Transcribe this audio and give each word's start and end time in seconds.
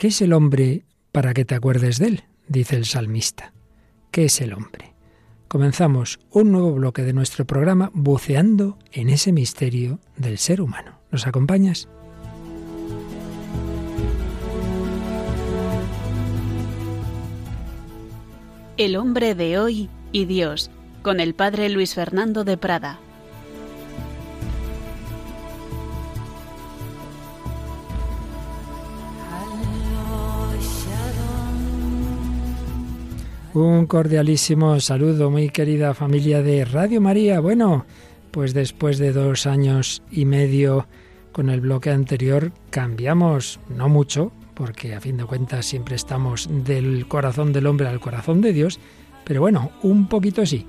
¿Qué 0.00 0.06
es 0.06 0.22
el 0.22 0.32
hombre 0.32 0.86
para 1.12 1.34
que 1.34 1.44
te 1.44 1.54
acuerdes 1.54 1.98
de 1.98 2.06
él? 2.06 2.24
dice 2.48 2.74
el 2.74 2.86
salmista. 2.86 3.52
¿Qué 4.10 4.24
es 4.24 4.40
el 4.40 4.54
hombre? 4.54 4.94
Comenzamos 5.46 6.20
un 6.30 6.52
nuevo 6.52 6.72
bloque 6.72 7.02
de 7.02 7.12
nuestro 7.12 7.44
programa 7.44 7.90
buceando 7.92 8.78
en 8.92 9.10
ese 9.10 9.30
misterio 9.30 10.00
del 10.16 10.38
ser 10.38 10.62
humano. 10.62 10.98
¿Nos 11.10 11.26
acompañas? 11.26 11.86
El 18.78 18.96
hombre 18.96 19.34
de 19.34 19.58
hoy 19.58 19.90
y 20.12 20.24
Dios, 20.24 20.70
con 21.02 21.20
el 21.20 21.34
padre 21.34 21.68
Luis 21.68 21.94
Fernando 21.94 22.44
de 22.44 22.56
Prada. 22.56 23.00
Un 33.52 33.86
cordialísimo 33.86 34.78
saludo, 34.78 35.28
muy 35.28 35.50
querida 35.50 35.92
familia 35.92 36.40
de 36.40 36.64
Radio 36.64 37.00
María. 37.00 37.40
Bueno, 37.40 37.84
pues 38.30 38.54
después 38.54 38.98
de 38.98 39.12
dos 39.12 39.44
años 39.44 40.04
y 40.08 40.24
medio 40.24 40.86
con 41.32 41.50
el 41.50 41.60
bloque 41.60 41.90
anterior 41.90 42.52
cambiamos, 42.70 43.58
no 43.68 43.88
mucho, 43.88 44.30
porque 44.54 44.94
a 44.94 45.00
fin 45.00 45.16
de 45.16 45.24
cuentas 45.24 45.66
siempre 45.66 45.96
estamos 45.96 46.48
del 46.48 47.08
corazón 47.08 47.52
del 47.52 47.66
hombre 47.66 47.88
al 47.88 47.98
corazón 47.98 48.40
de 48.40 48.52
Dios, 48.52 48.78
pero 49.24 49.40
bueno, 49.40 49.72
un 49.82 50.08
poquito 50.08 50.46
sí. 50.46 50.64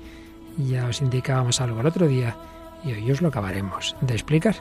Ya 0.58 0.86
os 0.88 1.00
indicábamos 1.02 1.60
algo 1.60 1.80
el 1.80 1.86
otro 1.86 2.08
día 2.08 2.36
y 2.84 2.94
hoy 2.94 3.12
os 3.12 3.22
lo 3.22 3.28
acabaremos 3.28 3.94
de 4.00 4.14
explicar. 4.14 4.56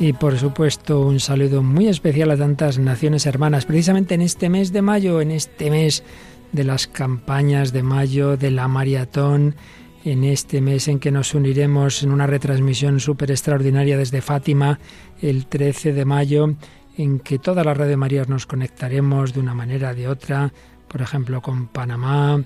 Y 0.00 0.12
por 0.12 0.38
supuesto 0.38 1.00
un 1.00 1.18
saludo 1.18 1.60
muy 1.60 1.88
especial 1.88 2.30
a 2.30 2.36
tantas 2.36 2.78
naciones 2.78 3.26
hermanas, 3.26 3.66
precisamente 3.66 4.14
en 4.14 4.22
este 4.22 4.48
mes 4.48 4.72
de 4.72 4.80
mayo, 4.80 5.20
en 5.20 5.32
este 5.32 5.70
mes 5.70 6.04
de 6.52 6.62
las 6.62 6.86
campañas 6.86 7.72
de 7.72 7.82
mayo, 7.82 8.36
de 8.36 8.52
la 8.52 8.68
maratón, 8.68 9.56
en 10.04 10.22
este 10.22 10.60
mes 10.60 10.86
en 10.86 11.00
que 11.00 11.10
nos 11.10 11.34
uniremos 11.34 12.04
en 12.04 12.12
una 12.12 12.28
retransmisión 12.28 13.00
súper 13.00 13.32
extraordinaria 13.32 13.98
desde 13.98 14.22
Fátima 14.22 14.78
el 15.20 15.46
13 15.46 15.92
de 15.92 16.04
mayo, 16.04 16.54
en 16.96 17.18
que 17.18 17.40
toda 17.40 17.64
la 17.64 17.74
Radio 17.74 17.98
María 17.98 18.24
nos 18.28 18.46
conectaremos 18.46 19.34
de 19.34 19.40
una 19.40 19.54
manera 19.54 19.90
o 19.90 19.94
de 19.96 20.06
otra, 20.06 20.52
por 20.86 21.02
ejemplo 21.02 21.42
con 21.42 21.66
Panamá, 21.66 22.40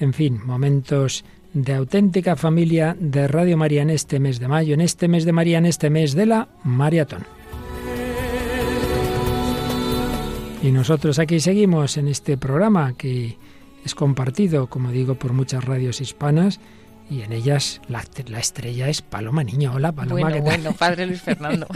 en 0.00 0.12
fin, 0.12 0.40
momentos 0.44 1.24
de 1.56 1.72
auténtica 1.72 2.36
familia 2.36 2.94
de 3.00 3.26
Radio 3.28 3.56
María 3.56 3.80
en 3.80 3.88
este 3.88 4.20
mes 4.20 4.38
de 4.38 4.46
mayo, 4.46 4.74
en 4.74 4.82
este 4.82 5.08
mes 5.08 5.24
de 5.24 5.32
María, 5.32 5.56
en 5.56 5.64
este 5.64 5.88
mes 5.88 6.12
de 6.14 6.26
la 6.26 6.48
maratón. 6.64 7.24
Y 10.62 10.70
nosotros 10.70 11.18
aquí 11.18 11.40
seguimos 11.40 11.96
en 11.96 12.08
este 12.08 12.36
programa 12.36 12.92
que 12.98 13.38
es 13.82 13.94
compartido, 13.94 14.66
como 14.66 14.90
digo, 14.90 15.14
por 15.14 15.32
muchas 15.32 15.64
radios 15.64 16.02
hispanas 16.02 16.60
y 17.08 17.22
en 17.22 17.32
ellas 17.32 17.80
la, 17.88 18.02
estrella 18.38 18.88
es 18.88 19.02
Paloma 19.02 19.44
Niño. 19.44 19.72
Hola, 19.74 19.92
Paloma. 19.92 20.20
Bueno, 20.20 20.42
bueno, 20.42 20.72
padre 20.72 21.06
Luis 21.06 21.22
Fernando. 21.22 21.66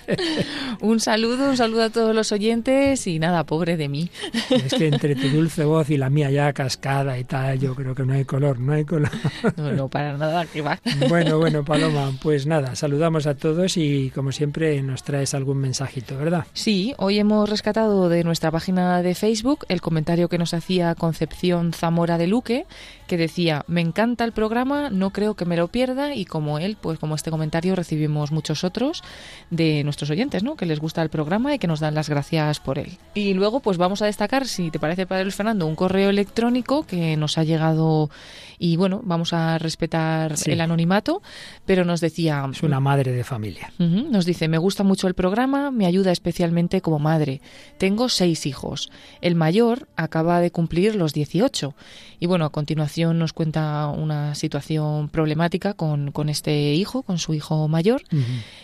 un 0.80 1.00
saludo, 1.00 1.50
un 1.50 1.56
saludo 1.56 1.84
a 1.84 1.90
todos 1.90 2.14
los 2.14 2.32
oyentes 2.32 3.06
y 3.06 3.18
nada, 3.18 3.44
pobre 3.44 3.76
de 3.76 3.88
mí. 3.88 4.10
es 4.50 4.74
que 4.74 4.88
entre 4.88 5.14
tu 5.14 5.28
dulce 5.28 5.64
voz 5.64 5.90
y 5.90 5.96
la 5.96 6.10
mía 6.10 6.30
ya 6.30 6.52
cascada 6.52 7.18
y 7.18 7.24
tal, 7.24 7.58
yo 7.58 7.74
creo 7.74 7.94
que 7.94 8.04
no 8.04 8.12
hay 8.12 8.24
color, 8.24 8.58
no 8.58 8.72
hay 8.72 8.84
color. 8.84 9.10
no, 9.56 9.72
no, 9.72 9.88
para 9.88 10.16
nada, 10.16 10.44
que 10.46 10.60
va. 10.60 10.78
bueno, 11.08 11.38
bueno, 11.38 11.64
Paloma, 11.68 12.12
pues 12.22 12.46
nada, 12.46 12.76
saludamos 12.76 13.26
a 13.26 13.34
todos 13.34 13.76
y 13.76 14.10
como 14.10 14.32
siempre 14.32 14.82
nos 14.82 15.02
traes 15.02 15.34
algún 15.34 15.58
mensajito, 15.58 16.16
¿verdad? 16.16 16.46
Sí, 16.52 16.94
hoy 16.98 17.18
hemos 17.18 17.48
rescatado 17.48 18.08
de 18.08 18.24
nuestra 18.24 18.50
página 18.50 19.02
de 19.02 19.14
Facebook 19.14 19.64
el 19.68 19.80
comentario 19.80 20.28
que 20.28 20.38
nos 20.38 20.54
hacía 20.54 20.94
Concepción 20.94 21.72
Zamora 21.72 22.18
de 22.18 22.26
Luque, 22.26 22.66
que 23.08 23.16
decía, 23.16 23.64
me 23.66 23.80
encanta 23.80 24.24
el 24.24 24.30
programa 24.30 24.90
no 24.90 25.10
creo 25.10 25.34
que 25.34 25.44
me 25.44 25.56
lo 25.56 25.66
pierda 25.66 26.14
y 26.14 26.24
como 26.24 26.60
él, 26.60 26.76
pues 26.80 27.00
como 27.00 27.16
este 27.16 27.32
comentario 27.32 27.74
recibimos 27.74 28.30
muchos 28.30 28.62
otros 28.62 29.02
de 29.50 29.82
nuestros 29.82 30.10
oyentes, 30.10 30.44
¿no? 30.44 30.54
Que 30.54 30.66
les 30.66 30.78
gusta 30.78 31.02
el 31.02 31.08
programa 31.08 31.54
y 31.54 31.58
que 31.58 31.66
nos 31.66 31.80
dan 31.80 31.94
las 31.94 32.08
gracias 32.08 32.60
por 32.60 32.78
él. 32.78 32.98
Y 33.14 33.34
luego 33.34 33.58
pues 33.58 33.78
vamos 33.78 34.02
a 34.02 34.06
destacar, 34.06 34.46
si 34.46 34.70
te 34.70 34.78
parece, 34.78 35.06
Padre 35.06 35.30
Fernando, 35.32 35.66
un 35.66 35.74
correo 35.74 36.10
electrónico 36.10 36.84
que 36.86 37.16
nos 37.16 37.38
ha 37.38 37.44
llegado 37.44 38.10
y 38.58 38.76
bueno, 38.76 39.00
vamos 39.04 39.32
a 39.32 39.58
respetar 39.58 40.34
el 40.46 40.60
anonimato, 40.60 41.22
pero 41.64 41.84
nos 41.84 42.00
decía... 42.00 42.46
Es 42.50 42.62
una 42.62 42.80
madre 42.80 43.12
de 43.12 43.24
familia. 43.24 43.72
nos 43.78 44.26
dice, 44.26 44.48
me 44.48 44.58
gusta 44.58 44.82
mucho 44.82 45.06
el 45.06 45.14
programa, 45.14 45.70
me 45.70 45.86
ayuda 45.86 46.10
especialmente 46.10 46.80
como 46.80 46.98
madre. 46.98 47.40
Tengo 47.78 48.08
seis 48.08 48.46
hijos. 48.46 48.90
El 49.20 49.34
mayor 49.34 49.88
acaba 49.96 50.40
de 50.40 50.50
cumplir 50.50 50.96
los 50.96 51.12
18. 51.12 51.74
Y 52.20 52.26
bueno, 52.26 52.44
a 52.44 52.50
continuación 52.50 53.18
nos 53.18 53.32
cuenta 53.32 53.86
una 53.88 54.34
situación 54.34 55.08
problemática 55.08 55.74
con, 55.74 56.10
con 56.10 56.28
este 56.28 56.74
hijo, 56.74 57.02
con 57.02 57.18
su 57.18 57.34
hijo 57.34 57.68
mayor. 57.68 58.02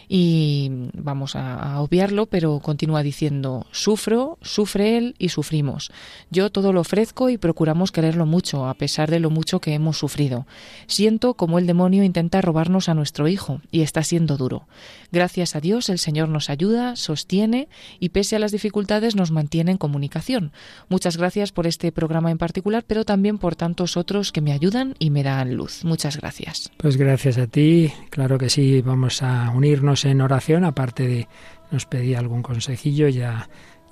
Y 0.09 0.71
vamos 0.95 1.37
a, 1.37 1.55
a 1.55 1.81
obviarlo, 1.81 2.27
pero 2.27 2.59
continúa 2.59 3.03
diciendo, 3.03 3.67
sufro, 3.71 4.39
sufre 4.43 4.99
él 4.99 5.15
y 5.19 5.29
sufrimos. 5.29 5.93
Yo 6.31 6.51
todo 6.51 6.73
lo 6.73 6.81
ofrezco 6.81 7.31
y 7.31 7.39
procuramos 7.39 7.93
quererlo 7.93 8.27
mucho, 8.27 8.67
a 8.67 8.75
pesar 8.75 9.11
de 9.11 9.21
lo 9.21 9.31
mucho 9.31 9.61
que 9.61 9.75
hemos 9.75 9.84
sufrido. 9.93 10.47
Siento 10.87 11.35
como 11.35 11.59
el 11.59 11.67
demonio 11.67 12.05
intenta 12.05 12.41
robarnos 12.41 12.89
a 12.89 12.95
nuestro 12.95 13.29
hijo 13.29 13.61
y 13.71 13.83
está 13.83 14.03
siendo 14.03 14.37
duro. 14.37 14.67
Gracias 15.13 15.55
a 15.55 15.61
Dios 15.61 15.89
el 15.89 15.99
Señor 15.99 16.29
nos 16.29 16.51
ayuda, 16.51 16.97
sostiene 16.97 17.69
y 18.01 18.09
pese 18.11 18.37
a 18.37 18.39
las 18.39 18.53
dificultades 18.53 19.17
nos 19.17 19.31
mantiene 19.31 19.73
en 19.73 19.79
comunicación. 19.79 20.53
Muchas 20.89 21.17
gracias 21.17 21.53
por 21.53 21.67
este 21.67 21.93
programa 21.93 22.31
en 22.31 22.39
particular, 22.39 22.85
pero 22.87 23.05
también 23.05 23.39
por 23.39 23.57
tantos 23.57 23.97
otros 23.97 24.33
que 24.33 24.41
me 24.41 24.53
ayudan 24.53 24.95
y 24.99 25.11
me 25.11 25.23
dan 25.23 25.55
luz. 25.55 25.85
Muchas 25.85 26.17
gracias. 26.17 26.71
Pues 26.77 26.97
gracias 26.97 27.39
a 27.39 27.47
ti. 27.47 27.93
Claro 28.11 28.39
que 28.39 28.51
sí, 28.51 28.81
vamos 28.81 29.23
a 29.23 29.51
unirnos 29.51 30.05
en 30.05 30.21
oración, 30.21 30.65
aparte 30.65 31.07
de 31.07 31.29
nos 31.71 31.87
pedí 31.87 32.15
algún 32.15 32.43
consejillo 32.43 33.09
ya 33.09 33.49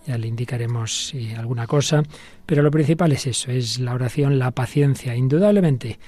ya 0.07 0.19
le 0.19 0.27
indicaremos 0.27 1.13
alguna 1.37 1.67
cosa, 1.67 2.03
pero 2.47 2.63
lo 2.63 2.71
principal 2.71 3.13
es 3.13 3.27
eso, 3.27 3.51
es 3.51 3.79
la 3.79 3.95
oración, 3.95 4.39
la 4.39 4.51
paciencia, 4.51 5.15
indudablemente. 5.15 5.99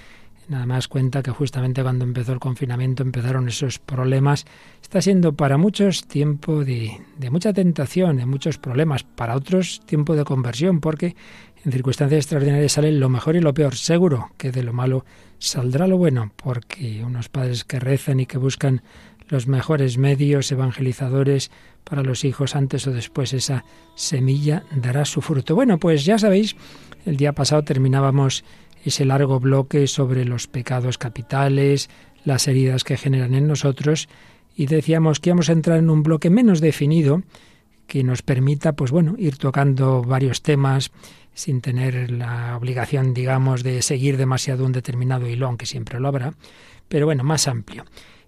Nada 0.47 0.67
más 0.67 0.89
cuenta 0.89 1.23
que 1.23 1.31
justamente 1.31 1.83
cuando 1.83 2.05
empezó 2.05 2.33
el 2.33 2.39
confinamiento 2.39 3.03
empezaron 3.03 3.49
esos 3.49 3.79
problemas. 3.79 4.45
Está 4.83 5.01
siendo 5.01 5.33
para 5.33 5.57
muchos 5.57 6.07
tiempo 6.07 6.65
de, 6.65 7.01
de 7.17 7.31
mucha 7.31 7.55
tentación, 7.55 8.19
de 8.19 8.27
muchos 8.27 8.59
problemas, 8.59 9.05
para 9.05 9.37
otros 9.37 9.81
tiempo 9.87 10.15
de 10.15 10.25
conversión, 10.25 10.81
porque 10.81 11.17
en 11.65 11.73
circunstancias 11.73 12.19
extraordinarias 12.19 12.73
sale 12.73 12.93
lo 12.93 13.09
mejor 13.09 13.37
y 13.37 13.41
lo 13.41 13.55
peor. 13.55 13.75
Seguro 13.75 14.33
que 14.37 14.53
de 14.53 14.63
lo 14.63 14.75
malo 14.75 15.07
saldrá 15.39 15.87
lo 15.87 15.97
bueno, 15.97 16.31
porque 16.37 17.03
unos 17.05 17.31
padres 17.31 17.65
que 17.65 17.81
rezan 17.81 18.21
y 18.21 18.27
que 18.27 18.37
buscan 18.37 18.83
los 19.29 19.47
mejores 19.47 19.99
medios 19.99 20.51
evangelizadores 20.53 21.51
para 21.85 22.03
los 22.03 22.25
hijos 22.25 22.57
antes 22.57 22.87
o 22.87 22.93
después 22.93 23.33
esa 23.33 23.65
semilla 23.95 24.65
dará 24.75 25.05
su 25.05 25.21
fruto. 25.21 25.55
Bueno, 25.55 25.79
pues 25.79 26.05
ya 26.05 26.19
sabéis, 26.19 26.57
el 27.07 27.17
día 27.17 27.33
pasado 27.33 27.63
terminábamos 27.63 28.45
ese 28.85 29.05
largo 29.05 29.41
bloque 29.41 29.87
sobre 29.87 30.25
los 30.25 30.47
pecados 30.47 30.99
capitales, 30.99 31.89
las 32.25 32.49
heridas 32.49 32.85
que 32.85 32.97
generan 32.97 33.35
en 33.35 33.47
nosotros 33.47 34.09
y 34.57 34.67
decíamos 34.67 35.21
que 35.21 35.31
íbamos 35.31 35.49
a 35.49 35.53
entrar 35.53 35.79
en 35.79 35.91
un 35.91 36.03
bloque 36.03 36.31
menos 36.31 36.61
definido 36.61 37.23
que 37.87 38.03
nos 38.03 38.23
permita, 38.23 38.73
pues 38.73 38.91
bueno, 38.91 39.15
ir 39.19 39.37
tocando 39.37 40.03
varios 40.03 40.43
temas 40.43 40.91
sin 41.35 41.61
tener 41.61 42.11
la 42.11 42.57
obligación, 42.57 43.13
digamos, 43.13 43.63
de 43.63 43.83
seguir 43.83 44.17
demasiado 44.17 44.65
un 44.65 44.73
determinado 44.73 45.29
hilo, 45.29 45.47
aunque 45.47 45.67
siempre 45.67 46.01
lo 46.01 46.09
habrá, 46.09 46.35
pero 46.89 47.07
bueno, 47.07 47.25
más 47.25 47.49
amplio. 47.49 47.85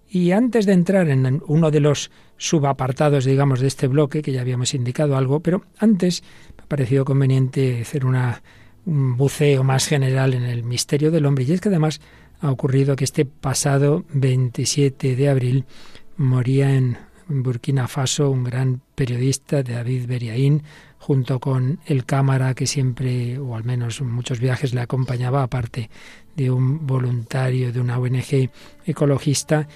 Y 0.09 0.31
antes 0.31 0.65
de 0.65 0.73
entrar 0.73 1.09
en 1.09 1.41
uno 1.47 1.69
de 1.71 1.79
los 1.79 2.11
subapartados, 2.37 3.25
digamos, 3.25 3.59
de 3.59 3.67
este 3.67 3.87
bloque, 3.87 4.21
que 4.21 4.31
ya 4.31 4.41
habíamos 4.41 4.73
indicado 4.73 5.17
algo, 5.17 5.41
pero 5.41 5.63
antes 5.77 6.23
me 6.55 6.63
ha 6.63 6.67
parecido 6.67 7.03
conveniente 7.03 7.81
hacer 7.81 8.05
una, 8.05 8.41
un 8.85 9.17
buceo 9.17 9.63
más 9.63 9.87
general 9.87 10.33
en 10.33 10.43
el 10.43 10.63
misterio 10.63 11.11
del 11.11 11.25
hombre. 11.25 11.43
Y 11.43 11.51
es 11.51 11.61
que 11.61 11.69
además 11.69 11.99
ha 12.39 12.51
ocurrido 12.51 12.95
que 12.95 13.03
este 13.03 13.25
pasado 13.25 14.05
27 14.13 15.15
de 15.15 15.29
abril 15.29 15.65
moría 16.15 16.73
en 16.73 16.97
Burkina 17.27 17.87
Faso 17.87 18.29
un 18.29 18.43
gran 18.43 18.81
periodista, 18.95 19.61
David 19.61 20.07
Beriaín, 20.07 20.63
junto 20.97 21.39
con 21.39 21.79
el 21.85 22.05
cámara 22.05 22.53
que 22.53 22.65
siempre, 22.65 23.37
o 23.37 23.55
al 23.55 23.63
menos 23.63 23.99
en 23.99 24.11
muchos 24.11 24.39
viajes, 24.39 24.73
le 24.73 24.81
acompañaba, 24.81 25.43
aparte 25.43 25.89
de 26.35 26.51
un 26.51 26.85
voluntario 26.85 27.71
de 27.73 27.81
una 27.81 27.99
ONG 27.99 28.49
ecologista 28.85 29.67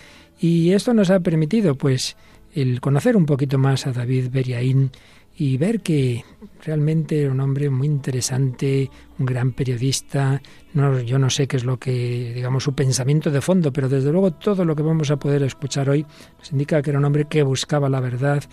y 0.41 0.73
esto 0.73 0.93
nos 0.95 1.11
ha 1.11 1.19
permitido, 1.19 1.75
pues, 1.75 2.17
el 2.53 2.81
conocer 2.81 3.15
un 3.15 3.27
poquito 3.27 3.59
más 3.59 3.85
a 3.85 3.91
David 3.91 4.29
Beriaín 4.31 4.91
y 5.37 5.57
ver 5.57 5.81
que 5.81 6.25
realmente 6.65 7.21
era 7.21 7.31
un 7.31 7.39
hombre 7.39 7.69
muy 7.69 7.85
interesante, 7.85 8.89
un 9.19 9.25
gran 9.27 9.51
periodista. 9.51 10.41
No, 10.73 10.99
yo 10.99 11.19
no 11.19 11.29
sé 11.29 11.47
qué 11.47 11.57
es 11.57 11.63
lo 11.63 11.77
que, 11.77 12.33
digamos, 12.33 12.63
su 12.63 12.73
pensamiento 12.73 13.29
de 13.29 13.39
fondo, 13.39 13.71
pero 13.71 13.87
desde 13.87 14.11
luego 14.11 14.31
todo 14.31 14.65
lo 14.65 14.75
que 14.75 14.81
vamos 14.81 15.11
a 15.11 15.17
poder 15.17 15.43
escuchar 15.43 15.89
hoy 15.91 16.07
nos 16.39 16.51
indica 16.51 16.81
que 16.81 16.89
era 16.89 16.97
un 16.97 17.05
hombre 17.05 17.25
que 17.25 17.43
buscaba 17.43 17.87
la 17.87 17.99
verdad, 17.99 18.43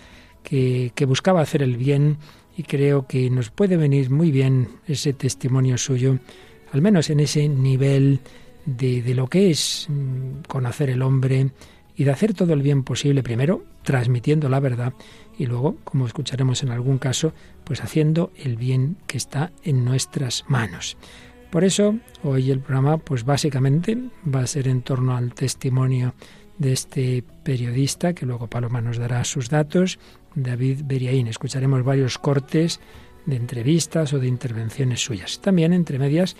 que, 0.43 0.91
que 0.93 1.05
buscaba 1.05 1.41
hacer 1.41 1.63
el 1.63 1.75
bien 1.75 2.17
y 2.55 2.63
creo 2.63 3.07
que 3.07 3.31
nos 3.31 3.49
puede 3.49 3.77
venir 3.77 4.11
muy 4.11 4.31
bien 4.31 4.69
ese 4.87 5.13
testimonio 5.13 5.75
suyo, 5.77 6.19
al 6.71 6.83
menos 6.83 7.09
en 7.09 7.19
ese 7.19 7.49
nivel 7.49 8.19
de, 8.65 9.01
de, 9.01 9.15
lo 9.15 9.27
que 9.27 9.49
es 9.49 9.87
mm, 9.89 10.43
conocer 10.47 10.91
el 10.91 11.01
hombre 11.01 11.49
y 11.99 12.05
de 12.05 12.11
hacer 12.11 12.33
todo 12.33 12.53
el 12.53 12.61
bien 12.61 12.83
posible, 12.83 13.23
primero 13.23 13.65
transmitiendo 13.83 14.47
la 14.47 14.61
verdad 14.61 14.93
y 15.37 15.47
luego, 15.47 15.75
como 15.83 16.07
escucharemos 16.07 16.63
en 16.63 16.69
algún 16.69 16.97
caso, 16.97 17.33
pues 17.65 17.83
haciendo 17.83 18.31
el 18.37 18.55
bien 18.55 18.95
que 19.05 19.17
está 19.17 19.51
en 19.63 19.83
nuestras 19.83 20.45
manos. 20.47 20.95
Por 21.51 21.65
eso, 21.65 21.97
hoy 22.23 22.51
el 22.51 22.61
programa, 22.61 22.99
pues 22.99 23.25
básicamente 23.25 23.97
va 24.33 24.39
a 24.39 24.47
ser 24.47 24.69
en 24.69 24.81
torno 24.81 25.17
al 25.17 25.33
testimonio 25.33 26.13
de 26.57 26.71
este 26.71 27.21
periodista, 27.43 28.13
que 28.13 28.25
luego 28.25 28.47
Paloma 28.47 28.79
nos 28.79 28.97
dará 28.97 29.25
sus 29.25 29.49
datos, 29.49 29.99
David 30.35 30.83
Beriaín. 30.85 31.27
Escucharemos 31.27 31.83
varios 31.83 32.17
cortes 32.17 32.79
de 33.25 33.35
entrevistas 33.35 34.13
o 34.13 34.19
de 34.19 34.27
intervenciones 34.27 35.03
suyas. 35.03 35.41
También, 35.41 35.73
entre 35.73 35.99
medias, 35.99 36.37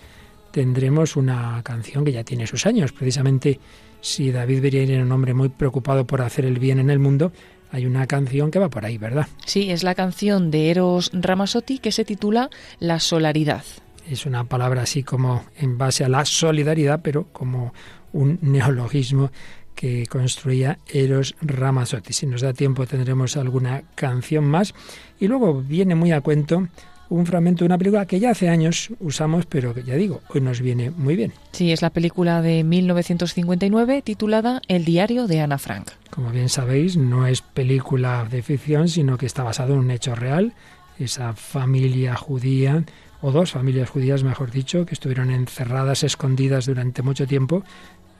tendremos 0.52 1.16
una 1.16 1.60
canción 1.62 2.02
que 2.06 2.12
ya 2.12 2.24
tiene 2.24 2.46
sus 2.46 2.64
años. 2.64 2.92
Precisamente, 2.92 3.60
si 4.00 4.30
David 4.30 4.62
Beriaín 4.62 4.90
era 4.90 5.02
un 5.02 5.12
hombre 5.12 5.34
muy 5.34 5.48
preocupado 5.48 6.06
por 6.06 6.22
hacer 6.22 6.44
el 6.44 6.58
bien 6.58 6.78
en 6.78 6.90
el 6.90 6.98
mundo, 6.98 7.32
hay 7.72 7.86
una 7.86 8.06
canción 8.06 8.50
que 8.50 8.58
va 8.58 8.68
por 8.68 8.84
ahí, 8.84 8.98
¿verdad? 8.98 9.28
Sí, 9.46 9.70
es 9.70 9.82
la 9.82 9.94
canción 9.94 10.50
de 10.50 10.70
Eros 10.70 11.10
Ramazzotti 11.12 11.78
que 11.78 11.92
se 11.92 12.04
titula 12.04 12.50
La 12.78 12.98
Solaridad. 12.98 13.64
Es 14.08 14.26
una 14.26 14.44
palabra 14.44 14.82
así 14.82 15.04
como 15.04 15.44
en 15.56 15.78
base 15.78 16.04
a 16.04 16.08
la 16.08 16.24
solidaridad, 16.24 17.00
pero 17.02 17.28
como 17.32 17.72
un 18.12 18.38
neologismo 18.42 19.30
que 19.74 20.06
construía 20.06 20.78
Eros 20.88 21.36
Ramazzotti. 21.40 22.12
Si 22.12 22.26
nos 22.26 22.42
da 22.42 22.52
tiempo 22.52 22.86
tendremos 22.86 23.36
alguna 23.36 23.82
canción 23.94 24.44
más. 24.44 24.74
Y 25.18 25.28
luego 25.28 25.62
viene 25.62 25.94
muy 25.94 26.12
a 26.12 26.20
cuento 26.20 26.68
un 27.10 27.26
fragmento 27.26 27.64
de 27.64 27.66
una 27.66 27.76
película 27.76 28.06
que 28.06 28.20
ya 28.20 28.30
hace 28.30 28.48
años 28.48 28.90
usamos, 29.00 29.44
pero 29.46 29.74
que 29.74 29.82
ya 29.82 29.96
digo, 29.96 30.22
hoy 30.28 30.40
nos 30.40 30.60
viene 30.60 30.90
muy 30.90 31.16
bien. 31.16 31.32
Sí, 31.52 31.72
es 31.72 31.82
la 31.82 31.90
película 31.90 32.40
de 32.40 32.64
1959 32.64 34.02
titulada 34.02 34.62
El 34.68 34.84
diario 34.84 35.26
de 35.26 35.40
Ana 35.40 35.58
Frank. 35.58 35.90
Como 36.10 36.30
bien 36.30 36.48
sabéis, 36.48 36.96
no 36.96 37.26
es 37.26 37.42
película 37.42 38.26
de 38.30 38.42
ficción, 38.42 38.88
sino 38.88 39.18
que 39.18 39.26
está 39.26 39.42
basado 39.42 39.74
en 39.74 39.80
un 39.80 39.90
hecho 39.90 40.14
real. 40.14 40.54
Esa 40.98 41.32
familia 41.34 42.14
judía, 42.14 42.84
o 43.20 43.32
dos 43.32 43.52
familias 43.52 43.90
judías, 43.90 44.22
mejor 44.22 44.50
dicho, 44.50 44.86
que 44.86 44.94
estuvieron 44.94 45.30
encerradas, 45.30 46.04
escondidas 46.04 46.66
durante 46.66 47.02
mucho 47.02 47.26
tiempo 47.26 47.64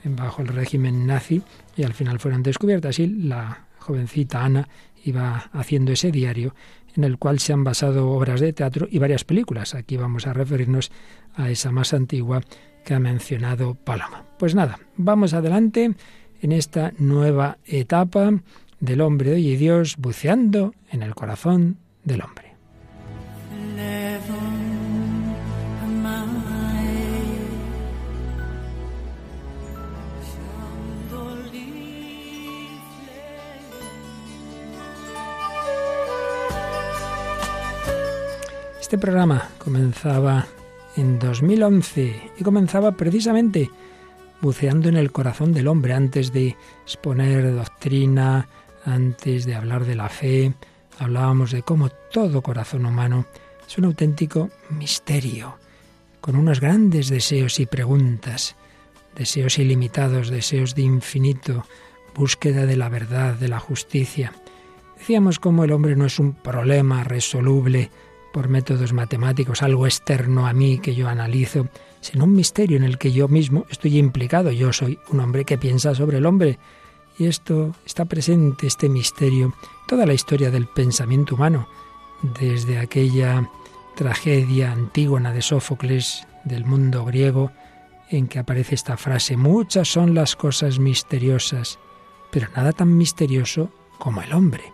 bajo 0.04 0.42
el 0.42 0.48
régimen 0.48 1.06
nazi 1.06 1.42
y 1.76 1.82
al 1.84 1.94
final 1.94 2.18
fueron 2.18 2.42
descubiertas. 2.42 2.98
Y 2.98 3.06
la 3.06 3.66
jovencita 3.78 4.44
Ana 4.44 4.68
iba 5.04 5.50
haciendo 5.52 5.92
ese 5.92 6.10
diario 6.10 6.54
en 6.96 7.04
el 7.04 7.18
cual 7.18 7.38
se 7.38 7.52
han 7.52 7.64
basado 7.64 8.10
obras 8.10 8.40
de 8.40 8.52
teatro 8.52 8.88
y 8.90 8.98
varias 8.98 9.24
películas. 9.24 9.74
Aquí 9.74 9.96
vamos 9.96 10.26
a 10.26 10.32
referirnos 10.32 10.90
a 11.34 11.50
esa 11.50 11.70
más 11.70 11.94
antigua 11.94 12.42
que 12.84 12.94
ha 12.94 13.00
mencionado 13.00 13.74
Paloma. 13.74 14.24
Pues 14.38 14.54
nada, 14.54 14.78
vamos 14.96 15.34
adelante 15.34 15.94
en 16.42 16.52
esta 16.52 16.92
nueva 16.98 17.58
etapa 17.66 18.32
del 18.80 19.00
hombre 19.00 19.38
y 19.38 19.56
Dios 19.56 19.96
buceando 19.98 20.74
en 20.90 21.02
el 21.02 21.14
corazón 21.14 21.76
del 22.04 22.22
hombre. 22.22 22.50
Este 38.90 38.98
programa 38.98 39.48
comenzaba 39.58 40.48
en 40.96 41.20
2011 41.20 42.32
y 42.40 42.42
comenzaba 42.42 42.90
precisamente 42.90 43.70
buceando 44.40 44.88
en 44.88 44.96
el 44.96 45.12
corazón 45.12 45.52
del 45.52 45.68
hombre 45.68 45.92
antes 45.92 46.32
de 46.32 46.56
exponer 46.82 47.54
doctrina, 47.54 48.48
antes 48.84 49.46
de 49.46 49.54
hablar 49.54 49.84
de 49.84 49.94
la 49.94 50.08
fe. 50.08 50.54
Hablábamos 50.98 51.52
de 51.52 51.62
cómo 51.62 51.88
todo 51.88 52.42
corazón 52.42 52.84
humano 52.84 53.26
es 53.64 53.78
un 53.78 53.84
auténtico 53.84 54.50
misterio, 54.70 55.56
con 56.20 56.34
unos 56.34 56.58
grandes 56.58 57.10
deseos 57.10 57.60
y 57.60 57.66
preguntas, 57.66 58.56
deseos 59.14 59.60
ilimitados, 59.60 60.30
deseos 60.30 60.74
de 60.74 60.82
infinito, 60.82 61.64
búsqueda 62.12 62.66
de 62.66 62.76
la 62.76 62.88
verdad, 62.88 63.34
de 63.34 63.46
la 63.46 63.60
justicia. 63.60 64.32
Decíamos 64.98 65.38
cómo 65.38 65.62
el 65.62 65.70
hombre 65.70 65.94
no 65.94 66.06
es 66.06 66.18
un 66.18 66.32
problema 66.32 67.04
resoluble 67.04 67.88
por 68.32 68.48
métodos 68.48 68.92
matemáticos, 68.92 69.62
algo 69.62 69.86
externo 69.86 70.46
a 70.46 70.52
mí 70.52 70.78
que 70.78 70.94
yo 70.94 71.08
analizo, 71.08 71.68
sino 72.00 72.24
un 72.24 72.34
misterio 72.34 72.76
en 72.76 72.84
el 72.84 72.98
que 72.98 73.12
yo 73.12 73.28
mismo 73.28 73.66
estoy 73.70 73.98
implicado. 73.98 74.50
Yo 74.50 74.72
soy 74.72 74.98
un 75.10 75.20
hombre 75.20 75.44
que 75.44 75.58
piensa 75.58 75.94
sobre 75.94 76.18
el 76.18 76.26
hombre. 76.26 76.58
Y 77.18 77.26
esto 77.26 77.74
está 77.84 78.04
presente, 78.04 78.66
este 78.66 78.88
misterio, 78.88 79.52
toda 79.86 80.06
la 80.06 80.14
historia 80.14 80.50
del 80.50 80.66
pensamiento 80.66 81.34
humano, 81.34 81.68
desde 82.22 82.78
aquella 82.78 83.50
tragedia 83.94 84.72
antígona 84.72 85.32
de 85.32 85.42
Sófocles 85.42 86.26
del 86.44 86.64
mundo 86.64 87.04
griego, 87.04 87.50
en 88.08 88.26
que 88.26 88.38
aparece 88.38 88.74
esta 88.74 88.96
frase, 88.96 89.36
muchas 89.36 89.88
son 89.88 90.14
las 90.14 90.34
cosas 90.34 90.78
misteriosas, 90.78 91.78
pero 92.30 92.48
nada 92.56 92.72
tan 92.72 92.96
misterioso 92.96 93.70
como 93.98 94.22
el 94.22 94.32
hombre. 94.32 94.72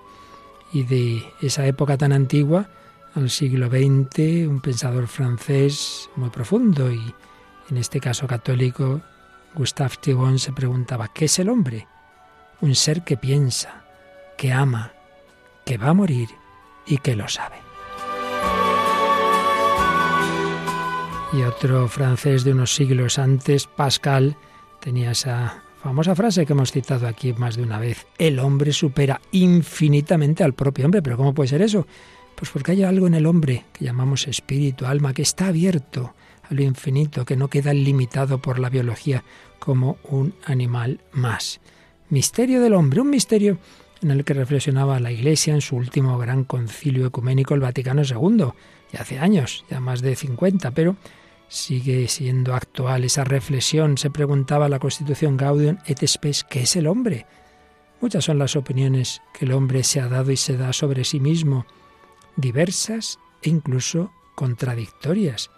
Y 0.72 0.84
de 0.84 1.22
esa 1.42 1.66
época 1.66 1.98
tan 1.98 2.12
antigua, 2.12 2.70
al 3.16 3.30
siglo 3.30 3.68
XX, 3.68 4.46
un 4.46 4.60
pensador 4.60 5.06
francés 5.06 6.10
muy 6.16 6.28
profundo 6.28 6.92
y 6.92 7.14
en 7.70 7.78
este 7.78 7.98
caso 7.98 8.26
católico, 8.26 9.00
Gustave 9.54 9.96
Thibon 10.00 10.38
se 10.38 10.52
preguntaba, 10.52 11.08
¿qué 11.08 11.24
es 11.24 11.38
el 11.38 11.48
hombre? 11.48 11.88
Un 12.60 12.74
ser 12.74 13.02
que 13.04 13.16
piensa, 13.16 13.84
que 14.36 14.52
ama, 14.52 14.92
que 15.64 15.78
va 15.78 15.88
a 15.88 15.94
morir 15.94 16.28
y 16.86 16.98
que 16.98 17.16
lo 17.16 17.26
sabe. 17.26 17.56
Y 21.32 21.42
otro 21.42 21.88
francés 21.88 22.44
de 22.44 22.52
unos 22.52 22.74
siglos 22.74 23.18
antes, 23.18 23.66
Pascal, 23.66 24.36
tenía 24.80 25.12
esa 25.12 25.62
famosa 25.82 26.14
frase 26.14 26.44
que 26.44 26.52
hemos 26.52 26.70
citado 26.70 27.08
aquí 27.08 27.32
más 27.32 27.56
de 27.56 27.62
una 27.62 27.78
vez, 27.78 28.06
el 28.18 28.38
hombre 28.38 28.72
supera 28.72 29.20
infinitamente 29.32 30.44
al 30.44 30.52
propio 30.52 30.84
hombre, 30.84 31.02
pero 31.02 31.16
¿cómo 31.16 31.34
puede 31.34 31.48
ser 31.48 31.62
eso? 31.62 31.86
Pues 32.36 32.50
porque 32.50 32.72
hay 32.72 32.84
algo 32.84 33.06
en 33.06 33.14
el 33.14 33.26
hombre 33.26 33.64
que 33.72 33.86
llamamos 33.86 34.28
espíritu, 34.28 34.86
alma, 34.86 35.14
que 35.14 35.22
está 35.22 35.48
abierto 35.48 36.14
a 36.48 36.54
lo 36.54 36.62
infinito, 36.62 37.24
que 37.24 37.36
no 37.36 37.48
queda 37.48 37.72
limitado 37.72 38.40
por 38.40 38.58
la 38.58 38.68
biología 38.68 39.24
como 39.58 39.96
un 40.04 40.34
animal 40.44 41.00
más. 41.12 41.60
Misterio 42.10 42.60
del 42.60 42.74
hombre, 42.74 43.00
un 43.00 43.10
misterio 43.10 43.58
en 44.02 44.10
el 44.10 44.24
que 44.24 44.34
reflexionaba 44.34 45.00
la 45.00 45.10
Iglesia 45.10 45.54
en 45.54 45.62
su 45.62 45.76
último 45.76 46.18
gran 46.18 46.44
concilio 46.44 47.06
ecuménico, 47.06 47.54
el 47.54 47.60
Vaticano 47.60 48.02
II, 48.02 48.52
ya 48.92 49.00
hace 49.00 49.18
años, 49.18 49.64
ya 49.70 49.80
más 49.80 50.02
de 50.02 50.14
50, 50.14 50.70
pero 50.72 50.96
sigue 51.48 52.06
siendo 52.08 52.54
actual 52.54 53.04
esa 53.04 53.24
reflexión. 53.24 53.96
Se 53.96 54.10
preguntaba 54.10 54.68
la 54.68 54.78
Constitución 54.78 55.36
Gaudium 55.36 55.78
et 55.86 56.06
Spes, 56.06 56.44
¿qué 56.44 56.62
es 56.62 56.76
el 56.76 56.86
hombre? 56.86 57.26
Muchas 58.00 58.24
son 58.24 58.38
las 58.38 58.56
opiniones 58.56 59.22
que 59.32 59.46
el 59.46 59.52
hombre 59.52 59.82
se 59.82 60.00
ha 60.00 60.08
dado 60.08 60.30
y 60.30 60.36
se 60.36 60.58
da 60.58 60.74
sobre 60.74 61.04
sí 61.04 61.18
mismo 61.18 61.66
diversas 62.36 63.18
e 63.42 63.50
incluso 63.50 64.12
contradictorias, 64.34 65.50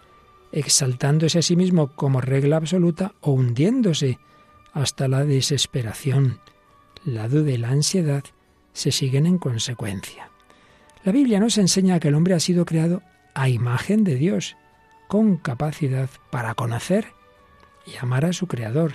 exaltándose 0.51 1.39
a 1.39 1.41
sí 1.41 1.55
mismo 1.55 1.89
como 1.95 2.21
regla 2.21 2.57
absoluta 2.57 3.13
o 3.21 3.31
hundiéndose 3.31 4.17
hasta 4.73 5.07
la 5.07 5.23
desesperación. 5.25 6.39
La 7.05 7.27
duda 7.27 7.51
y 7.51 7.57
la 7.57 7.69
ansiedad 7.69 8.23
se 8.73 8.91
siguen 8.91 9.25
en 9.25 9.37
consecuencia. 9.37 10.29
La 11.03 11.11
Biblia 11.11 11.39
nos 11.39 11.57
enseña 11.57 11.99
que 11.99 12.09
el 12.09 12.15
hombre 12.15 12.33
ha 12.33 12.39
sido 12.39 12.65
creado 12.65 13.01
a 13.33 13.49
imagen 13.49 14.03
de 14.03 14.15
Dios, 14.15 14.57
con 15.07 15.37
capacidad 15.37 16.09
para 16.29 16.55
conocer 16.55 17.07
y 17.85 17.97
amar 17.97 18.25
a 18.25 18.33
su 18.33 18.47
Creador, 18.47 18.93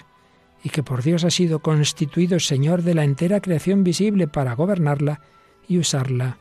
y 0.63 0.71
que 0.71 0.83
por 0.83 1.03
Dios 1.03 1.25
ha 1.25 1.31
sido 1.31 1.61
constituido 1.61 2.41
Señor 2.41 2.83
de 2.83 2.95
la 2.95 3.05
entera 3.05 3.41
creación 3.41 3.85
visible 3.85 4.29
para 4.29 4.55
gobernarla 4.55 5.21
y 5.69 5.79
usarla 5.79 6.39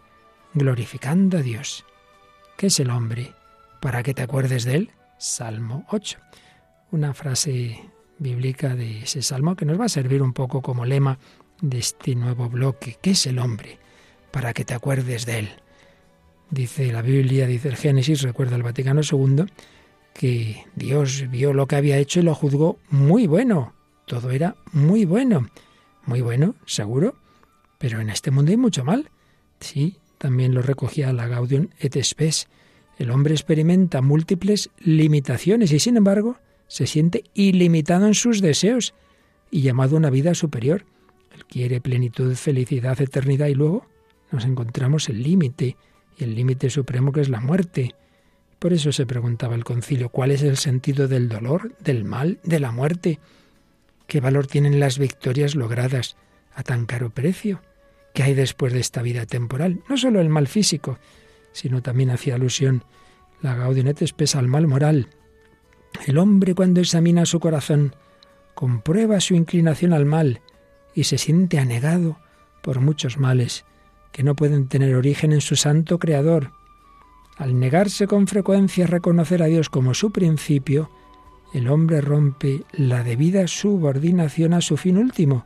glorificando 0.53 1.38
a 1.38 1.41
Dios. 1.41 1.86
¿Qué 2.57 2.67
es 2.67 2.79
el 2.79 2.89
hombre? 2.89 3.33
Para 3.81 4.03
que 4.03 4.13
te 4.13 4.22
acuerdes 4.22 4.63
de 4.63 4.75
él. 4.75 4.91
Salmo 5.17 5.86
8. 5.89 6.19
Una 6.91 7.13
frase 7.13 7.79
bíblica 8.19 8.75
de 8.75 9.00
ese 9.00 9.22
salmo 9.22 9.55
que 9.55 9.65
nos 9.65 9.79
va 9.79 9.86
a 9.86 9.89
servir 9.89 10.22
un 10.22 10.33
poco 10.33 10.62
como 10.62 10.86
lema 10.86 11.17
de 11.62 11.79
este 11.79 12.15
nuevo 12.15 12.50
bloque. 12.50 12.98
¿Qué 13.01 13.12
es 13.12 13.25
el 13.25 13.39
hombre? 13.39 13.79
Para 14.31 14.53
que 14.53 14.65
te 14.65 14.74
acuerdes 14.74 15.25
de 15.25 15.39
él. 15.39 15.50
Dice 16.50 16.91
la 16.91 17.01
Biblia, 17.01 17.48
dice 17.48 17.69
el 17.69 17.77
Génesis, 17.77 18.22
recuerda 18.22 18.55
el 18.55 18.63
Vaticano 18.63 19.01
II, 19.01 19.45
que 20.13 20.65
Dios 20.75 21.25
vio 21.29 21.53
lo 21.53 21.67
que 21.67 21.75
había 21.75 21.98
hecho 21.98 22.19
y 22.19 22.24
lo 22.24 22.36
juzgó 22.36 22.79
muy 22.89 23.27
bueno. 23.27 23.74
Todo 24.05 24.29
era 24.31 24.55
muy 24.72 25.05
bueno. 25.05 25.50
Muy 26.05 26.22
bueno, 26.22 26.55
seguro. 26.65 27.15
Pero 27.79 28.00
en 28.00 28.10
este 28.10 28.29
mundo 28.29 28.51
hay 28.51 28.57
mucho 28.57 28.83
mal. 28.83 29.10
Sí, 29.60 29.98
también 30.23 30.53
lo 30.53 30.61
recogía 30.61 31.11
la 31.11 31.27
Gaudium 31.27 31.67
et 31.81 32.01
Spes. 32.01 32.47
El 32.97 33.11
hombre 33.11 33.33
experimenta 33.33 34.01
múltiples 34.01 34.69
limitaciones 34.79 35.73
y 35.73 35.79
sin 35.79 35.97
embargo 35.97 36.37
se 36.67 36.87
siente 36.87 37.25
ilimitado 37.33 38.07
en 38.07 38.13
sus 38.13 38.39
deseos 38.39 38.93
y 39.51 39.63
llamado 39.63 39.97
a 39.97 39.99
una 39.99 40.09
vida 40.09 40.33
superior. 40.33 40.85
Él 41.35 41.43
quiere 41.45 41.81
plenitud, 41.81 42.33
felicidad, 42.35 43.01
eternidad 43.01 43.47
y 43.47 43.55
luego 43.55 43.85
nos 44.31 44.45
encontramos 44.45 45.09
el 45.09 45.21
límite 45.21 45.75
y 46.17 46.23
el 46.23 46.35
límite 46.35 46.69
supremo 46.69 47.11
que 47.11 47.19
es 47.19 47.27
la 47.27 47.41
muerte. 47.41 47.93
Por 48.59 48.71
eso 48.71 48.93
se 48.93 49.05
preguntaba 49.05 49.55
el 49.55 49.65
concilio, 49.65 50.07
¿cuál 50.07 50.31
es 50.31 50.41
el 50.41 50.55
sentido 50.55 51.09
del 51.09 51.27
dolor, 51.27 51.75
del 51.79 52.05
mal, 52.05 52.39
de 52.45 52.61
la 52.61 52.71
muerte? 52.71 53.19
¿Qué 54.07 54.21
valor 54.21 54.47
tienen 54.47 54.79
las 54.79 54.99
victorias 54.99 55.53
logradas 55.53 56.15
a 56.55 56.63
tan 56.63 56.85
caro 56.85 57.09
precio? 57.09 57.59
¿Qué 58.13 58.24
hay 58.24 58.36
después 58.36 58.74
de 58.74 58.79
esta 58.79 59.01
vida 59.01 59.25
temporal? 59.25 59.82
No 59.89 59.98
solo 59.98 60.22
el 60.22 60.29
mal 60.29 60.48
físico, 60.48 61.00
sino 61.51 61.82
también 61.82 62.12
hacía 62.12 62.36
alusión 62.36 62.84
la 63.41 63.55
Gaudinete 63.55 64.05
espesa 64.05 64.39
al 64.39 64.48
mal 64.48 64.67
moral. 64.67 65.10
El 66.08 66.17
hombre 66.17 66.55
cuando 66.55 66.79
examina 66.79 67.25
su 67.25 67.39
corazón 67.39 67.96
comprueba 68.55 69.20
su 69.20 69.36
inclinación 69.36 69.93
al 69.93 70.05
mal 70.05 70.41
y 70.96 71.03
se 71.03 71.17
siente 71.17 71.60
anegado 71.60 72.17
por 72.62 72.79
muchos 72.79 73.17
males 73.17 73.65
que 74.12 74.24
no 74.24 74.36
pueden 74.36 74.67
tener 74.67 74.96
origen 74.96 75.34
en 75.34 75.41
su 75.41 75.55
santo 75.55 76.00
Creador. 76.00 76.51
Al 77.38 77.60
negarse 77.60 78.08
con 78.08 78.27
frecuencia 78.27 78.86
a 78.86 78.88
reconocer 78.88 79.41
a 79.41 79.48
Dios 79.48 79.70
como 79.70 79.93
su 79.93 80.12
principio, 80.12 80.89
el 81.53 81.67
hombre 81.67 82.00
rompe 82.00 82.63
la 82.72 83.03
debida 83.03 83.48
subordinación 83.48 84.53
a 84.53 84.62
su 84.62 84.77
fin 84.77 84.98
último 84.98 85.46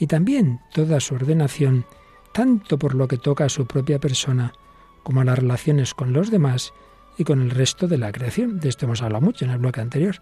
y 0.00 0.06
también 0.06 0.60
toda 0.72 0.98
su 0.98 1.14
ordenación, 1.14 1.84
tanto 2.32 2.78
por 2.78 2.94
lo 2.94 3.06
que 3.06 3.18
toca 3.18 3.44
a 3.44 3.48
su 3.50 3.66
propia 3.66 4.00
persona 4.00 4.54
como 5.02 5.20
a 5.20 5.24
las 5.24 5.38
relaciones 5.38 5.94
con 5.94 6.14
los 6.14 6.30
demás 6.30 6.72
y 7.18 7.24
con 7.24 7.42
el 7.42 7.50
resto 7.50 7.86
de 7.86 7.98
la 7.98 8.10
creación. 8.10 8.60
De 8.60 8.70
esto 8.70 8.86
hemos 8.86 9.02
hablado 9.02 9.22
mucho 9.22 9.44
en 9.44 9.50
el 9.50 9.58
bloque 9.58 9.82
anterior. 9.82 10.16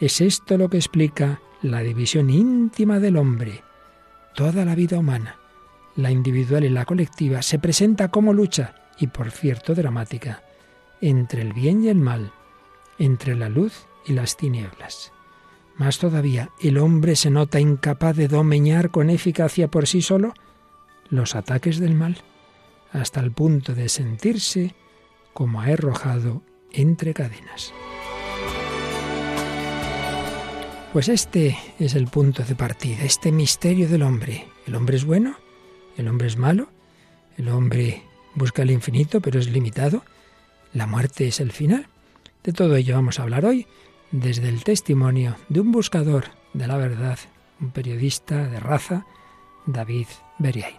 Es 0.00 0.20
esto 0.20 0.58
lo 0.58 0.68
que 0.68 0.78
explica 0.78 1.40
la 1.62 1.80
división 1.80 2.28
íntima 2.28 2.98
del 2.98 3.16
hombre. 3.16 3.62
Toda 4.34 4.64
la 4.64 4.74
vida 4.74 4.98
humana, 4.98 5.36
la 5.94 6.10
individual 6.10 6.64
y 6.64 6.68
la 6.68 6.84
colectiva, 6.84 7.40
se 7.42 7.60
presenta 7.60 8.08
como 8.08 8.32
lucha 8.32 8.74
y 8.98 9.06
por 9.06 9.30
cierto 9.30 9.76
dramática, 9.76 10.42
entre 11.00 11.42
el 11.42 11.52
bien 11.52 11.84
y 11.84 11.88
el 11.88 11.98
mal, 11.98 12.32
entre 12.98 13.36
la 13.36 13.48
luz 13.48 13.86
y 14.06 14.12
las 14.12 14.36
tinieblas. 14.36 15.12
Más 15.78 15.98
todavía, 15.98 16.50
el 16.60 16.76
hombre 16.76 17.14
se 17.14 17.30
nota 17.30 17.60
incapaz 17.60 18.16
de 18.16 18.26
domeñar 18.26 18.90
con 18.90 19.10
eficacia 19.10 19.68
por 19.68 19.86
sí 19.86 20.02
solo 20.02 20.34
los 21.08 21.36
ataques 21.36 21.78
del 21.78 21.94
mal, 21.94 22.18
hasta 22.92 23.20
el 23.20 23.30
punto 23.30 23.74
de 23.76 23.88
sentirse 23.88 24.74
como 25.32 25.60
arrojado 25.60 26.42
entre 26.72 27.14
cadenas. 27.14 27.72
Pues 30.92 31.08
este 31.08 31.56
es 31.78 31.94
el 31.94 32.08
punto 32.08 32.42
de 32.42 32.56
partida, 32.56 33.04
este 33.04 33.30
misterio 33.30 33.88
del 33.88 34.02
hombre. 34.02 34.48
¿El 34.66 34.74
hombre 34.74 34.96
es 34.96 35.04
bueno? 35.04 35.36
¿El 35.96 36.08
hombre 36.08 36.26
es 36.26 36.36
malo? 36.36 36.70
¿El 37.36 37.48
hombre 37.50 38.02
busca 38.34 38.62
el 38.62 38.72
infinito, 38.72 39.20
pero 39.20 39.38
es 39.38 39.48
limitado. 39.48 40.02
La 40.72 40.88
muerte 40.88 41.28
es 41.28 41.38
el 41.38 41.52
final. 41.52 41.86
De 42.42 42.52
todo 42.52 42.74
ello 42.74 42.96
vamos 42.96 43.20
a 43.20 43.22
hablar 43.22 43.44
hoy 43.44 43.68
desde 44.10 44.48
el 44.48 44.64
testimonio 44.64 45.36
de 45.48 45.60
un 45.60 45.72
buscador 45.72 46.24
de 46.54 46.66
la 46.66 46.76
verdad, 46.76 47.18
un 47.60 47.70
periodista 47.70 48.46
de 48.48 48.60
raza, 48.60 49.06
David 49.66 50.06
Beriain. 50.38 50.76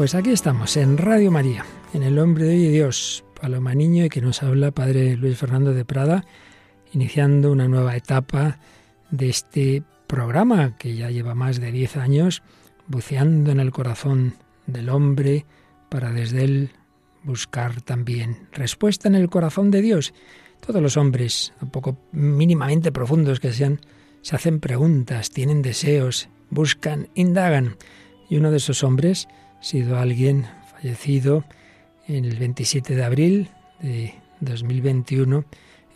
Pues 0.00 0.14
aquí 0.14 0.30
estamos, 0.30 0.78
en 0.78 0.96
Radio 0.96 1.30
María, 1.30 1.66
en 1.92 2.02
El 2.02 2.18
Hombre 2.18 2.46
de 2.46 2.70
Dios, 2.70 3.22
Paloma 3.38 3.74
Niño, 3.74 4.06
y 4.06 4.08
que 4.08 4.22
nos 4.22 4.42
habla 4.42 4.70
Padre 4.70 5.14
Luis 5.18 5.36
Fernando 5.36 5.74
de 5.74 5.84
Prada, 5.84 6.24
iniciando 6.94 7.52
una 7.52 7.68
nueva 7.68 7.94
etapa 7.94 8.60
de 9.10 9.28
este 9.28 9.82
programa 10.06 10.78
que 10.78 10.96
ya 10.96 11.10
lleva 11.10 11.34
más 11.34 11.60
de 11.60 11.70
10 11.70 11.98
años, 11.98 12.42
buceando 12.86 13.50
en 13.50 13.60
el 13.60 13.72
corazón 13.72 14.36
del 14.66 14.88
hombre 14.88 15.44
para 15.90 16.12
desde 16.12 16.44
él 16.44 16.70
buscar 17.22 17.82
también 17.82 18.48
respuesta 18.52 19.06
en 19.06 19.16
el 19.16 19.28
corazón 19.28 19.70
de 19.70 19.82
Dios. 19.82 20.14
Todos 20.66 20.80
los 20.80 20.96
hombres, 20.96 21.52
un 21.60 21.68
poco 21.68 21.98
mínimamente 22.12 22.90
profundos 22.90 23.38
que 23.38 23.52
sean, 23.52 23.80
se 24.22 24.34
hacen 24.34 24.60
preguntas, 24.60 25.28
tienen 25.28 25.60
deseos, 25.60 26.30
buscan, 26.48 27.10
indagan. 27.14 27.76
Y 28.30 28.38
uno 28.38 28.50
de 28.50 28.56
esos 28.56 28.82
hombres 28.82 29.28
sido 29.60 29.98
alguien 29.98 30.46
fallecido 30.72 31.44
en 32.08 32.24
el 32.24 32.36
27 32.36 32.94
de 32.94 33.04
abril 33.04 33.50
de 33.80 34.14
2021 34.40 35.44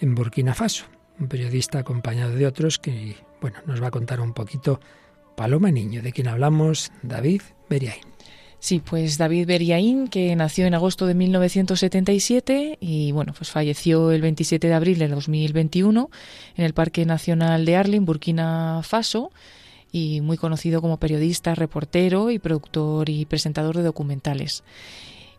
en 0.00 0.14
Burkina 0.14 0.54
Faso. 0.54 0.85
Un 1.18 1.28
periodista 1.28 1.78
acompañado 1.78 2.35
de 2.35 2.47
otros 2.47 2.78
que, 2.78 3.16
bueno, 3.40 3.59
nos 3.66 3.83
va 3.83 3.88
a 3.88 3.90
contar 3.90 4.21
un 4.21 4.33
poquito 4.33 4.80
Paloma 5.37 5.71
Niño, 5.71 6.02
de 6.02 6.12
quien 6.12 6.28
hablamos, 6.28 6.92
David 7.02 7.42
Beriain. 7.68 8.02
Sí, 8.59 8.80
pues 8.80 9.18
David 9.18 9.47
Beriaín, 9.47 10.09
que 10.09 10.35
nació 10.37 10.66
en 10.66 10.75
agosto 10.75 11.06
de 11.06 11.14
1977 11.14 12.78
y 12.80 13.12
bueno, 13.12 13.35
pues 13.37 13.50
falleció 13.50 14.11
el 14.11 14.23
27 14.23 14.68
de 14.68 14.73
abril 14.73 14.99
de 14.99 15.09
2021 15.09 16.11
en 16.56 16.64
el 16.64 16.73
Parque 16.73 17.04
Nacional 17.04 17.66
de 17.66 17.76
Arling, 17.76 18.06
Burkina 18.06 18.80
Faso 18.83 19.30
y 19.95 20.21
muy 20.23 20.37
conocido 20.37 20.83
como 20.83 20.97
periodista, 20.97 21.55
reportero 21.55 22.33
y 22.33 22.41
productor 22.41 23.09
y 23.09 23.27
presentador 23.27 23.77
de 23.77 23.85
documentales. 23.85 24.65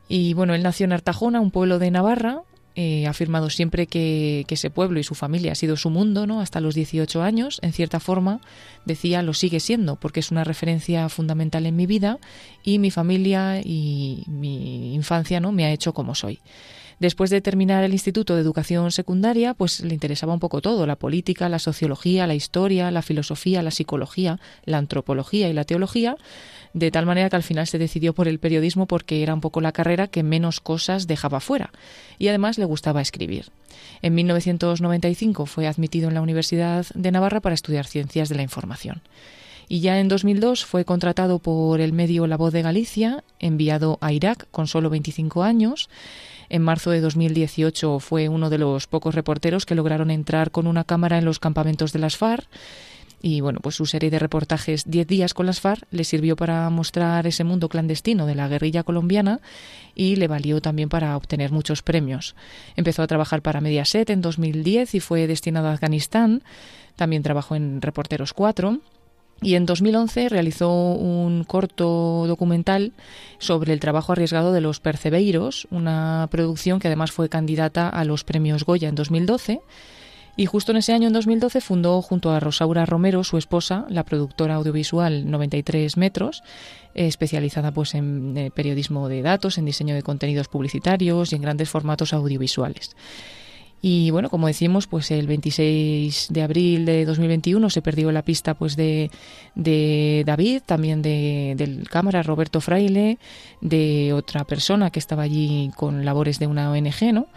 Y 0.08 0.34
bueno, 0.34 0.56
él 0.56 0.64
nació 0.64 0.86
en 0.86 0.94
Artajona, 0.94 1.42
un 1.42 1.52
pueblo 1.52 1.78
de 1.78 1.92
Navarra. 1.92 2.44
Eh, 2.74 3.06
ha 3.06 3.10
afirmado 3.10 3.50
siempre 3.50 3.86
que, 3.86 4.46
ese 4.48 4.70
pueblo 4.70 4.98
y 4.98 5.04
su 5.04 5.14
familia 5.14 5.52
ha 5.52 5.56
sido 5.56 5.76
su 5.76 5.90
mundo, 5.90 6.26
¿no? 6.26 6.40
Hasta 6.40 6.62
los 6.62 6.74
18 6.74 7.22
años, 7.22 7.60
en 7.64 7.74
cierta 7.74 8.00
forma, 8.00 8.40
decía 8.86 9.22
lo 9.24 9.34
sigue 9.34 9.60
siendo, 9.60 9.98
porque 9.98 10.22
es 10.22 10.32
una 10.32 10.46
referencia 10.46 11.10
fundamental 11.10 11.66
en 11.66 11.76
mi 11.76 11.86
vida 11.86 12.18
y 12.64 12.80
mi 12.80 12.92
familia 12.92 13.60
y 13.60 14.24
mi 14.28 14.96
infancia, 14.96 15.42
¿no? 15.42 15.52
Me 15.52 15.66
ha 15.66 15.72
hecho 15.72 15.94
como 15.94 16.16
soy. 16.16 16.40
Después 17.00 17.30
de 17.30 17.42
terminar 17.42 17.84
el 17.84 17.94
Instituto 17.94 18.36
de 18.36 18.42
Educación 18.42 18.92
Secundaria, 18.92 19.54
pues 19.54 19.82
le 19.82 19.94
interesaba 19.94 20.34
un 20.34 20.40
poco 20.40 20.62
todo, 20.62 20.86
la 20.88 20.96
política, 20.96 21.50
la 21.50 21.60
sociología, 21.60 22.28
la 22.28 22.36
historia, 22.36 22.90
la 22.92 23.02
filosofía, 23.02 23.62
la 23.62 23.72
psicología, 23.72 24.40
la 24.64 24.78
antropología 24.78 25.50
y 25.50 25.54
la 25.54 25.66
teología, 25.66 26.16
de 26.74 26.92
tal 26.92 27.06
manera 27.06 27.30
que 27.30 27.36
al 27.36 27.44
final 27.44 27.68
se 27.68 27.78
decidió 27.78 28.14
por 28.14 28.28
el 28.28 28.40
periodismo 28.40 28.86
porque 28.86 29.24
era 29.24 29.34
un 29.34 29.42
poco 29.42 29.62
la 29.62 29.72
carrera 29.72 30.08
que 30.08 30.24
menos 30.24 30.62
cosas 30.62 31.08
dejaba 31.08 31.40
fuera. 31.40 31.72
Y 32.18 32.30
además 32.30 32.58
le 32.58 32.66
gustaba 32.66 33.02
escribir. 33.02 33.52
En 34.02 34.16
1995 34.16 35.46
fue 35.46 35.68
admitido 35.68 36.08
en 36.08 36.14
la 36.14 36.22
Universidad 36.22 36.86
de 36.94 37.12
Navarra 37.12 37.42
para 37.42 37.56
estudiar 37.56 37.86
Ciencias 37.88 38.30
de 38.30 38.36
la 38.36 38.44
Información 38.44 39.02
y 39.68 39.80
ya 39.80 40.00
en 40.00 40.08
2002 40.08 40.66
fue 40.66 40.86
contratado 40.86 41.40
por 41.40 41.82
el 41.82 41.94
medio 41.94 42.28
La 42.28 42.38
Voz 42.38 42.54
de 42.54 42.62
Galicia, 42.62 43.24
enviado 43.40 43.98
a 44.02 44.12
Irak 44.12 44.48
con 44.52 44.68
solo 44.68 44.90
25 44.90 45.44
años 45.44 45.90
en 46.50 46.62
marzo 46.62 46.92
de 46.92 47.02
2018 47.02 48.00
fue 48.00 48.30
uno 48.30 48.50
de 48.50 48.58
los 48.58 48.88
pocos 48.88 49.16
reporteros 49.16 49.66
que 49.66 49.76
lograron 49.76 50.12
entrar 50.12 50.52
con 50.52 50.68
una 50.68 50.84
cámara 50.84 51.18
en 51.18 51.26
los 51.26 51.40
campamentos 51.40 51.94
de 51.94 52.00
las 52.00 52.18
FARC 52.18 52.48
y 53.22 53.42
bueno, 53.42 53.60
pues 53.60 53.76
su 53.76 53.88
serie 53.88 54.12
de 54.12 54.20
reportajes 54.20 54.84
10 54.86 55.08
días 55.08 55.34
con 55.34 55.48
las 55.48 55.60
FARC 55.60 55.84
le 55.90 56.04
sirvió 56.04 56.36
para 56.36 56.70
mostrar 56.70 57.26
ese 57.26 57.44
mundo 57.44 57.70
clandestino 57.70 58.28
de 58.28 58.36
la 58.36 58.48
guerrilla 58.48 58.84
colombiana 58.84 59.40
y 59.96 60.16
le 60.18 60.28
valió 60.28 60.62
también 60.62 60.90
para 60.90 61.18
obtener 61.18 61.52
muchos 61.52 61.82
premios. 61.82 62.36
Empezó 62.76 63.02
a 63.02 63.08
trabajar 63.08 63.42
para 63.42 63.62
Mediaset 63.62 64.12
en 64.12 64.22
2010 64.22 64.94
y 64.94 65.00
fue 65.00 65.26
destinado 65.26 65.70
a 65.70 65.74
Afganistán. 65.74 66.44
También 66.96 67.24
trabajó 67.24 67.56
en 67.56 67.82
Reporteros 67.82 68.34
4 68.34 68.80
y 69.42 69.56
en 69.56 69.66
2011 69.66 70.30
realizó 70.30 70.72
un 70.72 71.44
corto 71.44 72.26
documental 72.28 72.94
sobre 73.38 73.74
el 73.74 73.80
trabajo 73.80 74.14
arriesgado 74.14 74.54
de 74.54 74.62
los 74.62 74.80
Percebeiros, 74.80 75.68
una 75.72 76.28
producción 76.32 76.80
que 76.80 76.88
además 76.88 77.12
fue 77.12 77.30
candidata 77.30 77.90
a 77.90 78.06
los 78.06 78.24
premios 78.24 78.64
Goya 78.64 78.90
en 78.90 78.96
2012. 78.96 79.62
Y 80.38 80.48
justo 80.48 80.74
en 80.74 80.80
ese 80.80 80.92
año, 80.92 81.08
en 81.08 81.14
2012, 81.14 81.62
fundó 81.62 82.02
junto 82.02 82.32
a 82.32 82.42
Rosaura 82.42 82.86
Romero, 82.86 83.24
su 83.24 83.38
esposa, 83.38 83.86
la 83.90 84.04
productora 84.04 84.56
audiovisual 84.56 85.30
93 85.30 85.96
Metros, 85.96 86.44
especializada 86.94 87.72
pues 87.72 87.96
en 87.96 88.38
eh, 88.38 88.52
periodismo 88.52 89.08
de 89.08 89.22
datos, 89.22 89.58
en 89.58 89.66
diseño 89.66 89.96
de 89.96 90.04
contenidos 90.04 90.50
publicitarios 90.50 91.32
y 91.32 91.36
en 91.36 91.42
grandes 91.42 91.70
formatos 91.70 92.12
audiovisuales. 92.12 92.96
Y 93.82 94.10
bueno, 94.10 94.30
como 94.30 94.48
decimos, 94.48 94.88
pues 94.88 95.12
el 95.12 95.28
26 95.28 96.28
de 96.32 96.42
abril 96.42 96.86
de 96.86 97.06
2021 97.06 97.70
se 97.70 97.82
perdió 97.84 98.12
la 98.12 98.24
pista 98.24 98.56
pues 98.56 98.76
de, 98.76 99.12
de 99.54 100.24
David, 100.26 100.62
también 100.66 101.02
de, 101.02 101.54
del 101.56 101.88
cámara 101.88 102.24
Roberto 102.24 102.62
Fraile, 102.62 103.20
de 103.62 104.14
otra 104.14 104.44
persona 104.44 104.90
que 104.90 105.00
estaba 105.00 105.24
allí 105.24 105.72
con 105.76 106.04
labores 106.04 106.40
de 106.40 106.48
una 106.48 106.72
ONG, 106.72 107.14
¿no? 107.14 107.28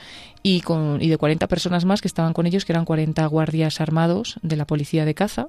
Y, 0.43 0.63
con, 0.63 1.03
y 1.03 1.09
de 1.09 1.19
40 1.19 1.47
personas 1.49 1.85
más 1.85 2.01
que 2.01 2.09
estaban 2.09 2.33
con 2.33 2.47
ellos, 2.47 2.65
que 2.65 2.73
eran 2.73 2.87
40 2.87 3.27
guardias 3.27 3.81
armados 3.83 4.39
de 4.43 4.57
la 4.57 4.67
policía 4.67 5.05
de 5.05 5.15
caza 5.15 5.49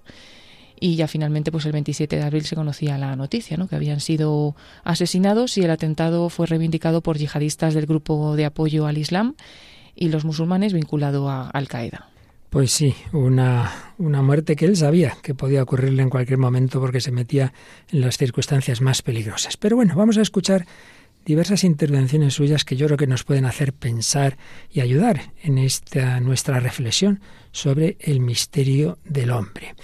y 0.79 0.95
ya 0.95 1.07
finalmente 1.07 1.51
pues 1.51 1.65
el 1.65 1.73
27 1.73 2.15
de 2.15 2.23
abril 2.23 2.45
se 2.45 2.55
conocía 2.55 2.97
la 2.97 3.15
noticia, 3.15 3.57
¿no? 3.57 3.67
que 3.67 3.75
habían 3.75 3.99
sido 3.99 4.55
asesinados 4.83 5.57
y 5.57 5.61
el 5.61 5.71
atentado 5.71 6.29
fue 6.29 6.47
reivindicado 6.47 7.01
por 7.01 7.17
yihadistas 7.17 7.73
del 7.73 7.85
grupo 7.85 8.35
de 8.35 8.45
apoyo 8.45 8.85
al 8.85 8.97
Islam 8.97 9.35
y 9.99 10.09
los 10.09 10.25
musulmanes 10.25 10.73
vinculado 10.73 11.29
a 11.29 11.49
Al 11.49 11.67
Qaeda. 11.67 12.09
Pues 12.49 12.71
sí, 12.71 12.95
una, 13.11 13.93
una 13.99 14.23
muerte 14.23 14.55
que 14.55 14.65
él 14.65 14.75
sabía 14.75 15.17
que 15.21 15.35
podía 15.35 15.61
ocurrirle 15.61 16.01
en 16.01 16.09
cualquier 16.09 16.39
momento 16.39 16.79
porque 16.79 17.01
se 17.01 17.11
metía 17.11 17.53
en 17.91 18.01
las 18.01 18.17
circunstancias 18.17 18.81
más 18.81 19.03
peligrosas. 19.03 19.55
Pero 19.57 19.75
bueno, 19.75 19.93
vamos 19.95 20.17
a 20.17 20.21
escuchar 20.21 20.65
diversas 21.25 21.63
intervenciones 21.63 22.33
suyas 22.33 22.65
que 22.65 22.75
yo 22.75 22.87
creo 22.87 22.97
que 22.97 23.05
nos 23.05 23.23
pueden 23.23 23.45
hacer 23.45 23.73
pensar 23.73 24.37
y 24.71 24.79
ayudar 24.79 25.33
en 25.43 25.59
esta 25.59 26.19
nuestra 26.21 26.59
reflexión 26.59 27.19
sobre 27.51 27.97
el 27.99 28.19
misterio 28.19 28.97
del 29.03 29.29
hombre. 29.29 29.75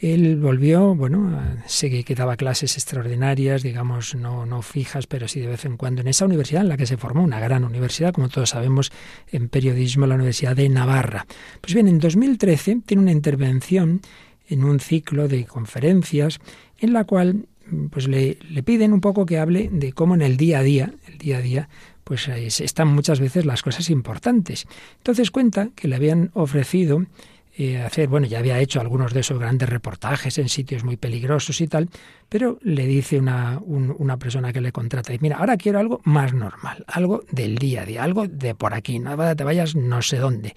Él 0.00 0.36
volvió, 0.36 0.94
bueno, 0.94 1.38
sé 1.66 2.02
que 2.04 2.14
daba 2.14 2.36
clases 2.36 2.74
extraordinarias, 2.76 3.62
digamos, 3.62 4.14
no, 4.14 4.46
no 4.46 4.62
fijas, 4.62 5.06
pero 5.06 5.28
sí 5.28 5.40
de 5.40 5.48
vez 5.48 5.66
en 5.66 5.76
cuando 5.76 6.00
en 6.00 6.08
esa 6.08 6.24
universidad 6.24 6.62
en 6.62 6.70
la 6.70 6.78
que 6.78 6.86
se 6.86 6.96
formó, 6.96 7.22
una 7.22 7.38
gran 7.38 7.64
universidad, 7.64 8.14
como 8.14 8.30
todos 8.30 8.48
sabemos, 8.48 8.92
en 9.30 9.50
periodismo, 9.50 10.06
la 10.06 10.14
Universidad 10.14 10.56
de 10.56 10.70
Navarra. 10.70 11.26
Pues 11.60 11.74
bien, 11.74 11.86
en 11.86 11.98
2013 11.98 12.80
tiene 12.86 13.02
una 13.02 13.12
intervención 13.12 14.00
en 14.48 14.64
un 14.64 14.80
ciclo 14.80 15.28
de 15.28 15.44
conferencias 15.44 16.40
en 16.78 16.94
la 16.94 17.04
cual 17.04 17.46
pues 17.90 18.08
le, 18.08 18.38
le 18.48 18.62
piden 18.62 18.94
un 18.94 19.02
poco 19.02 19.26
que 19.26 19.38
hable 19.38 19.68
de 19.70 19.92
cómo 19.92 20.14
en 20.14 20.22
el 20.22 20.38
día 20.38 20.60
a 20.60 20.62
día, 20.62 20.94
el 21.08 21.18
día 21.18 21.36
a 21.36 21.42
día, 21.42 21.68
pues 22.04 22.26
están 22.28 22.88
muchas 22.88 23.20
veces 23.20 23.44
las 23.44 23.62
cosas 23.62 23.90
importantes. 23.90 24.66
Entonces 24.96 25.30
cuenta 25.30 25.68
que 25.76 25.88
le 25.88 25.96
habían 25.96 26.30
ofrecido 26.32 27.04
hacer, 27.84 28.08
bueno, 28.08 28.26
ya 28.26 28.38
había 28.38 28.58
hecho 28.58 28.80
algunos 28.80 29.12
de 29.12 29.20
esos 29.20 29.38
grandes 29.38 29.68
reportajes 29.68 30.38
en 30.38 30.48
sitios 30.48 30.84
muy 30.84 30.96
peligrosos 30.96 31.60
y 31.60 31.68
tal, 31.68 31.88
pero 32.28 32.58
le 32.62 32.86
dice 32.86 33.18
una, 33.18 33.60
una 33.64 34.16
persona 34.16 34.52
que 34.52 34.60
le 34.60 34.72
contrata, 34.72 35.12
y 35.12 35.18
mira, 35.18 35.38
ahora 35.38 35.56
quiero 35.56 35.78
algo 35.78 36.00
más 36.04 36.32
normal, 36.32 36.84
algo 36.88 37.24
del 37.30 37.58
día 37.58 37.82
a 37.82 37.86
día, 37.86 38.02
algo 38.02 38.26
de 38.26 38.54
por 38.54 38.74
aquí, 38.74 38.98
no 38.98 39.16
te 39.36 39.44
vayas 39.44 39.76
no 39.76 40.02
sé 40.02 40.18
dónde. 40.18 40.54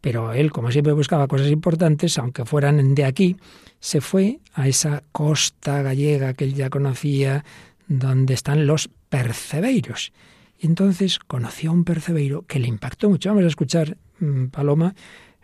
Pero 0.00 0.32
él, 0.32 0.52
como 0.52 0.70
siempre 0.70 0.92
buscaba 0.92 1.26
cosas 1.26 1.48
importantes, 1.48 2.18
aunque 2.18 2.44
fueran 2.44 2.94
de 2.94 3.04
aquí, 3.04 3.36
se 3.80 4.00
fue 4.00 4.38
a 4.54 4.68
esa 4.68 5.02
costa 5.12 5.82
gallega 5.82 6.34
que 6.34 6.44
él 6.44 6.54
ya 6.54 6.70
conocía, 6.70 7.44
donde 7.88 8.34
están 8.34 8.66
los 8.66 8.90
percebeiros. 9.08 10.12
Y 10.58 10.66
entonces 10.66 11.18
conoció 11.18 11.70
a 11.70 11.72
un 11.72 11.84
percebeiro 11.84 12.42
que 12.42 12.58
le 12.58 12.68
impactó 12.68 13.08
mucho. 13.08 13.30
Vamos 13.30 13.44
a 13.44 13.48
escuchar, 13.48 13.96
mm, 14.20 14.46
Paloma, 14.46 14.94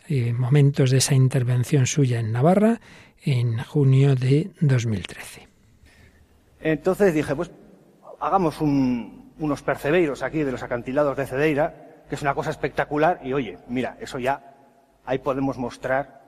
eh, 0.08 0.32
momentos 0.32 0.90
de 0.90 0.98
esa 0.98 1.14
intervención 1.14 1.86
suya 1.86 2.20
en 2.20 2.32
Navarra 2.32 2.80
en 3.22 3.62
junio 3.62 4.14
de 4.14 4.50
2013. 4.60 5.48
Entonces 6.60 7.14
dije, 7.14 7.34
pues 7.34 7.50
hagamos 8.20 8.60
unos 8.60 9.62
percebeiros 9.62 10.22
aquí 10.22 10.42
de 10.42 10.52
los 10.52 10.62
acantilados 10.62 11.16
de 11.16 11.26
Cedeira, 11.26 12.02
que 12.08 12.14
es 12.14 12.22
una 12.22 12.34
cosa 12.34 12.50
espectacular, 12.50 13.20
y 13.22 13.32
oye, 13.32 13.58
mira, 13.68 13.96
eso 14.00 14.18
ya, 14.18 14.54
ahí 15.04 15.18
podemos 15.18 15.58
mostrar 15.58 16.22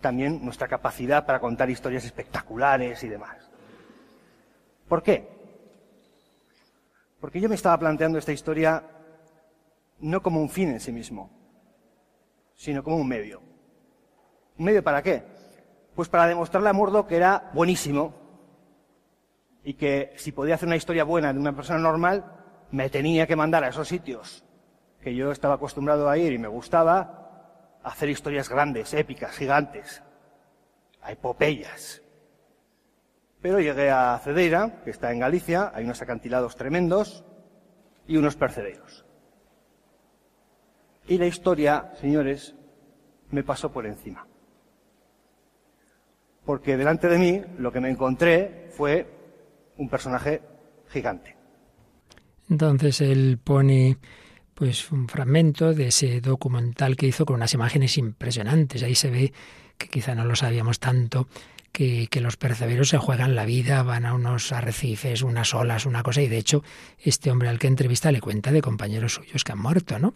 también 0.00 0.44
nuestra 0.44 0.68
capacidad 0.68 1.24
para 1.24 1.40
contar 1.40 1.70
historias 1.70 2.04
espectaculares 2.04 3.02
y 3.04 3.08
demás. 3.08 3.50
¿Por 4.88 5.02
qué? 5.02 5.28
Porque 7.20 7.40
yo 7.40 7.48
me 7.48 7.54
estaba 7.54 7.78
planteando 7.78 8.18
esta 8.18 8.32
historia 8.32 8.82
no 10.00 10.22
como 10.22 10.40
un 10.40 10.50
fin 10.50 10.70
en 10.70 10.80
sí 10.80 10.92
mismo, 10.92 11.30
sino 12.62 12.84
como 12.84 12.96
un 12.98 13.08
medio. 13.08 13.42
¿Un 14.56 14.66
medio 14.66 14.84
para 14.84 15.02
qué? 15.02 15.24
Pues 15.96 16.08
para 16.08 16.28
demostrarle 16.28 16.68
a 16.68 16.72
Murdo 16.72 17.08
que 17.08 17.16
era 17.16 17.50
buenísimo 17.54 18.14
y 19.64 19.74
que 19.74 20.12
si 20.14 20.30
podía 20.30 20.54
hacer 20.54 20.68
una 20.68 20.76
historia 20.76 21.02
buena 21.02 21.32
de 21.32 21.40
una 21.40 21.56
persona 21.56 21.80
normal, 21.80 22.24
me 22.70 22.88
tenía 22.88 23.26
que 23.26 23.34
mandar 23.34 23.64
a 23.64 23.68
esos 23.68 23.88
sitios 23.88 24.44
que 25.00 25.12
yo 25.12 25.32
estaba 25.32 25.54
acostumbrado 25.54 26.08
a 26.08 26.16
ir 26.16 26.32
y 26.32 26.38
me 26.38 26.46
gustaba, 26.46 27.80
hacer 27.82 28.08
historias 28.10 28.48
grandes, 28.48 28.94
épicas, 28.94 29.32
gigantes, 29.32 30.00
a 31.02 31.10
epopeyas. 31.10 32.00
Pero 33.40 33.58
llegué 33.58 33.90
a 33.90 34.20
Cedeira, 34.22 34.82
que 34.84 34.90
está 34.90 35.10
en 35.10 35.18
Galicia, 35.18 35.72
hay 35.74 35.82
unos 35.82 36.00
acantilados 36.00 36.54
tremendos 36.54 37.24
y 38.06 38.18
unos 38.18 38.36
percederos. 38.36 39.04
Y 41.08 41.18
la 41.18 41.26
historia, 41.26 41.92
señores, 42.00 42.54
me 43.30 43.42
pasó 43.42 43.72
por 43.72 43.86
encima. 43.86 44.26
Porque 46.44 46.76
delante 46.76 47.08
de 47.08 47.18
mí 47.18 47.42
lo 47.58 47.72
que 47.72 47.80
me 47.80 47.90
encontré 47.90 48.68
fue 48.70 49.06
un 49.76 49.88
personaje 49.88 50.42
gigante. 50.88 51.36
Entonces 52.48 53.00
él 53.00 53.38
pone 53.42 53.98
pues 54.54 54.92
un 54.92 55.08
fragmento 55.08 55.72
de 55.72 55.88
ese 55.88 56.20
documental 56.20 56.96
que 56.96 57.06
hizo 57.06 57.24
con 57.24 57.36
unas 57.36 57.54
imágenes 57.54 57.96
impresionantes. 57.98 58.82
Ahí 58.82 58.94
se 58.94 59.10
ve 59.10 59.32
que 59.78 59.88
quizá 59.88 60.14
no 60.14 60.24
lo 60.24 60.36
sabíamos 60.36 60.78
tanto, 60.78 61.28
que, 61.72 62.06
que, 62.08 62.20
los 62.20 62.36
perceberos 62.36 62.90
se 62.90 62.98
juegan 62.98 63.34
la 63.34 63.46
vida, 63.46 63.82
van 63.82 64.04
a 64.04 64.14
unos 64.14 64.52
arrecifes, 64.52 65.22
unas 65.22 65.54
olas, 65.54 65.86
una 65.86 66.02
cosa, 66.02 66.20
y 66.20 66.28
de 66.28 66.36
hecho 66.36 66.62
este 66.98 67.30
hombre 67.30 67.48
al 67.48 67.58
que 67.58 67.66
entrevista 67.66 68.12
le 68.12 68.20
cuenta 68.20 68.52
de 68.52 68.60
compañeros 68.60 69.14
suyos 69.14 69.42
que 69.42 69.52
han 69.52 69.58
muerto, 69.58 69.98
¿no? 69.98 70.14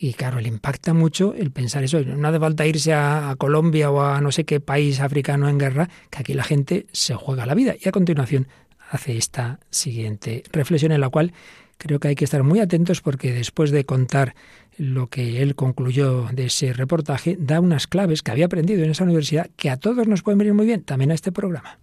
Y 0.00 0.12
claro, 0.12 0.40
le 0.40 0.48
impacta 0.48 0.94
mucho 0.94 1.34
el 1.34 1.50
pensar 1.50 1.82
eso. 1.82 2.00
No 2.00 2.28
hace 2.28 2.38
falta 2.38 2.66
irse 2.66 2.94
a, 2.94 3.34
Colombia 3.36 3.90
o 3.90 4.00
a 4.00 4.20
no 4.20 4.30
sé 4.30 4.44
qué 4.44 4.60
país 4.60 5.00
africano 5.00 5.48
en 5.48 5.58
guerra, 5.58 5.88
que 6.08 6.20
aquí 6.20 6.34
la 6.34 6.44
gente 6.44 6.86
se 6.92 7.14
juega 7.14 7.46
la 7.46 7.54
vida. 7.54 7.74
Y 7.78 7.88
a 7.88 7.92
continuación 7.92 8.46
hace 8.90 9.16
esta 9.16 9.58
siguiente 9.70 10.44
reflexión 10.52 10.92
en 10.92 11.00
la 11.00 11.08
cual 11.08 11.32
creo 11.78 11.98
que 11.98 12.08
hay 12.08 12.14
que 12.14 12.24
estar 12.24 12.44
muy 12.44 12.60
atentos 12.60 13.00
porque 13.00 13.32
después 13.32 13.72
de 13.72 13.84
contar 13.84 14.34
lo 14.76 15.08
que 15.08 15.42
él 15.42 15.56
concluyó 15.56 16.28
de 16.32 16.46
ese 16.46 16.72
reportaje, 16.72 17.36
da 17.38 17.60
unas 17.60 17.88
claves 17.88 18.22
que 18.22 18.30
había 18.30 18.46
aprendido 18.46 18.84
en 18.84 18.90
esa 18.90 19.02
universidad 19.02 19.50
que 19.56 19.68
a 19.70 19.76
todos 19.76 20.06
nos 20.06 20.22
pueden 20.22 20.38
venir 20.38 20.54
muy 20.54 20.66
bien, 20.66 20.84
también 20.84 21.10
a 21.10 21.14
este 21.14 21.32
programa. 21.32 21.78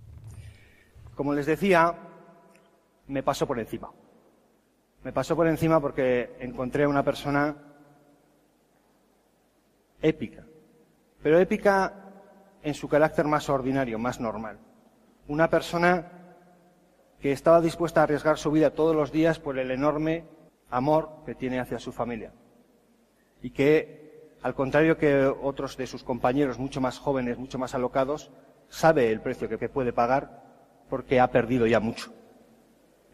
Como 1.16 1.34
les 1.34 1.46
decía, 1.46 1.94
me 3.08 3.24
pasó 3.24 3.46
por 3.46 3.60
encima. 3.60 3.90
Me 5.04 5.12
pasó 5.12 5.36
por 5.36 5.48
encima 5.48 5.82
porque 5.82 6.32
encontré 6.40 6.86
a 6.86 6.88
una 6.90 7.04
persona 7.04 7.56
épica, 10.02 10.46
pero 11.22 11.40
épica 11.40 11.94
en 12.62 12.74
su 12.74 12.88
carácter 12.88 13.26
más 13.26 13.50
ordinario, 13.50 14.00
más 14.00 14.20
normal. 14.20 14.58
Una 15.28 15.50
persona 15.50 16.12
que 17.20 17.32
estaba 17.32 17.62
dispuesta 17.62 18.02
a 18.02 18.04
arriesgar 18.04 18.38
su 18.38 18.52
vida 18.52 18.72
todos 18.72 18.96
los 18.96 19.12
días 19.12 19.40
por 19.40 19.58
el 19.58 19.72
enorme 19.72 20.26
amor 20.70 21.24
que 21.26 21.36
tiene 21.36 21.60
hacia 21.60 21.80
su 21.80 21.92
familia. 21.92 22.34
Y 23.42 23.52
que, 23.52 24.38
al 24.42 24.54
contrario 24.54 24.98
que 24.98 25.26
otros 25.26 25.78
de 25.78 25.88
sus 25.88 26.04
compañeros 26.04 26.60
mucho 26.60 26.82
más 26.82 27.00
jóvenes, 27.00 27.38
mucho 27.38 27.58
más 27.58 27.74
alocados, 27.76 28.32
sabe 28.70 29.12
el 29.12 29.22
precio 29.22 29.50
que 29.50 29.70
puede 29.70 29.94
pagar 29.94 30.44
porque 30.90 31.20
ha 31.20 31.32
perdido 31.32 31.66
ya 31.68 31.80
mucho. 31.80 32.14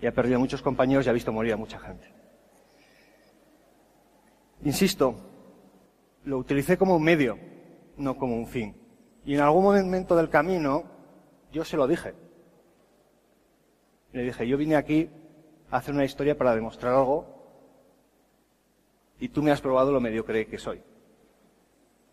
Y 0.01 0.07
ha 0.07 0.13
perdido 0.13 0.39
muchos 0.39 0.61
compañeros 0.61 1.05
y 1.05 1.09
ha 1.09 1.13
visto 1.13 1.31
morir 1.31 1.53
a 1.53 1.57
mucha 1.57 1.79
gente. 1.79 2.07
Insisto, 4.63 5.30
lo 6.25 6.37
utilicé 6.37 6.77
como 6.77 6.95
un 6.95 7.03
medio, 7.03 7.37
no 7.97 8.17
como 8.17 8.35
un 8.35 8.47
fin. 8.47 8.75
Y 9.25 9.35
en 9.35 9.41
algún 9.41 9.63
momento 9.63 10.15
del 10.15 10.29
camino 10.29 10.83
yo 11.51 11.63
se 11.65 11.77
lo 11.77 11.87
dije. 11.87 12.13
Le 14.13 14.23
dije, 14.23 14.47
yo 14.47 14.57
vine 14.57 14.75
aquí 14.75 15.09
a 15.69 15.77
hacer 15.77 15.93
una 15.93 16.05
historia 16.05 16.37
para 16.37 16.55
demostrar 16.55 16.93
algo 16.93 17.25
y 19.19 19.29
tú 19.29 19.41
me 19.43 19.51
has 19.51 19.61
probado 19.61 19.91
lo 19.91 20.01
mediocre 20.01 20.47
que 20.47 20.57
soy. 20.57 20.81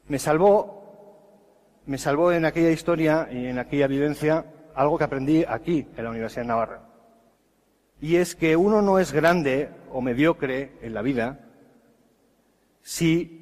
Me 0.09 0.19
salvó, 0.19 1.83
me 1.87 1.99
salvó 1.99 2.33
en 2.33 2.45
aquella 2.45 2.71
historia 2.71 3.29
y 3.31 3.47
en 3.47 3.59
aquella 3.59 3.87
vivencia 3.87 4.45
algo 4.75 4.97
que 4.97 5.05
aprendí 5.05 5.45
aquí, 5.47 5.89
en 5.97 6.05
la 6.05 6.11
Universidad 6.11 6.43
de 6.43 6.49
Navarra. 6.49 6.83
Y 8.01 8.17
es 8.17 8.37
que 8.37 8.57
uno 8.57 8.81
no 8.81 8.99
es 8.99 9.13
grande 9.13 9.71
o 9.91 10.01
mediocre 10.01 10.79
en 10.83 10.95
la 10.95 11.03
vida 11.03 11.41
si 12.83 13.38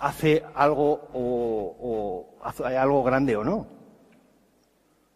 hace 0.00 0.42
algo 0.54 1.08
o, 1.12 2.38
algo 2.64 3.04
grande 3.04 3.36
o 3.36 3.44
no. 3.44 3.66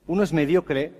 Uno 0.06 0.22
es 0.22 0.32
mediocre 0.32 0.92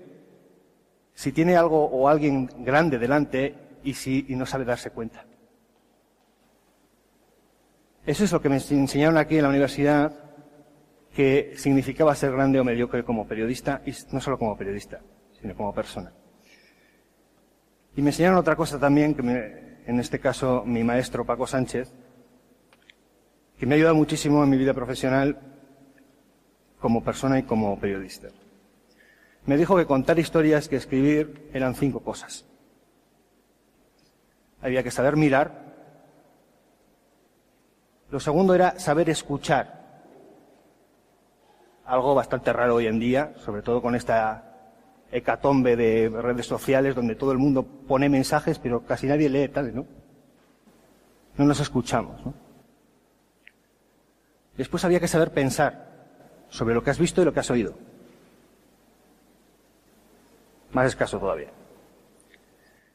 si 1.13 1.31
tiene 1.31 1.55
algo 1.55 1.85
o 1.85 2.09
alguien 2.09 2.49
grande 2.65 2.97
delante 2.97 3.55
y 3.83 3.93
si 3.93 4.25
y 4.27 4.35
no 4.35 4.45
sabe 4.45 4.65
darse 4.65 4.89
cuenta. 4.89 5.25
Eso 8.05 8.23
es 8.23 8.31
lo 8.31 8.41
que 8.41 8.49
me 8.49 8.57
enseñaron 8.57 9.17
aquí 9.17 9.37
en 9.37 9.43
la 9.43 9.49
universidad, 9.49 10.13
que 11.15 11.53
significaba 11.57 12.13
ser 12.13 12.31
grande 12.31 12.59
o 12.59 12.63
mediocre 12.63 13.03
como 13.03 13.27
periodista, 13.27 13.81
y 13.85 13.93
no 14.11 14.19
solo 14.19 14.37
como 14.37 14.57
periodista, 14.57 14.99
sino 15.39 15.55
como 15.55 15.73
persona. 15.73 16.11
Y 17.95 18.01
me 18.01 18.09
enseñaron 18.09 18.37
otra 18.37 18.55
cosa 18.55 18.77
también, 18.77 19.15
que 19.15 19.21
en 19.87 19.99
este 19.99 20.19
caso 20.19 20.63
mi 20.65 20.83
maestro 20.83 21.25
Paco 21.25 21.47
Sánchez, 21.47 21.93
que 23.57 23.65
me 23.65 23.75
ha 23.75 23.77
ayudado 23.77 23.95
muchísimo 23.95 24.43
en 24.43 24.49
mi 24.49 24.57
vida 24.57 24.73
profesional 24.73 25.39
como 26.79 27.03
persona 27.03 27.39
y 27.39 27.43
como 27.43 27.79
periodista. 27.79 28.27
Me 29.45 29.57
dijo 29.57 29.75
que 29.75 29.85
contar 29.85 30.19
historias, 30.19 30.67
que 30.67 30.75
escribir, 30.75 31.49
eran 31.53 31.75
cinco 31.75 31.99
cosas. 32.01 32.45
Había 34.61 34.83
que 34.83 34.91
saber 34.91 35.15
mirar, 35.15 35.65
lo 38.09 38.19
segundo 38.19 38.53
era 38.55 38.79
saber 38.79 39.09
escuchar. 39.09 39.85
Algo 41.85 42.15
bastante 42.15 42.51
raro 42.51 42.75
hoy 42.75 42.87
en 42.87 42.99
día, 42.99 43.33
sobre 43.37 43.61
todo 43.61 43.81
con 43.81 43.95
esta 43.95 44.55
hecatombe 45.11 45.75
de 45.75 46.09
redes 46.09 46.47
sociales 46.47 46.95
donde 46.95 47.15
todo 47.15 47.31
el 47.31 47.37
mundo 47.37 47.63
pone 47.63 48.09
mensajes, 48.09 48.57
pero 48.59 48.83
casi 48.83 49.07
nadie 49.07 49.29
lee 49.29 49.47
tal, 49.49 49.75
¿no? 49.75 49.85
No 51.37 51.45
nos 51.45 51.59
escuchamos, 51.59 52.25
¿no? 52.25 52.44
Después 54.57 54.85
había 54.85 54.99
que 54.99 55.07
saber 55.07 55.31
pensar 55.31 55.93
sobre 56.49 56.75
lo 56.75 56.83
que 56.83 56.89
has 56.89 56.99
visto 56.99 57.21
y 57.21 57.25
lo 57.25 57.33
que 57.33 57.39
has 57.39 57.51
oído. 57.51 57.75
Más 60.71 60.87
escaso 60.87 61.19
todavía. 61.19 61.49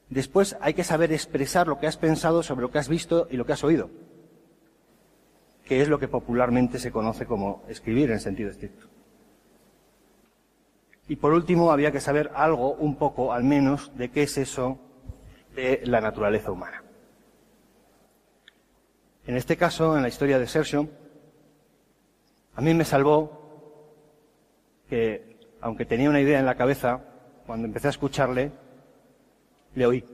Después 0.09 0.57
hay 0.61 0.75
que 0.75 0.85
saber 0.85 1.13
expresar 1.13 1.69
lo 1.69 1.79
que 1.79 1.87
has 1.87 1.97
pensado 1.97 2.43
sobre 2.43 2.63
lo 2.63 2.71
que 2.71 2.79
has 2.79 2.89
visto 2.89 3.29
y 3.31 3.37
lo 3.37 3.47
que 3.47 3.53
has 3.53 3.65
oído 3.65 3.91
que 5.71 5.81
es 5.81 5.89
lo 5.89 6.01
que 6.01 6.09
popularmente 6.09 6.81
se 6.81 6.91
conoce 6.91 7.27
como 7.27 7.63
escribir 7.69 8.11
en 8.11 8.19
sentido 8.19 8.51
estricto. 8.51 8.89
Y 11.07 11.15
por 11.15 11.33
último, 11.33 11.71
había 11.71 11.93
que 11.93 12.01
saber 12.01 12.33
algo, 12.35 12.73
un 12.73 12.97
poco 12.97 13.33
al 13.33 13.45
menos, 13.45 13.93
de 13.97 14.11
qué 14.11 14.25
es 14.25 14.37
eso 14.37 14.81
de 15.55 15.81
la 15.85 16.01
naturaleza 16.01 16.51
humana. 16.51 16.83
En 19.29 19.37
este 19.37 19.57
caso, 19.57 19.97
en 19.97 20.03
la 20.03 20.09
historia 20.09 20.41
de 20.41 20.49
Sergio, 20.49 20.89
a 22.61 22.63
mí 22.63 22.75
me 22.75 22.85
salvó 22.85 23.41
que, 24.87 25.39
aunque 25.63 25.87
tenía 25.87 26.11
una 26.11 26.21
idea 26.21 26.39
en 26.39 26.45
la 26.45 26.57
cabeza, 26.57 27.01
cuando 27.47 27.67
empecé 27.67 27.87
a 27.87 27.91
escucharle, 27.97 28.53
le 29.75 29.87
oí. 29.87 30.05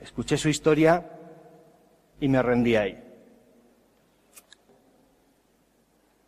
Escuché 0.00 0.36
su 0.36 0.48
historia 0.48 1.08
y 2.18 2.26
me 2.26 2.42
rendí 2.42 2.74
ahí. 2.74 3.00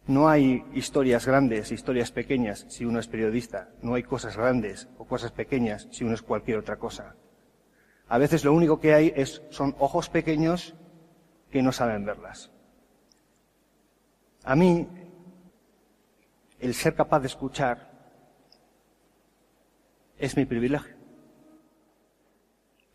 No 0.06 0.28
hay 0.28 0.64
historias 0.72 1.26
grandes, 1.26 1.72
historias 1.72 2.12
pequeñas 2.12 2.66
si 2.68 2.84
uno 2.84 3.00
es 3.00 3.08
periodista. 3.08 3.70
No 3.82 3.94
hay 3.94 4.04
cosas 4.04 4.36
grandes 4.36 4.88
o 4.98 5.04
cosas 5.04 5.32
pequeñas 5.32 5.88
si 5.90 6.04
uno 6.04 6.14
es 6.14 6.22
cualquier 6.22 6.58
otra 6.58 6.76
cosa. 6.76 7.16
A 8.06 8.18
veces 8.18 8.44
lo 8.44 8.52
único 8.52 8.78
que 8.78 8.94
hay 8.94 9.12
es, 9.16 9.42
son 9.50 9.74
ojos 9.80 10.08
pequeños 10.08 10.76
que 11.50 11.60
no 11.60 11.72
saben 11.72 12.04
verlas. 12.04 12.52
A 14.44 14.56
mí, 14.56 14.88
el 16.58 16.74
ser 16.74 16.94
capaz 16.94 17.20
de 17.20 17.26
escuchar 17.26 17.90
es 20.18 20.36
mi 20.36 20.44
privilegio. 20.44 20.96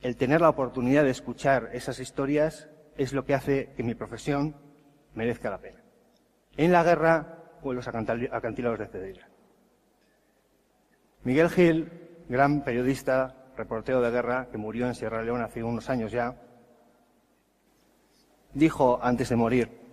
El 0.02 0.18
tener 0.18 0.42
la 0.42 0.50
oportunidad 0.50 1.04
de 1.04 1.10
escuchar 1.10 1.70
esas 1.74 2.00
historias 2.00 2.70
es 2.98 3.14
lo 3.14 3.26
que 3.26 3.34
hace 3.34 3.74
que 3.76 3.84
mi 3.84 3.96
profesión 3.96 4.56
merezca 5.14 5.50
la 5.50 5.60
pena 5.60 5.86
en 6.58 6.72
la 6.72 6.84
guerra 6.84 7.44
o 7.62 7.72
en 7.72 7.76
los 7.78 7.88
acantilados 7.88 8.80
de 8.80 8.88
Cedilla. 8.88 9.28
Miguel 11.24 11.50
Gil, 11.50 11.92
gran 12.30 12.64
periodista, 12.64 13.36
reportero 13.58 14.02
de 14.02 14.12
guerra, 14.12 14.48
que 14.52 14.58
murió 14.58 14.88
en 14.88 14.96
Sierra 14.96 15.24
Leona 15.24 15.46
hace 15.46 15.64
unos 15.64 15.90
años 15.90 16.12
ya, 16.12 16.36
dijo 18.54 19.00
antes 19.02 19.30
de 19.30 19.36
morir, 19.36 19.85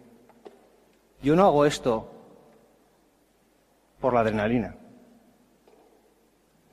yo 1.23 1.37
no 1.37 1.45
hago 1.45 1.65
esto 1.65 2.11
por 4.01 4.13
la 4.15 4.21
adrenalina, 4.21 4.77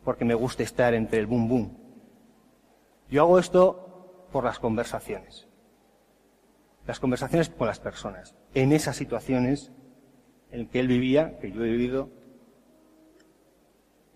porque 0.04 0.26
me 0.26 0.34
gusta 0.34 0.64
estar 0.64 0.94
entre 0.94 1.20
el 1.20 1.28
boom 1.28 1.48
boom. 1.48 1.78
Yo 3.10 3.22
hago 3.22 3.40
esto 3.40 4.28
por 4.32 4.44
las 4.44 4.60
conversaciones. 4.60 5.48
Las 6.88 7.00
conversaciones 7.00 7.50
con 7.50 7.68
las 7.68 7.80
personas. 7.80 8.36
En 8.54 8.72
esas 8.72 8.96
situaciones 8.96 9.72
en 10.52 10.68
que 10.68 10.80
él 10.80 10.88
vivía, 10.88 11.38
que 11.40 11.52
yo 11.52 11.64
he 11.64 11.70
vivido, 11.70 12.10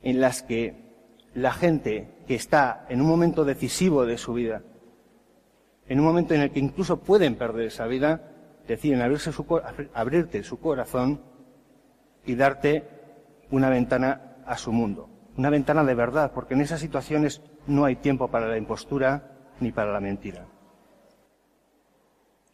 en 0.02 0.20
las 0.20 0.42
que 0.42 0.84
la 1.36 1.54
gente 1.54 2.10
que 2.28 2.36
está 2.36 2.86
en 2.90 3.02
un 3.02 3.08
momento 3.08 3.46
decisivo 3.46 4.06
de 4.06 4.18
su 4.18 4.34
vida, 4.34 4.64
en 5.88 6.00
un 6.00 6.06
momento 6.06 6.34
en 6.34 6.42
el 6.42 6.52
que 6.52 6.60
incluso 6.60 7.00
pueden 7.02 7.36
perder 7.36 7.68
esa 7.68 7.86
vida, 7.88 8.33
deciden 8.68 9.02
abrirse 9.02 9.32
su, 9.32 9.46
abrirte 9.94 10.44
su 10.44 10.60
corazón 10.60 11.22
y 12.26 12.36
darte 12.36 12.88
una 13.52 13.70
ventana 13.70 14.38
a 14.46 14.58
su 14.58 14.72
mundo. 14.72 15.10
Una 15.38 15.50
ventana 15.50 15.84
de 15.84 15.96
verdad, 15.96 16.32
porque 16.34 16.54
en 16.54 16.62
esas 16.62 16.80
situaciones 16.80 17.42
no 17.68 17.86
hay 17.86 17.96
tiempo 17.96 18.30
para 18.30 18.48
la 18.48 18.58
impostura 18.58 19.32
ni 19.60 19.72
para 19.72 19.92
la 19.92 20.00
mentira. 20.00 20.46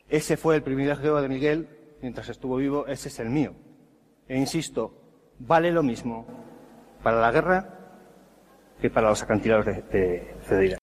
Ese 0.08 0.38
fue 0.38 0.56
el 0.56 0.64
privilegio 0.64 1.16
de 1.22 1.30
Miguel 1.30 1.70
mientras 2.02 2.30
estuvo 2.30 2.56
vivo, 2.56 2.88
ese 2.88 3.10
es 3.10 3.20
el 3.20 3.30
mío. 3.30 3.54
E 4.28 4.38
insisto, 4.38 4.94
vale 5.40 5.72
lo 5.72 5.84
mismo 5.84 6.26
para 7.04 7.20
la 7.20 7.32
guerra 7.32 7.76
que 8.82 8.90
para 8.90 9.10
los 9.10 9.22
acantilados 9.22 9.66
de, 9.66 10.36
Cedira. 10.44 10.78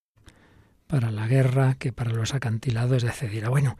Para 0.86 1.10
la 1.10 1.26
guerra 1.26 1.74
que 1.78 1.92
para 1.92 2.10
los 2.10 2.34
acantilados 2.34 3.02
de 3.02 3.10
Cedira. 3.10 3.48
Bueno, 3.48 3.76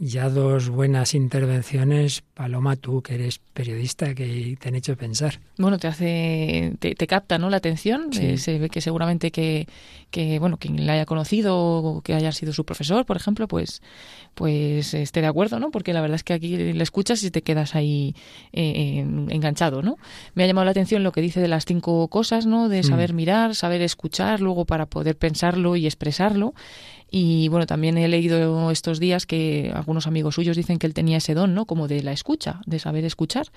ya 0.00 0.30
dos 0.30 0.70
buenas 0.70 1.14
intervenciones. 1.14 2.22
Paloma, 2.32 2.76
tú 2.76 3.02
que 3.02 3.16
eres 3.16 3.38
periodista, 3.52 4.14
que 4.14 4.56
te 4.58 4.68
han 4.68 4.74
hecho 4.74 4.96
pensar. 4.96 5.40
Bueno, 5.58 5.78
te 5.78 5.88
hace, 5.88 6.72
te, 6.78 7.06
capta, 7.06 7.36
¿no? 7.36 7.50
La 7.50 7.58
atención. 7.58 8.08
Eh, 8.18 8.38
se 8.38 8.58
ve 8.58 8.70
que 8.70 8.80
seguramente 8.80 9.30
que, 9.30 9.68
que, 10.10 10.38
bueno, 10.38 10.56
quien 10.56 10.86
la 10.86 10.94
haya 10.94 11.04
conocido 11.04 11.58
o 11.58 12.00
que 12.00 12.14
haya 12.14 12.32
sido 12.32 12.54
su 12.54 12.64
profesor, 12.64 13.04
por 13.04 13.18
ejemplo, 13.18 13.46
pues, 13.46 13.82
pues 14.34 14.94
esté 14.94 15.20
de 15.20 15.26
acuerdo, 15.26 15.60
¿no? 15.60 15.70
Porque 15.70 15.92
la 15.92 16.00
verdad 16.00 16.14
es 16.14 16.24
que 16.24 16.32
aquí 16.32 16.56
le 16.56 16.82
escuchas 16.82 17.22
y 17.22 17.30
te 17.30 17.42
quedas 17.42 17.74
ahí 17.74 18.14
eh, 18.54 19.00
enganchado, 19.00 19.82
¿no? 19.82 19.98
Me 20.34 20.44
ha 20.44 20.46
llamado 20.46 20.64
la 20.64 20.70
atención 20.70 21.02
lo 21.02 21.12
que 21.12 21.20
dice 21.20 21.42
de 21.42 21.48
las 21.48 21.66
cinco 21.66 22.08
cosas, 22.08 22.46
¿no? 22.46 22.70
De 22.70 22.80
mm. 22.80 22.84
saber 22.84 23.12
mirar, 23.12 23.54
saber 23.54 23.82
escuchar, 23.82 24.40
luego 24.40 24.64
para 24.64 24.86
poder 24.86 25.18
pensarlo 25.18 25.76
y 25.76 25.84
expresarlo. 25.84 26.54
Y 27.10 27.48
bueno, 27.48 27.66
también 27.66 27.98
he 27.98 28.08
leído 28.08 28.70
estos 28.70 29.00
días 29.00 29.26
que 29.26 29.72
algunos 29.74 30.06
amigos 30.06 30.36
suyos 30.36 30.56
dicen 30.56 30.78
que 30.78 30.86
él 30.86 30.94
tenía 30.94 31.18
ese 31.18 31.34
don, 31.34 31.54
¿no? 31.54 31.66
Como 31.66 31.88
de 31.88 32.02
la 32.02 32.12
escucha, 32.12 32.60
de 32.66 32.78
saber 32.78 33.04
escuchar. 33.04 33.48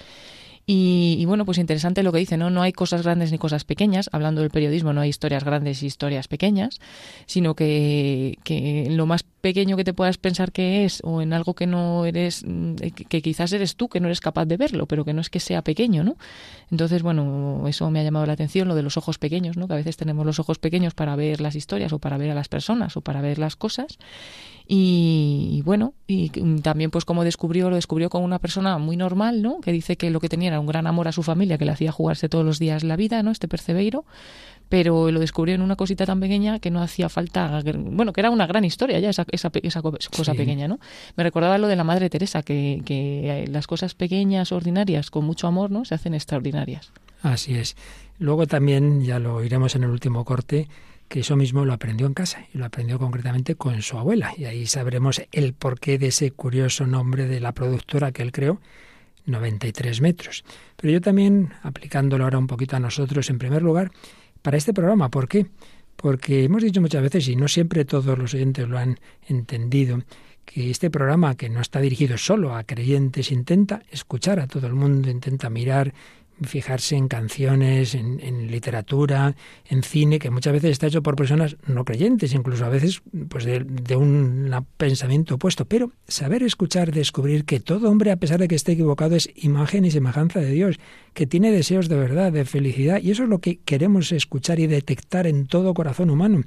Y, 0.66 1.26
bueno, 1.26 1.44
pues 1.44 1.58
interesante 1.58 2.04
lo 2.04 2.14
que 2.14 2.20
dice, 2.20 2.38
¿no? 2.38 2.50
No 2.50 2.62
hay 2.62 2.72
cosas 2.72 3.04
grandes 3.04 3.32
ni 3.32 3.38
cosas 3.38 3.66
pequeñas. 3.66 4.10
Hablando 4.14 4.42
del 4.42 4.50
periodismo, 4.50 4.94
no 4.94 5.02
hay 5.02 5.10
historias 5.10 5.44
grandes 5.44 5.84
y 5.84 5.88
historias 5.88 6.30
pequeñas, 6.30 6.80
sino 7.26 7.54
que, 7.54 8.38
que 8.44 8.88
lo 8.90 9.06
más 9.06 9.24
pequeño 9.44 9.76
que 9.76 9.84
te 9.84 9.94
puedas 9.94 10.18
pensar 10.18 10.54
que 10.54 10.86
es, 10.86 11.02
o 11.04 11.22
en 11.22 11.34
algo 11.34 11.54
que 11.54 11.68
no 11.68 12.06
eres, 12.06 12.46
mm, 12.48 12.76
que 13.10 13.22
quizás 13.22 13.52
eres 13.52 13.76
tú, 13.76 13.90
que 13.90 14.00
no 14.00 14.08
eres 14.08 14.22
capaz 14.22 14.46
de 14.46 14.56
verlo, 14.56 14.86
pero 14.86 15.04
que 15.04 15.12
no 15.12 15.20
es 15.20 15.30
que 15.30 15.42
sea 15.42 15.62
pequeño, 15.64 16.06
¿no? 16.06 16.16
Entonces, 16.72 17.04
bueno, 17.04 17.68
eso 17.68 17.92
me 17.92 18.00
ha 18.00 18.04
llamado 18.04 18.26
la 18.26 18.34
atención, 18.34 18.70
lo 18.70 18.76
de 18.76 18.84
los 18.84 18.96
ojos 18.96 19.18
pequeños, 19.18 19.58
¿no? 19.58 19.68
Que 19.68 19.74
a 19.74 19.78
veces 19.78 19.98
tenemos 19.98 20.26
los 20.26 20.40
ojos 20.40 20.60
pequeños 20.60 20.94
para 20.94 21.18
ver 21.18 21.42
las 21.42 21.56
historias, 21.56 21.92
o 21.92 22.00
para 22.00 22.18
ver 22.18 22.32
a 22.32 22.36
las 22.36 22.48
personas, 22.48 22.96
o 22.96 23.02
para 23.02 23.20
ver 23.20 23.38
las 23.38 23.58
cosas. 23.58 23.98
Y, 24.76 25.62
bueno, 25.66 25.94
y 26.08 26.30
también 26.62 26.90
pues 26.90 27.06
como 27.06 27.24
descubrió, 27.24 27.70
lo 27.70 27.76
descubrió 27.76 28.10
con 28.10 28.24
una 28.24 28.40
persona 28.40 28.80
muy 28.80 28.98
normal, 28.98 29.44
¿no? 29.44 29.62
Que 29.62 29.72
dice 29.72 29.98
que 29.98 30.10
lo 30.10 30.20
que 30.20 30.30
tenía 30.30 30.48
era 30.48 30.60
un 30.60 30.66
gran 30.66 30.88
amor 30.88 31.08
a 31.08 31.12
su 31.12 31.22
familia, 31.22 31.60
que 31.60 31.66
le 31.66 31.72
hacía 31.74 31.92
jugarse 31.92 32.28
todos 32.28 32.44
los 32.44 32.58
días 32.58 32.84
la 32.84 32.96
vida, 32.96 33.22
¿no? 33.22 33.30
Este 33.30 33.48
percebeiro, 33.48 34.04
pero 34.70 35.12
lo 35.12 35.20
descubrió 35.20 35.54
en 35.54 35.62
una 35.62 35.76
cosita 35.76 36.08
tan 36.08 36.20
pequeña 36.20 36.58
que 36.58 36.72
no 36.72 36.82
hacía 36.82 37.08
falta, 37.08 37.62
bueno, 37.76 38.14
que 38.14 38.22
era 38.22 38.32
una 38.32 38.48
gran 38.48 38.66
historia 38.66 39.00
ya 39.00 39.12
esa, 39.12 39.28
esa, 39.30 39.52
esa 39.62 39.84
cosa 39.84 40.34
pequeña, 40.34 40.68
¿no? 40.68 40.80
Me 41.18 41.24
recordaba 41.24 41.60
lo 41.60 41.68
de 41.68 41.76
la 41.76 41.84
Madre 41.84 42.10
Teresa, 42.10 42.42
que, 42.42 42.82
que 42.84 43.46
las 43.52 43.68
cosas 43.68 43.94
pequeñas, 43.94 44.52
ordinarias, 44.52 45.12
con 45.12 45.24
mucho 45.24 45.46
amor, 45.46 45.70
¿no? 45.70 45.86
Se 45.86 45.94
hacen 45.94 46.16
extraordinarias. 46.16 46.92
Así 47.22 47.54
es. 47.54 47.76
Luego 48.18 48.48
también, 48.48 49.04
ya 49.04 49.20
lo 49.20 49.36
oiremos 49.36 49.76
en 49.76 49.84
el 49.84 49.92
último 49.92 50.26
corte, 50.26 50.68
que 51.14 51.20
eso 51.20 51.36
mismo 51.36 51.64
lo 51.64 51.74
aprendió 51.74 52.08
en 52.08 52.16
casa 52.16 52.48
y 52.52 52.58
lo 52.58 52.66
aprendió 52.66 52.98
concretamente 52.98 53.54
con 53.54 53.84
su 53.84 54.00
abuela. 54.00 54.34
Y 54.36 54.46
ahí 54.46 54.66
sabremos 54.66 55.22
el 55.32 55.54
porqué 55.54 56.00
de 56.00 56.08
ese 56.08 56.32
curioso 56.32 56.88
nombre 56.88 57.28
de 57.28 57.40
la 57.40 57.52
productora 57.52 58.12
que 58.12 58.24
él 58.24 58.32
creó, 58.32 58.60
93 59.28 60.02
metros. 60.02 60.44
Pero 60.76 60.92
yo 60.92 61.02
también, 61.02 61.54
aplicándolo 61.62 62.24
ahora 62.24 62.40
un 62.40 62.48
poquito 62.48 62.78
a 62.78 62.80
nosotros, 62.80 63.30
en 63.30 63.38
primer 63.38 63.62
lugar, 63.62 63.92
para 64.42 64.58
este 64.58 64.74
programa. 64.74 65.10
¿Por 65.10 65.28
qué? 65.28 65.46
Porque 65.98 66.46
hemos 66.46 66.64
dicho 66.64 66.82
muchas 66.82 67.04
veces, 67.04 67.28
y 67.28 67.36
no 67.36 67.48
siempre 67.48 67.86
todos 67.86 68.18
los 68.18 68.34
oyentes 68.34 68.68
lo 68.68 68.80
han 68.80 69.00
entendido, 69.28 70.00
que 70.46 70.72
este 70.72 70.90
programa, 70.90 71.36
que 71.36 71.48
no 71.48 71.62
está 71.62 71.80
dirigido 71.80 72.18
solo 72.18 72.56
a 72.56 72.64
creyentes, 72.64 73.32
intenta 73.32 73.84
escuchar 73.92 74.40
a 74.40 74.48
todo 74.48 74.66
el 74.66 74.74
mundo, 74.74 75.12
intenta 75.12 75.52
mirar 75.52 75.94
fijarse 76.42 76.96
en 76.96 77.08
canciones, 77.08 77.96
en, 77.96 78.48
literatura, 78.52 79.36
en 79.68 79.84
cine, 79.84 80.20
que 80.20 80.30
muchas 80.30 80.54
veces 80.54 80.72
está 80.72 80.88
hecho 80.88 81.04
por 81.04 81.16
personas 81.16 81.58
no 81.68 81.86
creyentes, 81.86 82.34
incluso 82.34 82.66
a 82.66 82.70
veces 82.70 83.02
pues 83.30 83.46
de, 83.46 83.60
de, 83.60 83.96
un 83.96 84.52
pensamiento 84.78 85.36
opuesto. 85.36 85.66
Pero 85.66 85.92
saber 86.08 86.44
escuchar, 86.44 86.92
descubrir 86.92 87.46
que 87.46 87.60
todo 87.60 87.90
hombre, 87.90 88.12
a 88.12 88.18
pesar 88.18 88.40
de 88.40 88.48
que 88.48 88.56
esté 88.56 88.74
equivocado, 88.74 89.16
es 89.16 89.30
imagen 89.36 89.86
y 89.86 89.92
semejanza 89.92 90.40
de 90.40 90.52
Dios, 90.52 90.80
que 91.14 91.28
tiene 91.28 91.52
deseos 91.52 91.90
de 91.90 91.98
verdad, 91.98 92.32
de 92.32 92.46
felicidad, 92.46 93.02
y 93.02 93.12
eso 93.12 93.24
es 93.24 93.30
lo 93.30 93.40
que 93.40 93.60
queremos 93.60 94.12
escuchar 94.12 94.60
y 94.60 94.68
detectar 94.68 95.28
en 95.28 95.46
todo 95.46 95.74
corazón 95.74 96.10
humano. 96.10 96.42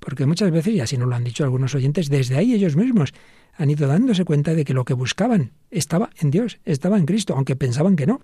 Porque 0.00 0.26
muchas 0.26 0.50
veces, 0.50 0.74
y 0.74 0.80
así 0.80 0.96
nos 0.96 1.08
lo 1.08 1.16
han 1.16 1.24
dicho 1.24 1.44
algunos 1.44 1.74
oyentes, 1.74 2.08
desde 2.08 2.36
ahí 2.36 2.54
ellos 2.54 2.76
mismos 2.76 3.12
han 3.56 3.70
ido 3.70 3.88
dándose 3.88 4.24
cuenta 4.24 4.54
de 4.54 4.64
que 4.64 4.72
lo 4.72 4.84
que 4.84 4.94
buscaban 4.94 5.52
estaba 5.70 6.10
en 6.20 6.30
Dios, 6.30 6.60
estaba 6.64 6.96
en 6.96 7.06
Cristo, 7.06 7.34
aunque 7.34 7.56
pensaban 7.56 7.96
que 7.96 8.06
no 8.06 8.20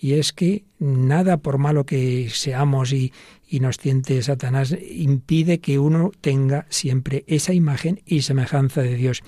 y 0.00 0.14
es 0.14 0.32
que 0.32 0.64
nada 0.78 1.38
por 1.38 1.58
malo 1.58 1.84
que 1.84 2.28
seamos 2.30 2.92
y, 2.92 3.12
nos 3.60 3.78
tiente 3.78 4.22
Satanás 4.22 4.76
impide 4.90 5.58
que 5.58 5.78
uno 5.78 6.12
tenga 6.20 6.66
siempre 6.68 7.24
esa 7.26 7.54
imagen 7.54 8.00
y 8.04 8.22
semejanza 8.22 8.82
de 8.82 8.94
Dios. 8.94 9.22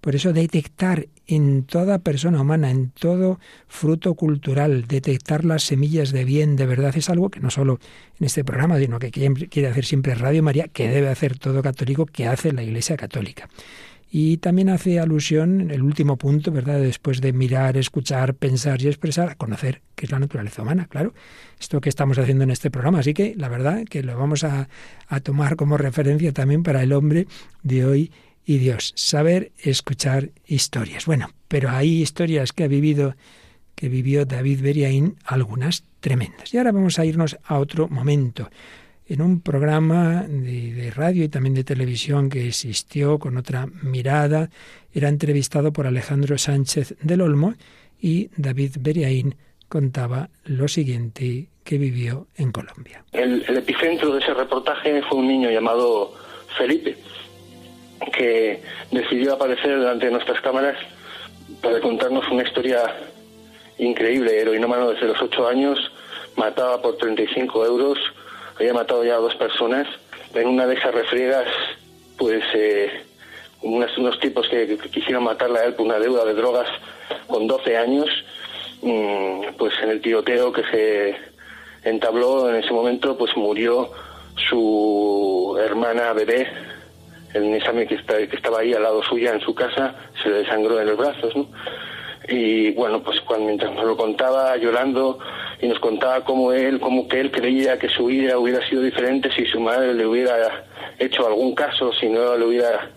Por 0.00 0.14
eso 0.14 0.32
detectar 0.32 1.08
en 1.26 1.64
toda 1.64 1.98
persona 1.98 2.40
humana, 2.40 2.70
en 2.70 2.90
todo 2.90 3.38
fruto 3.66 4.14
cultural, 4.14 4.86
detectar 4.86 5.44
las 5.44 5.64
semillas 5.64 6.12
de 6.12 6.24
bien, 6.24 6.56
de 6.56 6.66
verdad, 6.66 6.96
es 6.96 7.10
algo 7.10 7.28
que 7.28 7.40
no 7.40 7.50
solo 7.50 7.80
en 8.18 8.26
este 8.26 8.44
programa, 8.44 8.78
sino 8.78 8.98
que 8.98 9.10
quiere 9.10 9.68
hacer 9.68 9.84
siempre 9.84 10.14
Radio 10.14 10.42
María, 10.42 10.68
que 10.68 10.88
debe 10.88 11.08
hacer 11.08 11.38
todo 11.38 11.62
católico, 11.62 12.06
que 12.06 12.26
hace 12.26 12.52
la 12.52 12.62
Iglesia 12.62 12.96
Católica. 12.96 13.48
Y 14.10 14.36
también 14.36 14.68
hace 14.68 15.00
alusión, 15.00 15.70
el 15.70 15.82
último 15.82 16.16
punto, 16.16 16.52
¿verdad? 16.52 16.80
Después 16.80 17.20
de 17.20 17.32
mirar, 17.32 17.76
escuchar, 17.76 18.34
pensar 18.34 18.80
y 18.80 18.86
expresar, 18.86 19.30
a 19.30 19.34
conocer 19.34 19.82
qué 19.94 20.06
es 20.06 20.12
la 20.12 20.18
naturaleza 20.18 20.62
humana, 20.62 20.86
claro. 20.88 21.12
Esto 21.58 21.80
que 21.80 21.88
estamos 21.88 22.18
haciendo 22.18 22.44
en 22.44 22.50
este 22.50 22.70
programa. 22.70 23.00
Así 23.00 23.14
que 23.14 23.34
la 23.36 23.48
verdad 23.48 23.84
que 23.84 24.02
lo 24.02 24.16
vamos 24.16 24.44
a, 24.44 24.68
a 25.08 25.20
tomar 25.20 25.56
como 25.56 25.76
referencia 25.76 26.32
también 26.32 26.62
para 26.62 26.82
el 26.82 26.92
hombre 26.92 27.26
de 27.62 27.84
hoy 27.84 28.12
y 28.44 28.58
Dios. 28.58 28.92
Saber 28.94 29.52
escuchar 29.58 30.30
historias. 30.46 31.04
Bueno, 31.04 31.30
pero 31.48 31.70
hay 31.70 32.00
historias 32.00 32.52
que 32.52 32.64
ha 32.64 32.68
vivido, 32.68 33.16
que 33.74 33.88
vivió 33.88 34.24
David 34.24 34.60
Beriaín, 34.62 35.16
algunas 35.24 35.84
tremendas. 35.98 36.54
Y 36.54 36.58
ahora 36.58 36.70
vamos 36.70 37.00
a 37.00 37.04
irnos 37.04 37.36
a 37.44 37.58
otro 37.58 37.88
momento 37.88 38.48
en 39.08 39.22
un 39.22 39.40
programa 39.40 40.24
de, 40.28 40.90
radio 40.94 41.24
y 41.24 41.28
también 41.28 41.54
de 41.54 41.64
televisión 41.64 42.28
que 42.28 42.46
existió 42.46 43.18
con 43.18 43.36
otra 43.36 43.66
mirada. 43.82 44.50
Era 44.92 45.08
entrevistado 45.08 45.72
por 45.72 45.86
Alejandro 45.86 46.38
Sánchez 46.38 46.96
del 47.00 47.20
Olmo 47.20 47.54
y 48.00 48.30
David 48.36 48.76
Beriaín 48.80 49.36
contaba 49.68 50.28
lo 50.44 50.68
siguiente 50.68 51.48
que 51.64 51.78
vivió 51.78 52.26
en 52.36 52.52
Colombia. 52.52 53.04
El, 53.12 53.44
el 53.46 53.56
epicentro 53.56 54.12
de 54.12 54.20
ese 54.20 54.34
reportaje 54.34 55.02
fue 55.02 55.18
un 55.18 55.28
niño 55.28 55.50
llamado 55.50 56.14
Felipe, 56.56 56.96
que 58.12 58.62
decidió 58.90 59.34
aparecer 59.34 59.78
delante 59.78 60.06
de 60.06 60.12
nuestras 60.12 60.40
cámaras 60.40 60.76
para 61.60 61.80
contarnos 61.80 62.28
una 62.30 62.42
historia 62.42 62.82
increíble. 63.78 64.40
Heroinómano 64.40 64.90
desde 64.90 65.06
los 65.06 65.20
ocho 65.20 65.46
años, 65.46 65.78
mataba 66.36 66.80
por 66.80 66.96
35 66.96 67.64
euros 67.66 67.98
había 68.58 68.74
matado 68.74 69.04
ya 69.04 69.14
a 69.14 69.18
dos 69.18 69.34
personas. 69.36 69.86
En 70.34 70.48
una 70.48 70.66
de 70.66 70.74
esas 70.74 70.94
refriegas, 70.94 71.46
pues 72.18 72.42
eh, 72.54 73.04
unos, 73.62 74.18
tipos 74.20 74.48
que, 74.48 74.78
quisieron 74.90 75.24
matarle 75.24 75.58
a 75.60 75.64
él 75.64 75.74
por 75.74 75.86
una 75.86 75.98
deuda 75.98 76.24
de 76.24 76.34
drogas 76.34 76.68
con 77.26 77.46
12 77.46 77.76
años, 77.76 78.08
mm, 78.82 79.56
pues 79.56 79.74
en 79.82 79.90
el 79.90 80.00
tiroteo 80.00 80.52
que 80.52 80.62
se 80.64 81.16
entabló 81.88 82.50
en 82.50 82.56
ese 82.56 82.72
momento, 82.72 83.16
pues 83.16 83.36
murió 83.36 83.90
su 84.48 85.58
hermana 85.60 86.12
bebé, 86.12 86.46
el 87.32 87.54
examen 87.54 87.86
que, 87.88 87.96
que 87.96 88.36
estaba 88.36 88.60
ahí 88.60 88.72
al 88.72 88.82
lado 88.82 89.02
suya 89.02 89.32
en 89.32 89.40
su 89.40 89.54
casa, 89.54 89.94
se 90.22 90.28
le 90.28 90.36
desangró 90.38 90.80
en 90.80 90.86
los 90.86 90.96
brazos, 90.96 91.34
¿no? 91.36 91.48
Y 92.28 92.72
bueno, 92.72 93.02
pues 93.02 93.20
cuando 93.20 93.46
mientras 93.46 93.74
nos 93.74 93.84
lo 93.84 93.96
contaba 93.96 94.56
llorando, 94.56 95.18
y 95.60 95.68
nos 95.68 95.78
contaba 95.78 96.24
cómo 96.24 96.52
él, 96.52 96.80
cómo 96.80 97.08
que 97.08 97.20
él 97.20 97.30
creía 97.30 97.78
que 97.78 97.88
su 97.88 98.06
vida 98.06 98.38
hubiera 98.38 98.66
sido 98.68 98.82
diferente 98.82 99.30
si 99.32 99.46
su 99.46 99.60
madre 99.60 99.94
le 99.94 100.06
hubiera 100.06 100.64
hecho 100.98 101.26
algún 101.26 101.54
caso, 101.54 101.92
si 101.94 102.08
no 102.08 102.36
le 102.36 102.44
hubiera, 102.44 102.90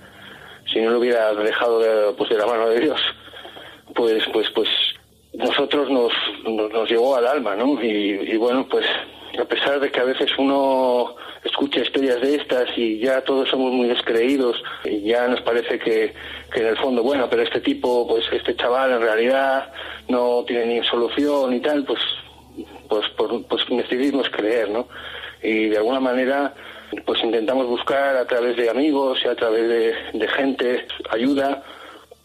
si 0.72 0.82
no 0.82 0.92
le 0.92 0.98
hubiera 0.98 1.34
dejado 1.34 1.80
de, 1.80 2.14
pues 2.14 2.30
de 2.30 2.38
la 2.38 2.46
mano 2.46 2.70
de 2.70 2.82
Dios, 2.82 3.00
pues, 3.96 4.24
pues, 4.34 4.50
pues 4.54 4.68
nosotros 5.34 5.90
nos, 5.90 6.12
nos, 6.46 6.90
llegó 6.90 7.16
al 7.16 7.28
alma, 7.28 7.56
¿no? 7.56 7.82
Y, 7.82 8.32
y 8.34 8.38
bueno, 8.38 8.68
pues 8.70 8.86
a 9.40 9.46
pesar 9.46 9.80
de 9.80 9.90
que 9.90 10.00
a 10.00 10.06
veces 10.06 10.30
uno 10.38 11.16
escucha 11.44 11.82
historias 11.82 12.22
de 12.22 12.36
estas 12.36 12.70
y 12.78 13.00
ya 13.00 13.22
todos 13.22 13.50
somos 13.50 13.72
muy 13.72 13.88
descreídos 13.88 14.62
y 14.84 15.02
ya 15.02 15.28
nos 15.28 15.42
parece 15.42 15.80
que, 15.80 16.14
que 16.54 16.60
en 16.62 16.68
el 16.68 16.78
fondo, 16.78 17.04
bueno, 17.04 17.28
pero 17.30 17.44
este 17.44 17.62
tipo, 17.62 18.08
pues 18.08 18.26
este 18.32 18.56
chaval 18.56 18.92
en 18.92 19.02
realidad 19.02 19.72
no 20.08 20.44
tiene 20.46 20.66
ni 20.66 20.88
solución 20.88 21.54
y 21.54 21.60
tal, 21.60 21.86
pues 21.86 22.00
pues, 22.90 23.06
pues 23.48 23.64
decidimos 23.70 24.30
creer, 24.30 24.70
¿no? 24.70 24.88
Y 25.42 25.70
de 25.70 25.78
alguna 25.78 26.00
manera 26.00 26.54
pues 27.06 27.24
intentamos 27.24 27.68
buscar 27.68 28.18
a 28.18 28.26
través 28.26 28.58
de 28.58 28.70
amigos 28.70 29.20
y 29.24 29.28
a 29.28 29.36
través 29.36 29.70
de, 30.14 30.28
gente 30.28 30.88
ayuda 31.12 31.64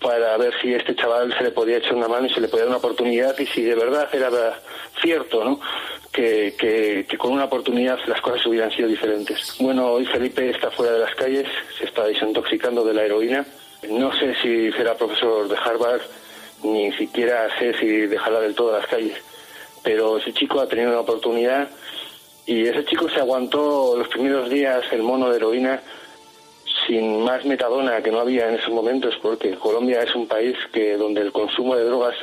para 0.04 0.36
ver 0.36 0.52
si 0.60 0.74
este 0.74 0.94
chaval 0.94 1.34
se 1.36 1.44
le 1.44 1.50
podía 1.50 1.78
echar 1.78 1.94
una 1.94 2.08
mano 2.08 2.26
y 2.26 2.34
se 2.34 2.40
le 2.40 2.48
podía 2.48 2.64
dar 2.64 2.68
una 2.68 2.78
oportunidad 2.78 3.36
y 3.38 3.46
si 3.46 3.62
de 3.62 3.74
verdad 3.74 4.08
era 4.12 4.30
cierto, 5.00 5.42
¿no? 5.42 5.60
Que, 6.12 6.54
que, 6.56 7.16
con 7.16 7.32
una 7.32 7.46
oportunidad 7.46 7.98
las 8.06 8.20
cosas 8.20 8.44
hubieran 8.46 8.70
sido 8.70 8.86
diferentes. 8.86 9.56
Bueno, 9.58 9.86
hoy 9.86 10.04
Felipe 10.04 10.50
está 10.50 10.70
fuera 10.70 10.92
de 10.92 10.98
las 11.00 11.14
calles, 11.14 11.48
se 11.78 11.86
está 11.86 12.04
desintoxicando 12.04 12.84
de 12.84 12.94
la 12.94 13.04
heroína. 13.04 13.46
No 13.88 14.12
sé 14.16 14.34
si 14.42 14.70
será 14.72 14.94
profesor 14.94 15.48
de 15.48 15.56
Harvard, 15.56 16.02
ni 16.62 16.92
siquiera 16.92 17.48
sé 17.58 17.74
si 17.78 17.86
dejará 17.86 18.40
del 18.40 18.54
todo 18.54 18.72
las 18.72 18.86
calles 18.86 19.16
pero 19.84 20.16
ese 20.16 20.32
chico 20.32 20.60
ha 20.60 20.66
tenido 20.66 20.90
una 20.90 21.00
oportunidad 21.00 21.68
y 22.46 22.66
ese 22.66 22.84
chico 22.86 23.08
se 23.08 23.20
aguantó 23.20 23.94
los 23.96 24.08
primeros 24.08 24.50
días 24.50 24.82
el 24.90 25.02
mono 25.02 25.30
de 25.30 25.36
heroína 25.36 25.80
sin 26.86 27.22
más 27.22 27.44
metadona 27.44 28.02
que 28.02 28.10
no 28.10 28.20
había 28.20 28.48
en 28.48 28.56
esos 28.56 28.72
momentos, 28.72 29.14
porque 29.22 29.54
Colombia 29.54 30.02
es 30.02 30.14
un 30.14 30.26
país 30.26 30.56
que 30.72 30.96
donde 30.96 31.22
el 31.22 31.32
consumo 31.32 31.76
de 31.76 31.84
drogas 31.84 32.14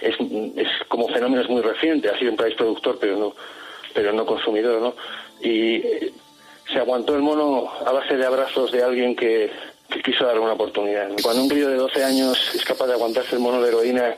es, 0.00 0.14
es 0.56 0.68
como 0.88 1.08
fenómeno 1.08 1.42
es 1.42 1.48
muy 1.48 1.62
reciente, 1.62 2.08
ha 2.08 2.18
sido 2.18 2.30
un 2.30 2.36
país 2.36 2.54
productor 2.54 2.98
pero 2.98 3.16
no 3.16 3.34
pero 3.92 4.12
no 4.12 4.24
consumidor, 4.24 4.80
¿no? 4.80 4.94
Y 5.40 5.76
eh, 5.76 6.12
se 6.72 6.78
aguantó 6.78 7.14
el 7.16 7.22
mono 7.22 7.70
a 7.84 7.90
base 7.92 8.16
de 8.16 8.24
abrazos 8.24 8.70
de 8.70 8.82
alguien 8.82 9.16
que, 9.16 9.50
que 9.88 10.02
quiso 10.02 10.24
dar 10.24 10.38
una 10.38 10.52
oportunidad. 10.52 11.08
Cuando 11.22 11.42
un 11.42 11.48
crío 11.48 11.68
de 11.68 11.76
12 11.76 12.04
años 12.04 12.54
es 12.54 12.64
capaz 12.64 12.86
de 12.86 12.92
aguantarse 12.94 13.34
el 13.34 13.42
mono 13.42 13.60
de 13.60 13.68
heroína 13.68 14.14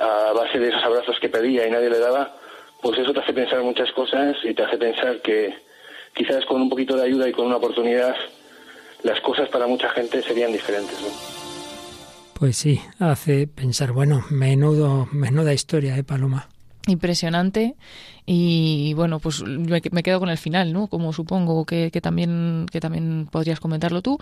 a 0.00 0.32
base 0.32 0.58
de 0.58 0.68
esos 0.68 0.82
abrazos 0.82 1.18
que 1.20 1.28
pedía 1.28 1.66
y 1.66 1.70
nadie 1.70 1.88
le 1.88 1.98
daba, 1.98 2.34
pues 2.82 2.98
eso 2.98 3.12
te 3.12 3.20
hace 3.20 3.32
pensar 3.32 3.62
muchas 3.62 3.90
cosas 3.92 4.36
y 4.44 4.52
te 4.52 4.62
hace 4.62 4.76
pensar 4.76 5.20
que 5.20 5.54
quizás 6.14 6.44
con 6.46 6.60
un 6.60 6.68
poquito 6.68 6.96
de 6.96 7.04
ayuda 7.04 7.28
y 7.28 7.32
con 7.32 7.46
una 7.46 7.56
oportunidad 7.56 8.14
las 9.02 9.20
cosas 9.20 9.48
para 9.48 9.66
mucha 9.66 9.88
gente 9.90 10.22
serían 10.22 10.52
diferentes. 10.52 10.96
Pues 12.34 12.56
sí, 12.56 12.80
hace 12.98 13.46
pensar, 13.46 13.92
bueno, 13.92 14.24
menudo, 14.30 15.08
menuda 15.12 15.54
historia, 15.54 15.96
¿eh, 15.96 16.04
Paloma? 16.04 16.48
Impresionante 16.86 17.74
y 18.28 18.92
bueno, 18.94 19.20
pues 19.20 19.44
me, 19.44 19.80
quedo 19.80 20.18
con 20.18 20.28
el 20.28 20.36
final, 20.36 20.72
¿no? 20.72 20.88
Como 20.88 21.12
supongo 21.12 21.64
que, 21.64 21.92
también 22.02 22.66
que 22.72 22.80
también 22.80 23.28
podrías 23.30 23.60
comentarlo 23.60 24.02
tú, 24.02 24.18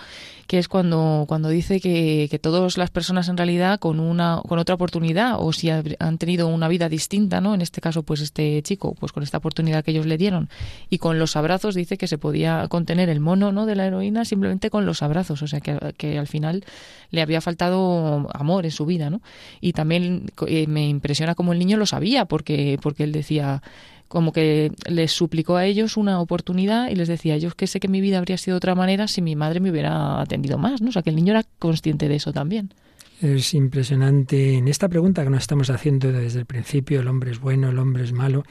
que 0.46 0.58
es 0.58 0.68
cuando 0.68 1.24
cuando 1.26 1.48
dice 1.48 1.80
que, 1.80 2.28
que 2.30 2.38
todas 2.38 2.76
las 2.76 2.90
personas 2.90 3.30
en 3.30 3.38
realidad 3.38 3.80
con 3.80 4.00
una 4.00 4.42
con 4.46 4.58
otra 4.58 4.74
oportunidad 4.74 5.36
o 5.38 5.54
si 5.54 5.70
han 5.70 6.18
tenido 6.18 6.48
una 6.48 6.68
vida 6.68 6.90
distinta, 6.90 7.40
¿no? 7.40 7.54
En 7.54 7.62
este 7.62 7.80
caso, 7.80 8.02
pues 8.02 8.20
este 8.20 8.60
chico, 8.62 8.94
pues 8.94 9.10
con 9.10 9.22
esta 9.22 9.38
oportunidad 9.38 9.82
que 9.82 9.92
ellos 9.92 10.04
le 10.04 10.18
dieron 10.18 10.50
y 10.90 10.98
con 10.98 11.18
los 11.18 11.34
abrazos 11.34 11.74
dice 11.74 11.96
que 11.96 12.06
se 12.06 12.18
podía 12.18 12.68
contener 12.68 13.08
el 13.08 13.20
mono, 13.20 13.52
¿no? 13.52 13.64
De 13.64 13.74
la 13.74 13.86
heroína 13.86 14.26
simplemente 14.26 14.68
con 14.68 14.84
los 14.84 15.02
abrazos, 15.02 15.40
o 15.40 15.46
sea 15.46 15.60
que, 15.60 15.78
que 15.96 16.18
al 16.18 16.26
final 16.26 16.64
le 17.10 17.22
había 17.22 17.40
faltado 17.40 18.28
amor 18.34 18.66
en 18.66 18.70
su 18.70 18.84
vida, 18.84 19.08
¿no? 19.08 19.22
Y 19.62 19.72
también 19.72 20.26
eh, 20.46 20.66
me 20.66 20.88
impresiona 20.88 21.34
como 21.34 21.54
el 21.54 21.58
niño 21.58 21.78
lo 21.78 21.86
sabía, 21.86 22.26
porque 22.26 22.78
porque 22.82 23.04
él 23.04 23.12
decía 23.12 23.62
como 24.08 24.32
que 24.32 24.72
les 24.88 25.12
suplicó 25.12 25.56
a 25.56 25.66
ellos 25.66 25.96
una 25.96 26.20
oportunidad 26.20 26.88
y 26.90 26.94
les 26.94 27.08
decía, 27.08 27.36
yo 27.36 27.50
que 27.50 27.66
sé 27.66 27.80
que 27.80 27.88
mi 27.88 28.00
vida 28.00 28.18
habría 28.18 28.38
sido 28.38 28.54
de 28.54 28.58
otra 28.58 28.74
manera 28.74 29.08
si 29.08 29.22
mi 29.22 29.36
madre 29.36 29.60
me 29.60 29.70
hubiera 29.70 30.20
atendido 30.20 30.58
más, 30.58 30.82
¿no? 30.82 30.90
O 30.90 30.92
sea, 30.92 31.02
que 31.02 31.10
el 31.10 31.16
niño 31.16 31.32
era 31.32 31.44
consciente 31.58 32.08
de 32.08 32.16
eso 32.16 32.32
también. 32.32 32.72
Es 33.20 33.54
impresionante 33.54 34.54
en 34.54 34.68
esta 34.68 34.88
pregunta 34.88 35.24
que 35.24 35.30
nos 35.30 35.42
estamos 35.42 35.70
haciendo 35.70 36.12
desde 36.12 36.40
el 36.40 36.46
principio, 36.46 37.00
el 37.00 37.08
hombre 37.08 37.30
es 37.30 37.40
bueno, 37.40 37.70
el 37.70 37.78
hombre 37.78 38.04
es 38.04 38.12
malo, 38.12 38.44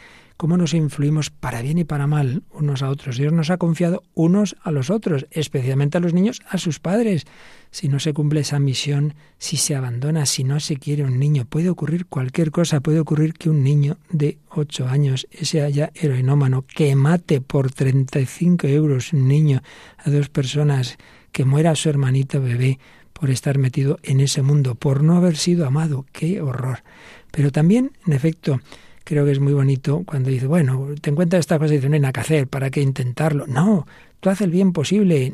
cómo 0.43 0.57
nos 0.57 0.73
influimos 0.73 1.29
para 1.29 1.61
bien 1.61 1.77
y 1.77 1.85
para 1.85 2.05
mal 2.05 2.43
unos 2.51 2.81
a 2.81 2.89
otros. 2.89 3.15
Dios 3.15 3.31
nos 3.31 3.49
ha 3.49 3.55
confiado 3.55 4.03
unos 4.13 4.57
a 4.61 4.71
los 4.71 4.89
otros, 4.89 5.25
especialmente 5.31 5.97
a 5.97 6.01
los 6.01 6.13
niños, 6.13 6.41
a 6.49 6.57
sus 6.57 6.81
padres. 6.81 7.23
Si 7.71 7.87
no 7.87 7.97
se 7.97 8.11
cumple 8.11 8.41
esa 8.41 8.59
misión, 8.59 9.13
si 9.37 9.55
se 9.55 9.73
abandona, 9.73 10.25
si 10.25 10.43
no 10.43 10.59
se 10.59 10.75
quiere 10.75 11.05
un 11.05 11.17
niño, 11.17 11.45
puede 11.45 11.69
ocurrir 11.69 12.07
cualquier 12.07 12.51
cosa. 12.51 12.81
Puede 12.81 12.99
ocurrir 12.99 13.35
que 13.35 13.49
un 13.49 13.63
niño 13.63 13.99
de 14.09 14.37
ocho 14.49 14.85
años, 14.89 15.27
ese 15.31 15.61
haya 15.61 15.91
heroinómano, 15.95 16.65
que 16.67 16.93
mate 16.93 17.39
por 17.39 17.71
35 17.71 18.67
euros 18.67 19.13
un 19.13 19.29
niño 19.29 19.61
a 19.97 20.09
dos 20.09 20.27
personas, 20.27 20.97
que 21.31 21.45
muera 21.45 21.73
su 21.73 21.87
hermanito 21.87 22.41
bebé 22.41 22.79
por 23.13 23.29
estar 23.29 23.57
metido 23.57 23.97
en 24.03 24.19
ese 24.19 24.41
mundo, 24.41 24.75
por 24.75 25.03
no 25.03 25.15
haber 25.15 25.37
sido 25.37 25.65
amado. 25.65 26.05
¡Qué 26.11 26.41
horror! 26.41 26.83
Pero 27.31 27.49
también, 27.49 27.93
en 28.05 28.11
efecto, 28.11 28.59
creo 29.03 29.25
que 29.25 29.31
es 29.31 29.39
muy 29.39 29.53
bonito 29.53 30.03
cuando 30.05 30.29
dice, 30.29 30.47
bueno, 30.47 30.87
te 31.01 31.09
encuentras 31.09 31.41
esta 31.41 31.59
cosa 31.59 31.73
y 31.73 31.77
dice, 31.77 31.89
no 31.89 31.95
hay 31.95 32.01
nada 32.01 32.13
que 32.13 32.21
hacer, 32.21 32.47
¿para 32.47 32.69
qué 32.69 32.81
intentarlo? 32.81 33.47
No, 33.47 33.85
tú 34.19 34.29
haz 34.29 34.41
el 34.41 34.51
bien 34.51 34.73
posible, 34.73 35.33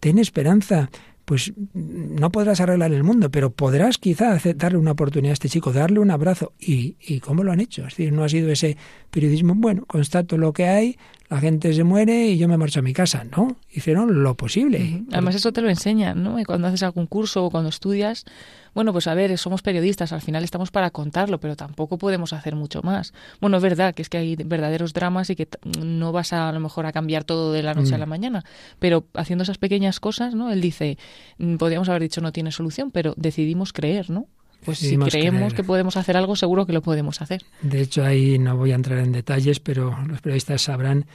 ten 0.00 0.18
esperanza, 0.18 0.90
pues 1.24 1.52
no 1.72 2.30
podrás 2.30 2.60
arreglar 2.60 2.92
el 2.92 3.04
mundo, 3.04 3.30
pero 3.30 3.50
podrás 3.50 3.98
quizá 3.98 4.38
darle 4.56 4.78
una 4.78 4.92
oportunidad 4.92 5.30
a 5.30 5.34
este 5.34 5.48
chico, 5.48 5.72
darle 5.72 6.00
un 6.00 6.10
abrazo. 6.10 6.52
¿Y, 6.58 6.96
¿Y 7.00 7.20
cómo 7.20 7.44
lo 7.44 7.52
han 7.52 7.60
hecho? 7.60 7.82
Es 7.82 7.96
decir, 7.96 8.12
no 8.12 8.24
ha 8.24 8.28
sido 8.28 8.50
ese 8.50 8.76
periodismo, 9.10 9.54
bueno, 9.54 9.84
constato 9.86 10.36
lo 10.36 10.52
que 10.52 10.66
hay, 10.66 10.98
la 11.32 11.40
gente 11.40 11.72
se 11.72 11.84
muere 11.84 12.26
y 12.26 12.36
yo 12.38 12.48
me 12.48 12.58
marcho 12.58 12.80
a 12.80 12.82
mi 12.82 12.92
casa. 12.92 13.24
No, 13.24 13.56
hicieron 13.70 14.22
lo 14.22 14.36
posible. 14.36 15.04
Además 15.12 15.34
eso 15.34 15.52
te 15.52 15.62
lo 15.62 15.70
enseñan, 15.70 16.22
¿no? 16.22 16.38
Y 16.38 16.44
cuando 16.44 16.68
haces 16.68 16.82
algún 16.82 17.06
curso 17.06 17.44
o 17.44 17.50
cuando 17.50 17.70
estudias, 17.70 18.26
bueno, 18.74 18.92
pues 18.92 19.06
a 19.06 19.14
ver, 19.14 19.36
somos 19.38 19.62
periodistas, 19.62 20.12
al 20.12 20.20
final 20.20 20.44
estamos 20.44 20.70
para 20.70 20.90
contarlo, 20.90 21.40
pero 21.40 21.56
tampoco 21.56 21.98
podemos 21.98 22.32
hacer 22.32 22.56
mucho 22.56 22.82
más. 22.82 23.12
Bueno, 23.40 23.56
es 23.56 23.62
verdad 23.62 23.94
que 23.94 24.02
es 24.02 24.08
que 24.08 24.18
hay 24.18 24.36
verdaderos 24.36 24.92
dramas 24.92 25.30
y 25.30 25.36
que 25.36 25.48
no 25.78 26.12
vas 26.12 26.32
a, 26.32 26.48
a 26.48 26.52
lo 26.52 26.60
mejor 26.60 26.86
a 26.86 26.92
cambiar 26.92 27.24
todo 27.24 27.52
de 27.52 27.62
la 27.62 27.74
noche 27.74 27.94
a 27.94 27.98
la 27.98 28.06
mm. 28.06 28.08
mañana, 28.08 28.44
pero 28.78 29.04
haciendo 29.14 29.42
esas 29.42 29.58
pequeñas 29.58 30.00
cosas, 30.00 30.34
¿no? 30.34 30.50
Él 30.50 30.60
dice, 30.60 30.98
mm, 31.38 31.56
podríamos 31.56 31.88
haber 31.88 32.02
dicho 32.02 32.20
no 32.20 32.32
tiene 32.32 32.52
solución, 32.52 32.90
pero 32.90 33.14
decidimos 33.16 33.72
creer, 33.72 34.10
¿no? 34.10 34.26
pues 34.64 34.78
si 34.78 34.96
creemos 34.96 35.54
que 35.54 35.64
podemos 35.64 35.96
hacer 35.96 36.16
algo, 36.16 36.36
seguro 36.36 36.66
que 36.66 36.72
lo 36.72 36.82
podemos 36.82 37.20
hacer. 37.20 37.42
De 37.62 37.80
hecho, 37.80 38.04
ahí 38.04 38.38
no 38.38 38.56
voy 38.56 38.72
a 38.72 38.76
entrar 38.76 38.98
en 39.00 39.12
detalles, 39.12 39.60
pero 39.60 39.96
los 40.06 40.20
periodistas 40.20 40.62
sabrán 40.62 41.06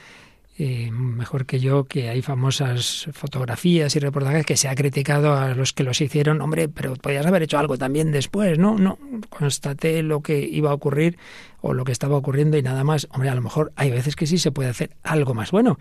eh, 0.60 0.90
mejor 0.90 1.46
que 1.46 1.60
yo 1.60 1.84
que 1.84 2.08
hay 2.08 2.20
famosas 2.20 3.08
fotografías 3.12 3.94
y 3.94 4.00
reportajes 4.00 4.44
que 4.44 4.56
se 4.56 4.66
ha 4.66 4.74
criticado 4.74 5.34
a 5.34 5.54
los 5.54 5.72
que 5.72 5.84
los 5.84 6.00
hicieron, 6.00 6.40
hombre, 6.40 6.68
pero 6.68 6.96
podías 6.96 7.24
haber 7.26 7.44
hecho 7.44 7.58
algo 7.58 7.78
también 7.78 8.10
después, 8.10 8.58
¿no? 8.58 8.76
No, 8.76 8.98
constaté 9.28 10.02
lo 10.02 10.20
que 10.20 10.40
iba 10.40 10.70
a 10.70 10.74
ocurrir 10.74 11.16
o 11.60 11.74
lo 11.74 11.84
que 11.84 11.92
estaba 11.92 12.16
ocurriendo 12.16 12.56
y 12.56 12.62
nada 12.62 12.82
más. 12.82 13.06
Hombre, 13.12 13.28
a 13.30 13.36
lo 13.36 13.42
mejor 13.42 13.72
hay 13.76 13.92
veces 13.92 14.16
que 14.16 14.26
sí 14.26 14.38
se 14.38 14.50
puede 14.50 14.68
hacer 14.68 14.90
algo 15.04 15.32
más. 15.32 15.52
Bueno, 15.52 15.78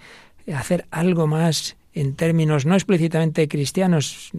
hacer 0.53 0.85
algo 0.91 1.25
más 1.25 1.75
en 1.93 2.13
términos 2.13 2.67
no 2.67 2.75
explícitamente 2.75 3.47
cristianos, 3.47 4.29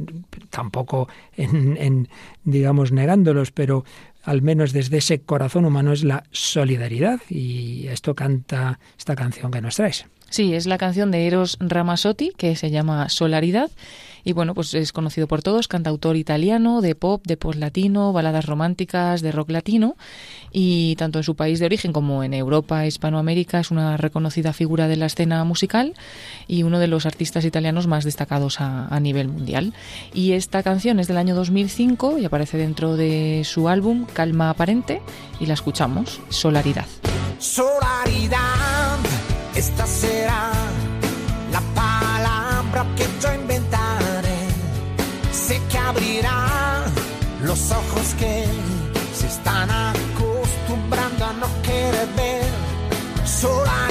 tampoco 0.50 1.08
en, 1.36 2.08
digamos 2.44 2.92
negándolos, 2.92 3.50
pero 3.50 3.84
al 4.22 4.42
menos 4.42 4.72
desde 4.72 4.98
ese 4.98 5.22
corazón 5.22 5.64
humano 5.64 5.92
es 5.92 6.04
la 6.04 6.22
solidaridad 6.30 7.20
y 7.28 7.88
esto 7.88 8.14
canta 8.14 8.78
esta 8.96 9.16
canción 9.16 9.50
que 9.50 9.60
nos 9.60 9.74
traes. 9.74 10.06
Sí, 10.30 10.54
es 10.54 10.66
la 10.66 10.78
canción 10.78 11.10
de 11.10 11.26
Eros 11.26 11.56
Ramazzotti 11.58 12.32
que 12.36 12.54
se 12.54 12.70
llama 12.70 13.08
Solaridad 13.08 13.70
y 14.24 14.34
bueno, 14.34 14.54
pues 14.54 14.74
es 14.74 14.92
conocido 14.92 15.26
por 15.26 15.42
todos, 15.42 15.68
cantautor 15.68 16.16
italiano 16.16 16.82
de 16.82 16.94
pop, 16.94 17.22
de 17.26 17.38
post 17.38 17.58
latino, 17.58 18.12
baladas 18.12 18.44
románticas, 18.44 19.22
de 19.22 19.32
rock 19.32 19.48
latino 19.50 19.96
y 20.52 20.96
tanto 20.96 21.18
en 21.18 21.22
su 21.22 21.34
país 21.34 21.60
de 21.60 21.66
origen 21.66 21.94
como 21.94 22.22
en 22.22 22.34
Europa, 22.34 22.84
Hispanoamérica 22.84 23.60
es 23.60 23.70
una 23.70 23.96
reconocida 23.96 24.52
figura 24.52 24.86
de 24.86 24.96
la 24.96 25.06
escena 25.06 25.42
musical 25.44 25.94
y 26.46 26.62
uno 26.62 26.78
de 26.78 26.88
los 26.88 27.06
artistas 27.06 27.46
italianos 27.46 27.86
más 27.86 28.04
destacados 28.04 28.60
a, 28.60 28.98
nivel 29.00 29.28
mundial. 29.28 29.72
Y 30.12 30.32
esta 30.32 30.62
canción 30.62 31.00
es 31.00 31.06
del 31.06 31.16
año 31.16 31.34
2005 31.34 32.18
y 32.18 32.24
aparece 32.24 32.58
dentro 32.58 32.96
de 32.96 33.42
su 33.44 33.68
álbum 33.68 34.06
Calma 34.12 34.50
Aparente 34.50 35.00
y 35.40 35.46
la 35.46 35.54
escuchamos, 35.54 36.20
Solaridad. 36.28 36.86
Solaridad 37.38 38.98
esta 39.58 39.86
abrirá 45.88 46.84
los 47.42 47.70
ojos 47.70 48.14
que 48.18 48.44
se 49.14 49.26
están 49.26 49.70
acostumbrando 49.70 51.24
a 51.24 51.32
no 51.32 51.46
querer 51.62 52.08
ver. 52.16 52.44
Solaridad 53.24 53.87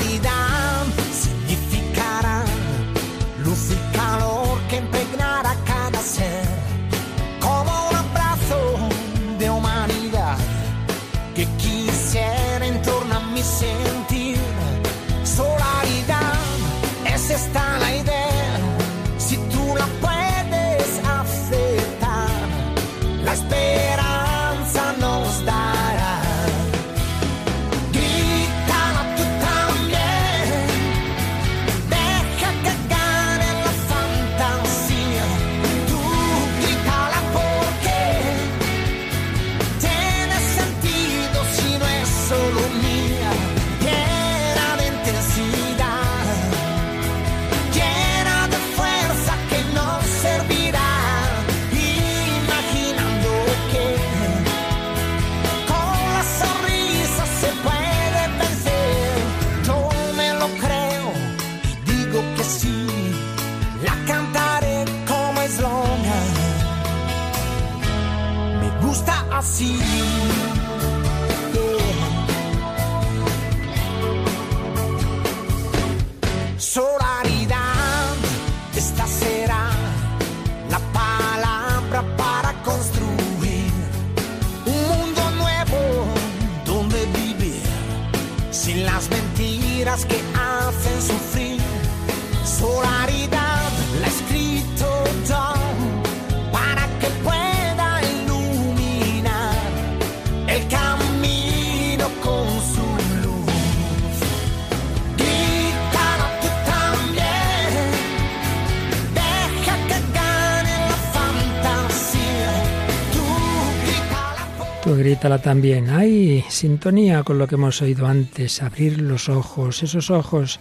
también. 115.18 115.89
Hay 115.89 116.45
sintonía 116.47 117.24
con 117.24 117.39
lo 117.39 117.47
que 117.47 117.55
hemos 117.55 117.82
oído 117.82 118.07
antes, 118.07 118.61
abrir 118.61 119.01
los 119.01 119.30
ojos, 119.30 119.82
esos 119.82 120.11
ojos 120.11 120.59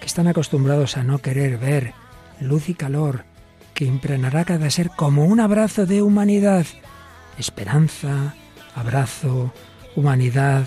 que 0.00 0.06
están 0.06 0.26
acostumbrados 0.26 0.96
a 0.96 1.04
no 1.04 1.18
querer 1.18 1.56
ver 1.58 1.94
luz 2.40 2.68
y 2.68 2.74
calor, 2.74 3.24
que 3.74 3.84
impregnará 3.84 4.44
cada 4.44 4.70
ser 4.70 4.90
como 4.90 5.24
un 5.24 5.38
abrazo 5.38 5.86
de 5.86 6.02
humanidad, 6.02 6.66
esperanza, 7.38 8.34
abrazo, 8.74 9.52
humanidad. 9.94 10.66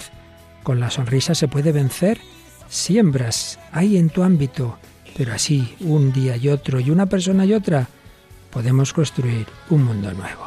Con 0.63 0.79
la 0.79 0.89
sonrisa 0.89 1.35
se 1.35 1.49
puede 1.49 1.73
vencer. 1.73 2.19
Siembras 2.69 3.59
hay 3.71 3.97
en 3.97 4.09
tu 4.09 4.23
ámbito, 4.23 4.77
pero 5.17 5.33
así, 5.33 5.75
un 5.81 6.13
día 6.13 6.37
y 6.37 6.47
otro, 6.47 6.79
y 6.79 6.89
una 6.89 7.05
persona 7.05 7.45
y 7.45 7.53
otra, 7.53 7.87
podemos 8.49 8.93
construir 8.93 9.45
un 9.69 9.83
mundo 9.83 10.11
nuevo. 10.13 10.44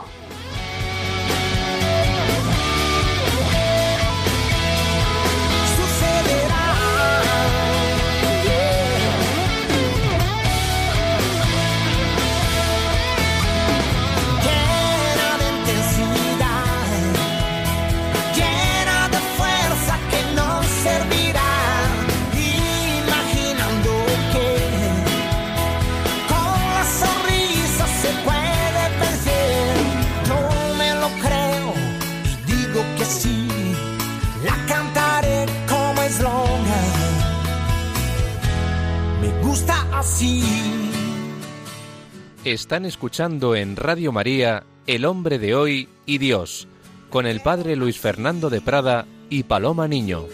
Están 42.53 42.87
escuchando 42.87 43.55
en 43.55 43.77
Radio 43.77 44.11
María 44.11 44.65
El 44.87 45.05
hombre 45.05 45.39
de 45.39 45.55
hoy 45.55 45.87
y 46.07 46.17
Dios, 46.17 46.67
con 47.11 47.27
el 47.27 47.41
padre 47.41 47.77
Luis 47.77 47.99
Fernando 47.99 48.49
de 48.49 48.63
Prada 48.63 49.05
y 49.29 49.43
Paloma 49.43 49.87
Niño. 49.87 50.25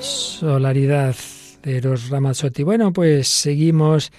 Solaridad 0.00 1.14
de 1.62 1.76
Eros 1.76 2.08
Ramazzotti. 2.08 2.64
Bueno, 2.64 2.92
pues 2.92 3.28
seguimos 3.28 4.10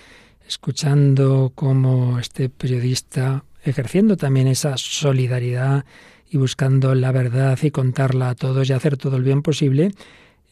escuchando 0.47 1.51
cómo 1.55 2.17
este 2.17 2.47
periodista 2.47 3.43
ejerciendo 3.65 4.15
también 4.15 4.47
esa 4.47 4.77
solidaridad 4.77 5.83
y 6.29 6.37
buscando 6.37 6.95
la 6.95 7.11
verdad 7.11 7.59
y 7.61 7.71
contarla 7.71 8.29
a 8.29 8.35
todos 8.35 8.69
y 8.69 8.73
hacer 8.73 8.95
todo 8.95 9.17
el 9.17 9.23
bien 9.23 9.41
posible, 9.41 9.91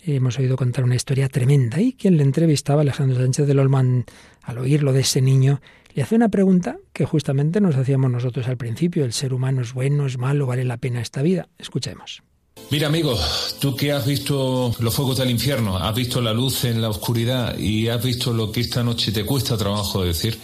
hemos 0.04 0.40
oído 0.40 0.56
contar 0.56 0.84
una 0.84 0.96
historia 0.96 1.30
tremenda. 1.30 1.80
Y 1.80 1.94
quien 1.94 2.18
le 2.18 2.24
entrevistaba, 2.24 2.82
Alejandro 2.82 3.22
Sánchez 3.22 3.48
de 3.48 3.54
Lolman, 3.54 4.06
al 4.50 4.58
oírlo 4.58 4.94
de 4.94 5.02
ese 5.02 5.22
niño, 5.22 5.62
le 5.94 6.04
hace 6.04 6.16
una 6.16 6.30
pregunta 6.30 6.78
que 6.94 7.06
justamente 7.06 7.62
nos 7.62 7.76
hacíamos 7.76 8.12
nosotros 8.12 8.48
al 8.48 8.58
principio. 8.58 9.06
¿El 9.06 9.14
ser 9.14 9.34
humano 9.34 9.62
es 9.62 9.74
bueno, 9.74 10.06
es 10.06 10.18
malo, 10.18 10.46
vale 10.46 10.66
la 10.66 10.78
pena 10.78 11.02
esta 11.02 11.22
vida? 11.22 11.50
Escuchemos. 11.58 12.24
Mira, 12.72 12.88
amigo, 12.88 13.18
tú 13.60 13.76
que 13.76 13.92
has 13.92 14.06
visto 14.06 14.76
los 14.80 14.94
fuegos 14.94 15.18
del 15.18 15.32
infierno, 15.32 15.78
has 15.78 15.96
visto 15.96 16.22
la 16.22 16.34
luz 16.34 16.66
en 16.66 16.82
la 16.82 16.90
oscuridad 16.90 17.58
y 17.58 17.88
has 17.88 18.04
visto 18.04 18.32
lo 18.32 18.52
que 18.52 18.62
esta 18.62 18.84
noche 18.84 19.12
te 19.12 19.24
cuesta 19.24 19.58
trabajo 19.58 20.04
decir, 20.04 20.38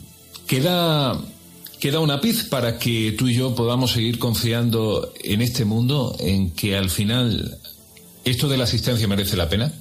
queda, 0.48 1.20
queda 1.80 2.00
una 2.00 2.22
piz 2.22 2.46
para 2.50 2.80
que 2.80 3.14
tú 3.18 3.28
y 3.28 3.36
yo 3.36 3.54
podamos 3.54 3.92
seguir 3.92 4.18
confiando 4.18 5.14
en 5.24 5.42
este 5.42 5.66
mundo, 5.66 6.16
en 6.20 6.52
que 6.52 6.76
al 6.76 6.90
final 6.90 7.60
esto 8.24 8.48
de 8.48 8.58
la 8.58 8.64
asistencia 8.64 9.08
merece 9.08 9.38
la 9.38 9.48
pena. 9.48 9.72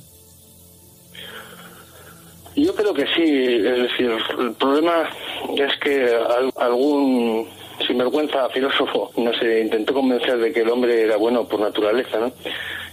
Yo 2.56 2.74
creo 2.74 2.94
que 2.94 3.06
sí, 3.14 3.56
es 3.56 3.82
decir, 3.82 4.12
el 4.38 4.52
problema 4.54 5.10
es 5.56 5.76
que 5.78 6.16
algún 6.56 7.48
sinvergüenza 7.86 8.48
filósofo 8.50 9.10
nos 9.16 9.34
intentó 9.42 9.92
convencer 9.92 10.38
de 10.38 10.52
que 10.52 10.60
el 10.60 10.70
hombre 10.70 11.02
era 11.02 11.16
bueno 11.16 11.48
por 11.48 11.60
naturaleza, 11.60 12.18
¿no? 12.18 12.32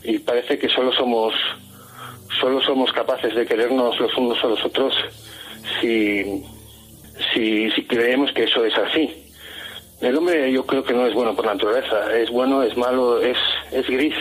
Y 0.03 0.17
parece 0.19 0.57
que 0.57 0.67
solo 0.67 0.91
somos 0.91 1.33
solo 2.39 2.61
somos 2.61 2.91
capaces 2.91 3.35
de 3.35 3.45
querernos 3.45 3.99
los 3.99 4.17
unos 4.17 4.43
a 4.43 4.47
los 4.47 4.65
otros 4.65 4.95
si, 5.79 6.43
si, 7.33 7.69
si 7.71 7.85
creemos 7.85 8.31
que 8.33 8.43
eso 8.43 8.65
es 8.65 8.75
así. 8.77 9.27
El 10.01 10.17
hombre 10.17 10.51
yo 10.51 10.65
creo 10.65 10.83
que 10.83 10.93
no 10.93 11.05
es 11.05 11.13
bueno 11.13 11.35
por 11.35 11.45
naturaleza, 11.45 12.17
es 12.17 12.31
bueno, 12.31 12.63
es 12.63 12.75
malo, 12.75 13.21
es, 13.21 13.37
es 13.71 13.85
gris, 13.87 14.15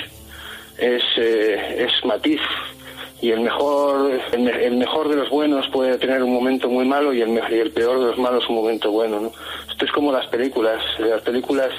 es, 0.76 1.02
eh, 1.16 1.86
es 1.86 2.04
matiz, 2.04 2.40
y 3.20 3.30
el 3.30 3.40
mejor 3.40 4.10
el, 4.32 4.76
mejor 4.76 5.08
de 5.08 5.16
los 5.16 5.30
buenos 5.30 5.68
puede 5.68 5.98
tener 5.98 6.22
un 6.22 6.32
momento 6.32 6.68
muy 6.68 6.84
malo 6.84 7.12
y 7.12 7.20
el, 7.20 7.30
y 7.30 7.58
el 7.58 7.70
peor 7.70 8.00
de 8.00 8.06
los 8.06 8.18
malos 8.18 8.48
un 8.48 8.56
momento 8.56 8.90
bueno 8.90 9.20
¿no? 9.20 9.32
esto 9.70 9.84
es 9.84 9.92
como 9.92 10.12
las 10.12 10.26
películas 10.28 10.82
las 10.98 11.22
películas 11.22 11.70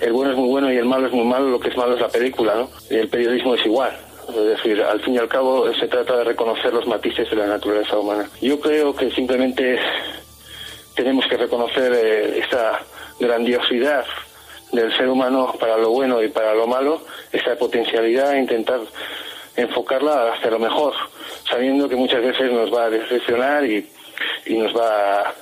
el 0.00 0.12
bueno 0.12 0.32
es 0.32 0.36
muy 0.36 0.48
bueno 0.48 0.72
y 0.72 0.76
el 0.76 0.84
malo 0.84 1.06
es 1.06 1.12
muy 1.12 1.24
malo 1.24 1.48
lo 1.48 1.60
que 1.60 1.68
es 1.68 1.76
malo 1.76 1.94
es 1.94 2.00
la 2.00 2.08
película 2.08 2.54
¿no? 2.54 2.70
y 2.90 2.96
el 2.96 3.08
periodismo 3.08 3.54
es 3.54 3.64
igual 3.64 3.92
es 4.28 4.34
decir, 4.34 4.82
al 4.82 5.00
fin 5.00 5.14
y 5.14 5.18
al 5.18 5.28
cabo 5.28 5.72
se 5.72 5.88
trata 5.88 6.18
de 6.18 6.24
reconocer 6.24 6.72
los 6.72 6.86
matices 6.86 7.30
de 7.30 7.36
la 7.36 7.46
naturaleza 7.46 7.98
humana. 7.98 8.28
Yo 8.42 8.60
creo 8.60 8.94
que 8.94 9.10
simplemente 9.10 9.78
tenemos 10.94 11.26
que 11.26 11.38
reconocer 11.38 11.92
eh, 11.94 12.44
grandiosidad 13.18 14.04
del 14.72 14.94
ser 14.96 15.08
humano 15.08 15.54
para 15.58 15.78
lo 15.78 15.90
bueno 15.90 16.22
y 16.22 16.28
para 16.28 16.54
lo 16.54 16.66
malo, 16.66 17.00
esa 17.32 17.56
potencialidad 17.56 18.34
intentar 18.34 18.80
enfocarla 19.58 20.32
hacia 20.32 20.50
lo 20.50 20.58
mejor, 20.58 20.94
sabiendo 21.48 21.88
que 21.88 21.96
muchas 21.96 22.22
veces 22.22 22.52
nos 22.52 22.72
va 22.72 22.84
a 22.84 22.90
decepcionar 22.90 23.64
y, 23.64 23.86
nos 24.50 24.74
va 24.74 25.34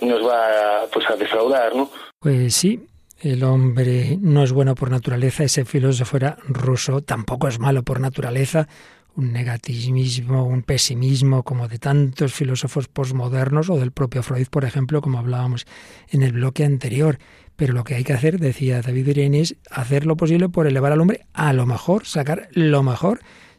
nos 0.00 0.24
va 0.24 0.86
pues 0.92 1.08
a 1.10 1.16
defraudar, 1.16 1.74
¿no? 1.74 1.90
Pues 2.20 2.54
sí, 2.54 2.80
el 3.20 3.42
hombre 3.42 4.16
no 4.20 4.44
es 4.44 4.52
bueno 4.52 4.74
por 4.74 4.90
naturaleza, 4.90 5.44
ese 5.44 5.64
filósofo 5.64 6.16
era 6.16 6.36
ruso, 6.46 7.02
tampoco 7.02 7.48
es 7.48 7.58
malo 7.58 7.82
por 7.82 7.98
naturaleza, 8.00 8.68
un 9.16 9.32
negativismo, 9.32 10.46
un 10.46 10.62
pesimismo 10.62 11.42
como 11.42 11.66
de 11.66 11.78
tantos 11.78 12.32
filósofos 12.32 12.86
posmodernos 12.86 13.68
o 13.70 13.76
del 13.76 13.90
propio 13.90 14.22
Freud, 14.22 14.46
por 14.48 14.64
ejemplo, 14.64 15.00
como 15.00 15.18
hablábamos 15.18 15.66
en 16.10 16.22
el 16.22 16.32
bloque 16.32 16.64
anterior. 16.64 17.18
Pero 17.56 17.72
lo 17.72 17.82
que 17.82 17.96
hay 17.96 18.04
que 18.04 18.12
hacer, 18.12 18.38
decía 18.38 18.80
David 18.80 19.08
Irene, 19.08 19.40
es 19.40 19.56
hacer 19.68 20.06
lo 20.06 20.16
posible 20.16 20.48
por 20.48 20.68
elevar 20.68 20.92
al 20.92 21.00
hombre 21.00 21.26
a 21.32 21.52
lo 21.52 21.66
mejor, 21.66 22.06
sacar 22.06 22.48
lo 22.52 22.84
mejor 22.84 23.18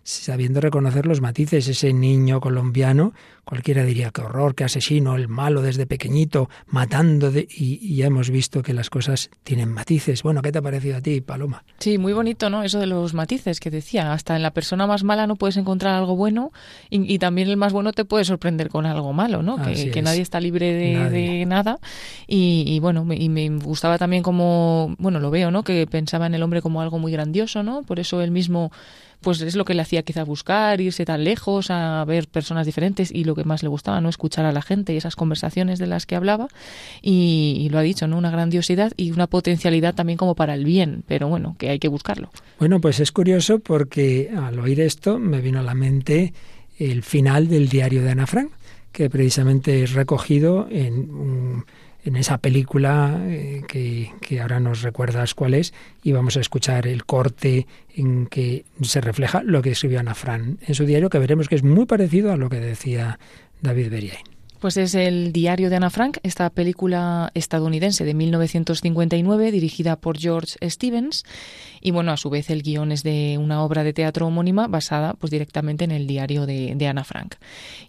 sabiendo 0.10 0.60
reconocer 0.60 1.06
los 1.06 1.22
matices. 1.22 1.68
Ese 1.68 1.94
niño 1.94 2.42
colombiano, 2.42 3.14
cualquiera 3.44 3.84
diría 3.84 4.12
que 4.12 4.22
horror, 4.22 4.56
que 4.56 4.64
asesino, 4.64 5.16
el 5.16 5.28
malo 5.28 5.62
desde 5.62 5.86
pequeñito, 5.86 6.50
matando, 6.68 7.32
de, 7.32 7.48
y, 7.50 7.96
ya 7.96 8.08
hemos 8.08 8.30
visto 8.30 8.64
que 8.64 8.74
las 8.74 8.90
cosas 8.90 9.30
tienen 9.44 9.72
matices. 9.72 10.24
Bueno, 10.24 10.42
¿qué 10.42 10.52
te 10.52 10.60
ha 10.60 10.62
parecido 10.62 10.98
a 10.98 11.02
ti, 11.02 11.22
Paloma? 11.22 11.64
Sí, 11.80 11.98
muy 11.98 12.14
bonito, 12.14 12.50
¿no? 12.50 12.64
Eso 12.64 12.80
de 12.80 12.88
los 12.88 13.14
matices 13.14 13.60
que 13.60 13.70
decía. 13.70 14.14
Hasta 14.14 14.36
en 14.36 14.42
la 14.42 14.52
persona 14.52 14.88
más 14.88 15.04
mala 15.04 15.28
no 15.28 15.36
puedes 15.36 15.58
encontrar 15.58 15.96
algo 15.96 16.16
bueno 16.16 16.52
y, 16.90 17.20
también 17.20 17.50
el 17.50 17.58
más 17.58 17.74
bueno 17.74 17.92
te 17.92 18.06
puede 18.06 18.26
sorprender 18.26 18.70
con 18.70 18.86
algo 18.86 19.14
malo, 19.14 19.44
¿no? 19.44 19.58
Que, 19.58 20.02
nadie 20.02 20.22
está 20.22 20.40
libre 20.40 20.74
de, 20.74 21.46
nada. 21.46 21.80
Y, 22.28 22.80
bueno, 22.80 23.06
me, 23.06 23.16
y 23.16 23.30
me 23.30 23.50
gustaba 23.50 23.98
también 23.98 24.24
como, 24.24 24.96
bueno, 24.98 25.20
lo 25.20 25.30
veo, 25.30 25.52
¿no? 25.52 25.64
Que 25.64 25.86
pensaba 25.88 26.26
en 26.26 26.34
el 26.34 26.44
hombre 26.44 26.62
como 26.62 26.82
algo 26.82 26.98
muy 26.98 27.12
grandioso, 27.12 27.64
¿no? 27.64 27.84
Por 27.84 28.00
eso 28.00 28.22
él 28.22 28.32
mismo 28.32 28.72
pues 29.22 29.42
es 29.42 29.56
lo 29.56 29.66
que 29.66 29.74
le 29.74 29.82
hacía 29.82 30.04
quizá 30.04 30.24
buscar, 30.24 30.80
irse 30.80 31.06
tan 31.06 31.24
lejos, 31.24 31.70
a 31.70 32.04
ver 32.06 32.28
personas 32.28 32.66
diferentes 32.66 33.12
y 33.12 33.26
lo 33.26 33.36
que 33.36 33.44
más 33.44 33.64
le 33.64 33.70
gustaba, 33.70 34.00
¿no? 34.00 34.10
Escuchar 34.10 34.46
a 34.46 34.52
la 34.52 34.62
gente 34.62 34.94
y 34.94 34.98
esas 34.98 35.16
conversaciones 35.16 35.80
de 35.80 35.88
las 35.88 36.06
que 36.06 36.16
hablaba 36.16 36.48
y, 37.02 37.68
lo 37.72 37.80
ha 37.80 37.82
dicho, 37.82 38.08
¿no? 38.08 38.18
Una 38.18 38.32
grandiosidad 38.32 38.94
y 38.96 39.12
una 39.12 39.28
potencialidad 39.28 39.94
también 39.94 40.18
como 40.18 40.36
para 40.36 40.54
el 40.54 40.64
bien, 40.64 41.04
pero 41.08 41.28
bueno, 41.28 41.56
que 41.58 41.70
hay 41.70 41.80
que 41.80 41.88
buscarlo. 41.88 42.30
Bueno, 42.60 42.80
pues 42.80 43.00
es 43.00 43.12
curioso 43.12 43.60
porque 43.60 44.32
al 44.36 44.60
oír 44.60 44.80
esto 44.80 45.20
me 45.20 45.42
vino 45.42 45.60
a 45.60 45.64
la 45.64 45.76
mente 45.76 46.34
el 46.78 47.04
final 47.04 47.50
del 47.50 47.68
diario 47.68 48.02
de 48.02 48.12
Ana 48.12 48.26
Frank, 48.26 48.52
que 48.92 49.10
precisamente 49.10 49.84
es 49.84 49.94
recogido 49.94 50.68
en 50.72 51.10
un 51.10 51.66
en 52.04 52.16
esa 52.16 52.38
película 52.38 53.20
eh, 53.28 53.64
que, 53.68 54.40
ahora 54.42 54.60
nos 54.60 54.82
recuerdas 54.82 55.34
cuál 55.34 55.54
es 55.54 55.74
y 56.04 56.12
vamos 56.12 56.38
a 56.38 56.42
escuchar 56.42 56.88
el 56.88 57.06
corte 57.06 57.68
en 57.96 58.28
que 58.28 58.66
se 58.82 59.02
refleja 59.02 59.44
lo 59.44 59.62
que 59.62 59.72
escribió 59.72 60.00
Ana 60.00 60.16
Fran 60.16 60.60
en 60.66 60.76
su 60.76 60.86
diario 60.86 61.10
que 61.10 61.20
veremos 61.20 61.50
que 61.50 61.56
es 61.56 61.64
muy 61.64 61.86
parecido 61.86 62.32
a 62.32 62.38
lo 62.38 62.50
que 62.50 62.60
decía 62.60 63.20
David 63.62 63.90
Beriain. 63.90 64.24
Pues 64.60 64.76
es 64.76 64.94
el 64.94 65.32
diario 65.32 65.70
de 65.70 65.78
Ana 65.78 65.90
Frank, 65.90 66.18
esta 66.22 66.50
película 66.50 67.32
estadounidense 67.34 68.04
de 68.04 68.14
1959 68.14 69.54
dirigida 69.54 69.96
por 69.96 70.18
George 70.18 70.58
Stevens 70.70 71.24
y 71.82 71.92
bueno, 71.92 72.12
a 72.12 72.18
su 72.18 72.30
vez 72.30 72.50
el 72.50 72.64
guion 72.64 72.92
es 72.92 73.04
de 73.04 73.38
una 73.40 73.64
obra 73.64 73.84
de 73.84 73.94
teatro 73.94 74.28
homónima 74.28 74.68
basada 74.68 75.14
pues 75.14 75.32
directamente 75.32 75.84
en 75.84 75.92
el 75.92 76.08
diario 76.08 76.46
de, 76.46 76.74
de 76.76 76.88
Ana 76.88 77.04
Frank. 77.04 77.36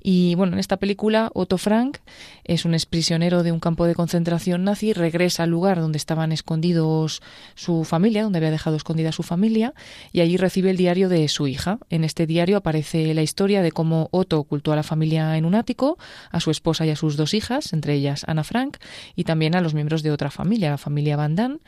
Y 0.02 0.34
bueno, 0.34 0.54
en 0.54 0.58
esta 0.58 0.76
película 0.76 1.30
Otto 1.34 1.58
Frank 1.58 1.98
es 2.44 2.64
un 2.64 2.74
exprisionero 2.74 3.42
de 3.42 3.52
un 3.52 3.60
campo 3.60 3.86
de 3.86 3.94
concentración 3.94 4.64
nazi, 4.64 4.92
regresa 4.92 5.44
al 5.44 5.50
lugar 5.50 5.80
donde 5.80 5.98
estaban 5.98 6.32
escondidos 6.32 7.22
su 7.54 7.84
familia, 7.84 8.24
donde 8.24 8.38
había 8.38 8.50
dejado 8.50 8.76
escondida 8.76 9.12
su 9.12 9.22
familia 9.22 9.74
y 10.12 10.20
allí 10.20 10.36
recibe 10.36 10.70
el 10.70 10.76
diario 10.76 11.08
de 11.08 11.28
su 11.28 11.46
hija. 11.46 11.78
En 11.90 12.04
este 12.04 12.26
diario 12.26 12.56
aparece 12.56 13.14
la 13.14 13.22
historia 13.22 13.62
de 13.62 13.72
cómo 13.72 14.08
Otto 14.10 14.38
ocultó 14.38 14.72
a 14.72 14.76
la 14.76 14.82
familia 14.82 15.36
en 15.36 15.44
un 15.44 15.54
ático, 15.54 15.98
a 16.30 16.40
su 16.40 16.50
esposa 16.50 16.86
y 16.86 16.90
a 16.90 16.96
sus 16.96 17.16
dos 17.16 17.34
hijas, 17.34 17.72
entre 17.72 17.94
ellas 17.94 18.24
Ana 18.26 18.44
Frank, 18.44 18.78
y 19.16 19.24
también 19.24 19.54
a 19.54 19.60
los 19.60 19.74
miembros 19.74 20.02
de 20.02 20.10
otra 20.10 20.30
familia, 20.30 20.70
la 20.70 20.78
familia 20.78 21.16
Van 21.16 21.36
Damme, 21.36 21.58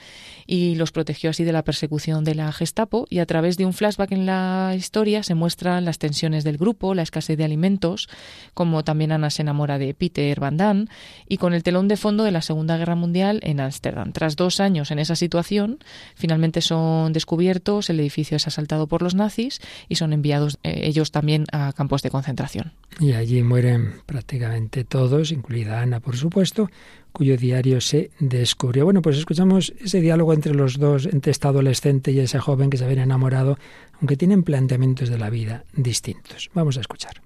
y 0.46 0.74
los 0.74 0.92
protegió 0.92 1.30
así 1.30 1.44
de 1.44 1.52
la 1.52 1.62
persecución 1.62 2.11
de 2.20 2.34
la 2.34 2.52
Gestapo. 2.52 3.06
Y 3.08 3.18
a 3.18 3.26
través 3.26 3.56
de 3.56 3.64
un 3.64 3.72
flashback 3.72 4.12
en 4.12 4.26
la 4.26 4.74
historia 4.76 5.22
se 5.22 5.34
muestran 5.34 5.84
las 5.84 5.98
tensiones 5.98 6.44
del 6.44 6.58
grupo, 6.58 6.94
la 6.94 7.02
escasez 7.02 7.38
de 7.38 7.44
alimentos, 7.44 8.08
como 8.54 8.84
también 8.84 9.12
Ana 9.12 9.30
se 9.30 9.42
enamora 9.42 9.78
de 9.78 9.94
Peter 9.94 10.38
Van 10.38 10.56
Damme, 10.56 10.86
y 11.26 11.38
con 11.38 11.54
el 11.54 11.62
telón 11.62 11.88
de 11.88 11.96
fondo 11.96 12.24
de 12.24 12.30
la 12.30 12.42
Segunda 12.42 12.76
Guerra 12.76 12.94
Mundial 12.94 13.40
en 13.42 13.60
Ámsterdam. 13.60 14.12
Tras 14.12 14.36
dos 14.36 14.60
años 14.60 14.90
en 14.90 14.98
esa 14.98 15.16
situación, 15.16 15.78
finalmente 16.14 16.60
son 16.60 17.12
descubiertos, 17.12 17.88
el 17.90 18.00
edificio 18.00 18.36
es 18.36 18.46
asaltado 18.46 18.86
por 18.86 19.02
los 19.02 19.14
nazis 19.14 19.60
y 19.88 19.94
son 19.96 20.12
enviados 20.12 20.58
eh, 20.62 20.82
ellos 20.84 21.10
también 21.10 21.46
a 21.52 21.72
campos 21.72 22.02
de 22.02 22.10
concentración. 22.10 22.72
Y 23.00 23.12
allí 23.12 23.42
mueren 23.42 23.94
prácticamente 24.06 24.84
todos, 24.84 25.32
incluida 25.32 25.80
Ana, 25.80 26.00
por 26.00 26.16
supuesto, 26.16 26.70
cuyo 27.12 27.36
diario 27.36 27.80
se 27.80 28.10
descubrió. 28.18 28.84
Bueno, 28.84 29.02
pues 29.02 29.18
escuchamos 29.18 29.72
ese 29.78 30.00
diálogo 30.00 30.32
entre 30.32 30.54
los 30.54 30.78
dos, 30.78 31.06
entre 31.06 31.30
este 31.30 31.46
adolescente 31.48 32.10
y 32.10 32.20
ese 32.20 32.38
joven 32.38 32.70
que 32.70 32.78
se 32.78 32.84
habían 32.84 33.00
enamorado, 33.00 33.58
aunque 34.00 34.16
tienen 34.16 34.42
planteamientos 34.42 35.08
de 35.08 35.18
la 35.18 35.30
vida 35.30 35.64
distintos. 35.74 36.50
Vamos 36.54 36.78
a 36.78 36.80
escuchar. 36.80 37.20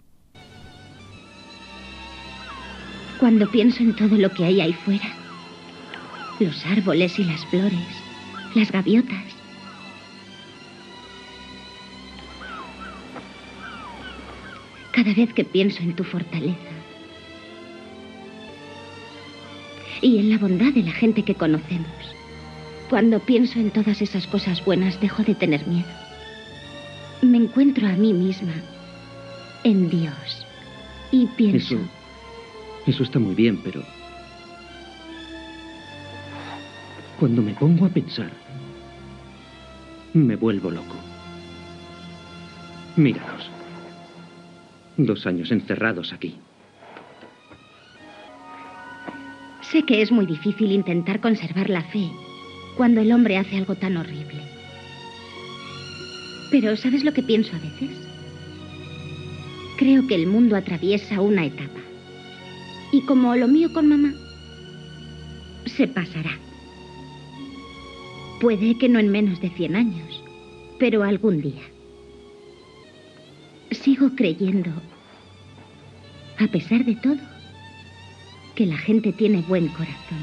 Cuando 3.19 3.51
pienso 3.51 3.83
en 3.83 3.97
todo 3.97 4.17
lo 4.17 4.31
que 4.31 4.45
hay 4.45 4.61
ahí 4.61 4.73
fuera, 4.75 5.09
los 6.39 6.67
árboles 6.67 7.19
y 7.19 7.25
las 7.25 7.47
flores, 7.47 7.73
las 8.55 8.71
gaviotas, 8.71 9.25
cada 14.93 15.15
vez 15.15 15.33
que 15.33 15.45
pienso 15.45 15.83
en 15.83 15.95
tu 15.95 16.05
fortaleza 16.05 16.76
y 20.01 20.19
en 20.19 20.31
la 20.31 20.39
bondad 20.39 20.73
de 20.73 20.83
la 20.83 20.93
gente 20.93 21.23
que 21.23 21.35
conocemos. 21.35 21.91
Cuando 22.89 23.19
pienso 23.21 23.59
en 23.59 23.71
todas 23.71 24.01
esas 24.01 24.27
cosas 24.27 24.65
buenas, 24.65 25.01
dejo 25.01 25.23
de 25.23 25.35
tener 25.35 25.67
miedo. 25.67 25.89
Me 27.23 27.39
encuentro 27.39 27.89
a 27.89 27.93
mí 27.93 28.13
misma 28.13 28.55
en 29.65 29.89
Dios 29.89 30.47
y 31.11 31.27
pienso... 31.27 31.75
Eso, 31.75 31.89
eso 32.87 33.03
está 33.03 33.19
muy 33.19 33.35
bien, 33.35 33.61
pero... 33.63 33.83
Cuando 37.19 37.43
me 37.43 37.55
pongo 37.55 37.87
a 37.87 37.89
pensar, 37.89 38.31
me 40.13 40.37
vuelvo 40.37 40.71
loco. 40.71 40.97
Míranos. 42.97 43.51
Dos 44.97 45.27
años 45.27 45.51
encerrados 45.51 46.13
aquí. 46.13 46.37
Sé 49.71 49.83
que 49.83 50.01
es 50.01 50.13
muy 50.13 50.27
difícil 50.27 50.71
intentar 50.71 51.21
conservar 51.21 51.69
la 51.71 51.83
fe 51.83 52.09
cuando 52.77 53.01
el 53.01 53.11
hombre 53.11 53.37
hace 53.37 53.57
algo 53.57 53.75
tan 53.75 53.97
horrible. 53.97 54.41
Pero 56.51 56.77
¿sabes 56.77 57.05
lo 57.05 57.13
que 57.13 57.23
pienso 57.23 57.57
a 57.57 57.59
veces? 57.59 57.91
Creo 59.77 60.07
que 60.07 60.15
el 60.15 60.29
mundo 60.29 60.57
atraviesa 60.57 61.21
una 61.21 61.45
etapa. 61.45 61.81
Y 62.93 63.03
como 63.03 63.35
lo 63.35 63.49
mío 63.49 63.73
con 63.73 63.89
mamá, 63.89 64.15
se 65.67 65.89
pasará. 65.89 66.39
Puede 68.41 68.79
que 68.79 68.89
no 68.89 69.01
en 69.01 69.11
menos 69.11 69.41
de 69.41 69.51
100 69.51 69.77
años, 69.77 70.23
pero 70.79 71.03
algún 71.03 71.41
día. 71.41 71.63
Sigo 73.73 74.11
creyendo, 74.15 74.71
a 76.39 76.47
pesar 76.47 76.85
de 76.85 76.95
todo, 76.97 77.36
que 78.57 78.67
la 78.67 78.79
gente 78.79 79.13
tiene 79.13 79.43
buen 79.43 79.69
corazón. 79.69 80.19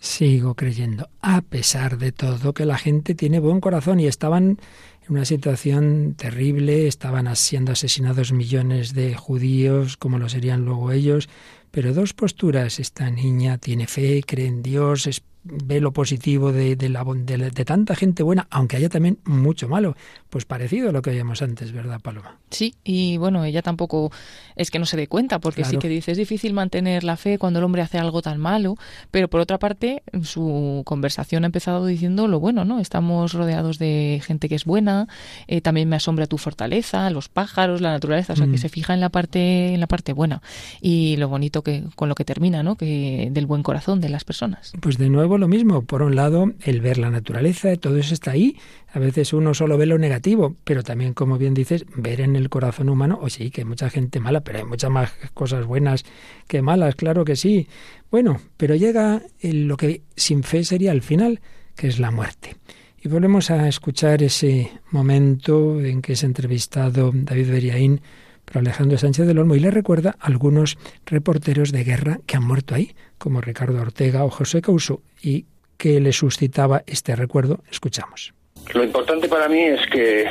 Sigo 0.00 0.54
creyendo, 0.54 1.10
a 1.20 1.42
pesar 1.42 1.98
de 1.98 2.12
todo, 2.12 2.54
que 2.54 2.64
la 2.64 2.78
gente 2.78 3.14
tiene 3.14 3.40
buen 3.40 3.60
corazón 3.60 4.00
y 4.00 4.06
estaban 4.06 4.58
en 5.04 5.08
una 5.08 5.24
situación 5.24 6.14
terrible, 6.16 6.86
estaban 6.86 7.34
siendo 7.36 7.72
asesinados 7.72 8.32
millones 8.32 8.94
de 8.94 9.14
judíos, 9.14 9.96
como 9.96 10.18
lo 10.18 10.28
serían 10.28 10.64
luego 10.64 10.92
ellos, 10.92 11.28
pero 11.70 11.92
dos 11.92 12.14
posturas, 12.14 12.80
esta 12.80 13.10
niña 13.10 13.58
tiene 13.58 13.86
fe, 13.86 14.22
cree 14.26 14.46
en 14.46 14.62
Dios, 14.62 15.06
es 15.06 15.22
ve 15.44 15.80
lo 15.80 15.92
positivo 15.92 16.52
de, 16.52 16.76
de, 16.76 16.88
la, 16.88 17.04
de, 17.04 17.50
de, 17.50 17.64
tanta 17.64 17.96
gente 17.96 18.22
buena, 18.22 18.46
aunque 18.50 18.76
haya 18.76 18.88
también 18.88 19.18
mucho 19.24 19.68
malo. 19.68 19.96
Pues 20.30 20.44
parecido 20.44 20.90
a 20.90 20.92
lo 20.92 21.02
que 21.02 21.10
veíamos 21.10 21.42
antes, 21.42 21.72
¿verdad, 21.72 22.00
Paloma? 22.00 22.38
Sí, 22.50 22.74
y 22.84 23.16
bueno, 23.16 23.44
ella 23.44 23.62
tampoco 23.62 24.10
es 24.56 24.70
que 24.70 24.78
no 24.78 24.86
se 24.86 24.96
dé 24.96 25.08
cuenta, 25.08 25.40
porque 25.40 25.62
claro. 25.62 25.70
sí 25.70 25.78
que 25.78 25.88
dice, 25.88 26.12
es 26.12 26.18
difícil 26.18 26.52
mantener 26.54 27.04
la 27.04 27.16
fe 27.16 27.38
cuando 27.38 27.58
el 27.58 27.64
hombre 27.64 27.82
hace 27.82 27.98
algo 27.98 28.22
tan 28.22 28.38
malo, 28.38 28.76
pero 29.10 29.28
por 29.28 29.40
otra 29.40 29.58
parte, 29.58 30.02
su 30.22 30.82
conversación 30.84 31.44
ha 31.44 31.46
empezado 31.46 31.86
diciendo 31.86 32.28
lo 32.28 32.40
bueno, 32.40 32.64
¿no? 32.64 32.78
Estamos 32.78 33.32
rodeados 33.32 33.78
de 33.78 34.22
gente 34.24 34.48
que 34.48 34.54
es 34.54 34.64
buena, 34.64 35.08
eh, 35.48 35.60
también 35.60 35.88
me 35.88 35.96
asombra 35.96 36.26
tu 36.26 36.38
fortaleza, 36.38 37.10
los 37.10 37.28
pájaros, 37.28 37.80
la 37.80 37.90
naturaleza, 37.90 38.34
o 38.34 38.36
sea, 38.36 38.46
mm. 38.46 38.52
que 38.52 38.58
se 38.58 38.68
fija 38.68 38.94
en 38.94 39.00
la 39.00 39.08
parte 39.08 39.74
en 39.74 39.80
la 39.80 39.86
parte 39.86 40.12
buena 40.12 40.42
y 40.80 41.16
lo 41.16 41.28
bonito 41.28 41.62
que 41.62 41.84
con 41.96 42.08
lo 42.08 42.14
que 42.14 42.24
termina, 42.24 42.62
¿no? 42.62 42.76
Que 42.76 43.28
del 43.30 43.46
buen 43.46 43.62
corazón 43.62 44.00
de 44.00 44.08
las 44.08 44.24
personas. 44.24 44.72
Pues 44.80 44.98
de 44.98 45.08
nuevo 45.08 45.31
lo 45.38 45.48
mismo. 45.48 45.82
Por 45.82 46.02
un 46.02 46.16
lado, 46.16 46.52
el 46.60 46.80
ver 46.80 46.98
la 46.98 47.10
naturaleza, 47.10 47.74
todo 47.76 47.96
eso 47.96 48.14
está 48.14 48.32
ahí. 48.32 48.56
A 48.92 48.98
veces 48.98 49.32
uno 49.32 49.54
solo 49.54 49.78
ve 49.78 49.86
lo 49.86 49.98
negativo, 49.98 50.56
pero 50.64 50.82
también, 50.82 51.14
como 51.14 51.38
bien 51.38 51.54
dices, 51.54 51.84
ver 51.96 52.20
en 52.20 52.36
el 52.36 52.48
corazón 52.48 52.88
humano, 52.88 53.18
o 53.22 53.28
sí, 53.28 53.50
que 53.50 53.62
hay 53.62 53.64
mucha 53.66 53.90
gente 53.90 54.20
mala, 54.20 54.42
pero 54.42 54.58
hay 54.58 54.64
muchas 54.64 54.90
más 54.90 55.12
cosas 55.34 55.66
buenas 55.66 56.04
que 56.46 56.62
malas, 56.62 56.94
claro 56.94 57.24
que 57.24 57.36
sí. 57.36 57.68
Bueno, 58.10 58.40
pero 58.56 58.74
llega 58.74 59.22
lo 59.42 59.76
que 59.76 60.02
sin 60.16 60.42
fe 60.42 60.64
sería 60.64 60.92
el 60.92 61.02
final, 61.02 61.40
que 61.74 61.88
es 61.88 61.98
la 61.98 62.10
muerte. 62.10 62.56
Y 63.04 63.08
volvemos 63.08 63.50
a 63.50 63.66
escuchar 63.68 64.22
ese 64.22 64.70
momento 64.90 65.80
en 65.80 66.02
que 66.02 66.12
es 66.12 66.22
entrevistado 66.22 67.10
David 67.12 67.50
Beriaín 67.50 68.00
por 68.44 68.58
Alejandro 68.58 68.98
Sánchez 68.98 69.26
del 69.26 69.38
Olmo 69.38 69.54
y 69.54 69.60
le 69.60 69.70
recuerda 69.70 70.16
a 70.18 70.26
algunos 70.26 70.76
reporteros 71.06 71.72
de 71.72 71.84
guerra 71.84 72.18
que 72.26 72.36
han 72.36 72.44
muerto 72.44 72.74
ahí, 72.74 72.94
como 73.18 73.40
Ricardo 73.40 73.80
Ortega 73.80 74.24
o 74.24 74.30
José 74.30 74.62
Couso, 74.62 75.02
y 75.22 75.46
que 75.76 76.00
le 76.00 76.12
suscitaba 76.12 76.82
este 76.86 77.16
recuerdo. 77.16 77.60
Escuchamos. 77.70 78.34
Lo 78.74 78.84
importante 78.84 79.28
para 79.28 79.48
mí 79.48 79.60
es 79.60 79.84
que, 79.88 80.26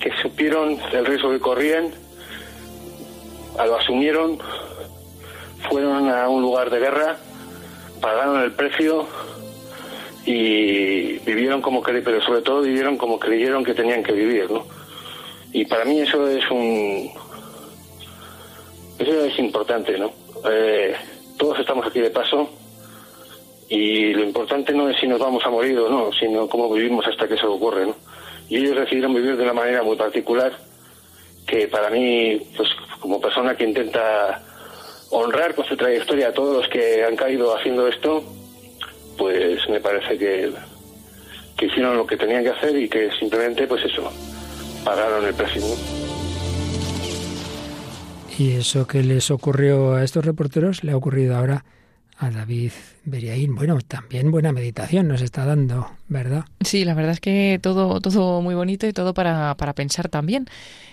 que 0.00 0.10
supieron 0.22 0.78
el 0.92 1.04
riesgo 1.04 1.30
que 1.30 1.40
corrían, 1.40 1.90
lo 3.66 3.76
asumieron, 3.76 4.38
fueron 5.68 6.08
a 6.08 6.28
un 6.28 6.42
lugar 6.42 6.70
de 6.70 6.78
guerra, 6.78 7.16
pagaron 8.00 8.42
el 8.42 8.52
precio 8.52 9.06
y 10.24 11.18
vivieron 11.18 11.60
como 11.60 11.82
creyeron, 11.82 12.04
pero 12.04 12.22
sobre 12.22 12.42
todo 12.42 12.62
vivieron 12.62 12.96
como 12.96 13.18
creyeron 13.18 13.64
que 13.64 13.74
tenían 13.74 14.02
que 14.02 14.12
vivir, 14.12 14.50
¿no? 14.50 14.66
Y 15.52 15.64
para 15.64 15.84
mí 15.84 16.00
eso 16.00 16.28
es 16.28 16.48
un, 16.50 17.10
importante, 19.48 19.98
¿no? 19.98 20.12
Eh, 20.50 20.94
todos 21.36 21.58
estamos 21.58 21.86
aquí 21.86 22.00
de 22.00 22.10
paso 22.10 22.48
y 23.68 24.12
lo 24.12 24.24
importante 24.24 24.72
no 24.72 24.88
es 24.88 24.98
si 24.98 25.06
nos 25.06 25.18
vamos 25.18 25.44
a 25.44 25.50
morir 25.50 25.78
o 25.78 25.88
no, 25.88 26.10
sino 26.12 26.48
cómo 26.48 26.72
vivimos 26.72 27.06
hasta 27.06 27.26
que 27.26 27.34
eso 27.34 27.52
ocurre, 27.52 27.86
¿no? 27.86 27.96
Y 28.48 28.58
ellos 28.58 28.76
decidieron 28.76 29.14
vivir 29.14 29.36
de 29.36 29.42
una 29.42 29.52
manera 29.52 29.82
muy 29.82 29.96
particular 29.96 30.52
que 31.46 31.66
para 31.68 31.90
mí, 31.90 32.40
pues 32.56 32.68
como 33.00 33.20
persona 33.20 33.56
que 33.56 33.64
intenta 33.64 34.42
honrar 35.10 35.54
con 35.54 35.64
su 35.64 35.76
trayectoria 35.76 36.28
a 36.28 36.32
todos 36.32 36.56
los 36.56 36.68
que 36.68 37.04
han 37.04 37.16
caído 37.16 37.56
haciendo 37.56 37.88
esto, 37.88 38.22
pues 39.16 39.68
me 39.68 39.80
parece 39.80 40.18
que, 40.18 40.52
que 41.56 41.66
hicieron 41.66 41.96
lo 41.96 42.06
que 42.06 42.16
tenían 42.16 42.44
que 42.44 42.50
hacer 42.50 42.76
y 42.76 42.88
que 42.88 43.10
simplemente, 43.18 43.66
pues 43.66 43.84
eso, 43.84 44.10
pagaron 44.84 45.24
el 45.24 45.34
precio. 45.34 45.62
Y 48.38 48.52
eso 48.52 48.86
que 48.86 49.02
les 49.02 49.32
ocurrió 49.32 49.94
a 49.94 50.04
estos 50.04 50.24
reporteros 50.24 50.84
le 50.84 50.92
ha 50.92 50.96
ocurrido 50.96 51.36
ahora 51.36 51.64
a 52.18 52.30
David 52.30 52.70
Beriaín. 53.04 53.56
Bueno, 53.56 53.78
también 53.80 54.30
buena 54.30 54.52
meditación 54.52 55.08
nos 55.08 55.22
está 55.22 55.44
dando, 55.44 55.88
¿verdad? 56.06 56.44
Sí, 56.60 56.84
la 56.84 56.94
verdad 56.94 57.12
es 57.12 57.20
que 57.20 57.58
todo, 57.60 58.00
todo 58.00 58.40
muy 58.40 58.54
bonito 58.54 58.86
y 58.86 58.92
todo 58.92 59.12
para, 59.12 59.56
para 59.56 59.72
pensar 59.72 60.08
también. 60.08 60.46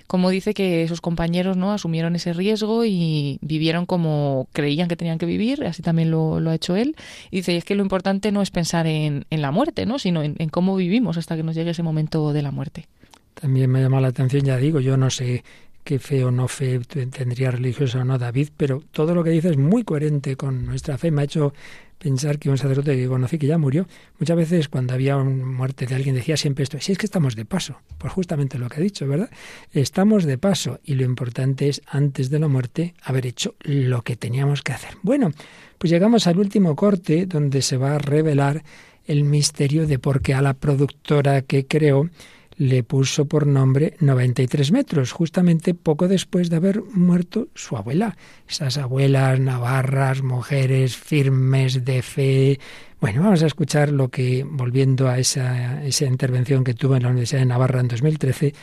Como 0.07 0.31
dice 0.31 0.55
que 0.55 0.87
sus 0.87 1.01
compañeros 1.01 1.55
no 1.55 1.71
asumieron 1.71 2.15
ese 2.15 2.33
riesgo 2.33 2.83
y 2.83 3.37
vivieron 3.41 3.85
como 3.85 4.47
creían 4.51 4.87
que 4.87 4.95
tenían 4.95 5.19
que 5.19 5.27
vivir, 5.27 5.65
así 5.65 5.83
también 5.83 6.09
lo, 6.09 6.39
lo 6.39 6.49
ha 6.49 6.55
hecho 6.55 6.75
él. 6.75 6.95
Y 7.29 7.37
dice, 7.37 7.57
es 7.57 7.63
que 7.63 7.75
lo 7.75 7.83
importante 7.83 8.31
no 8.31 8.41
es 8.41 8.49
pensar 8.49 8.87
en, 8.87 9.25
en 9.29 9.41
la 9.43 9.51
muerte, 9.51 9.85
¿no? 9.85 9.99
sino 9.99 10.23
en, 10.23 10.35
en 10.39 10.49
cómo 10.49 10.75
vivimos 10.75 11.17
hasta 11.17 11.35
que 11.35 11.43
nos 11.43 11.53
llegue 11.53 11.71
ese 11.71 11.83
momento 11.83 12.33
de 12.33 12.41
la 12.41 12.49
muerte. 12.49 12.87
También 13.35 13.69
me 13.69 13.81
llama 13.81 13.99
la 13.99 14.07
atención, 14.07 14.43
ya 14.43 14.57
digo, 14.57 14.79
yo 14.79 14.97
no 14.97 15.09
sé 15.09 15.43
qué 15.85 15.99
fe 15.99 16.25
o 16.25 16.31
no 16.31 16.47
fe 16.47 16.79
tendría 16.79 17.51
religiosa 17.51 17.99
o 17.99 18.03
no 18.03 18.17
David, 18.17 18.49
pero 18.57 18.83
todo 18.91 19.13
lo 19.13 19.23
que 19.23 19.29
dice 19.29 19.51
es 19.51 19.57
muy 19.57 19.83
coherente 19.83 20.35
con 20.35 20.65
nuestra 20.65 20.97
fe. 20.97 21.11
Me 21.11 21.21
ha 21.21 21.25
hecho 21.25 21.53
pensar 21.99 22.39
que 22.39 22.49
un 22.49 22.57
sacerdote 22.57 22.97
que 22.97 23.07
conocí 23.07 23.37
que 23.37 23.45
ya 23.45 23.59
murió, 23.59 23.87
muchas 24.19 24.35
veces 24.35 24.67
cuando 24.67 24.95
había 24.95 25.15
una 25.15 25.45
muerte 25.45 25.85
de 25.85 25.93
alguien 25.93 26.15
decía 26.15 26.37
siempre 26.37 26.63
esto, 26.63 26.79
si 26.79 26.91
es 26.91 26.97
que 26.97 27.05
estamos 27.05 27.35
de 27.35 27.45
paso, 27.45 27.79
pues 27.99 28.11
justamente 28.11 28.57
lo 28.57 28.67
que 28.67 28.77
ha 28.77 28.83
dicho, 28.83 29.07
¿verdad? 29.07 29.29
Estamos 29.71 30.25
de 30.25 30.39
paso 30.39 30.79
y 30.83 30.95
lo 30.95 31.03
importante 31.03 31.69
es 31.69 31.83
antes 31.85 32.31
de 32.31 32.39
la 32.39 32.47
muerte 32.47 32.95
haber 33.03 33.27
hecho 33.27 33.53
lo 33.61 34.01
que 34.01 34.15
teníamos 34.15 34.63
que 34.63 34.73
hacer. 34.73 34.97
Bueno, 35.03 35.31
pues 35.77 35.91
llegamos 35.91 36.25
al 36.25 36.39
último 36.39 36.75
corte 36.75 37.27
donde 37.27 37.61
se 37.61 37.77
va 37.77 37.95
a 37.95 37.99
revelar 37.99 38.63
el 39.05 39.23
misterio 39.23 39.85
de 39.85 39.99
por 39.99 40.21
qué 40.21 40.33
a 40.33 40.41
la 40.41 40.55
productora 40.55 41.43
que 41.43 41.67
creó 41.67 42.09
le 42.57 42.83
puso 42.83 43.25
por 43.25 43.47
nombre 43.47 43.95
93 43.99 44.71
metros, 44.71 45.11
justamente 45.11 45.73
poco 45.73 46.07
después 46.07 46.49
de 46.49 46.55
haber 46.55 46.81
muerto 46.83 47.47
su 47.53 47.75
abuela. 47.77 48.17
Esas 48.47 48.77
abuelas 48.77 49.39
navarras, 49.39 50.23
mujeres 50.23 50.95
firmes 50.95 51.83
de 51.83 52.01
fe. 52.01 52.59
Bueno, 53.01 53.23
vamos 53.23 53.43
a 53.43 53.47
escuchar 53.47 53.91
lo 53.91 54.09
que, 54.09 54.45
volviendo 54.49 55.07
a 55.09 55.19
esa, 55.19 55.83
esa 55.83 56.05
intervención 56.05 56.63
que 56.63 56.73
tuvo 56.73 56.95
en 56.95 57.03
la 57.03 57.09
Universidad 57.09 57.41
de 57.41 57.45
Navarra 57.45 57.81
en 57.81 57.89
2013, 57.89 58.53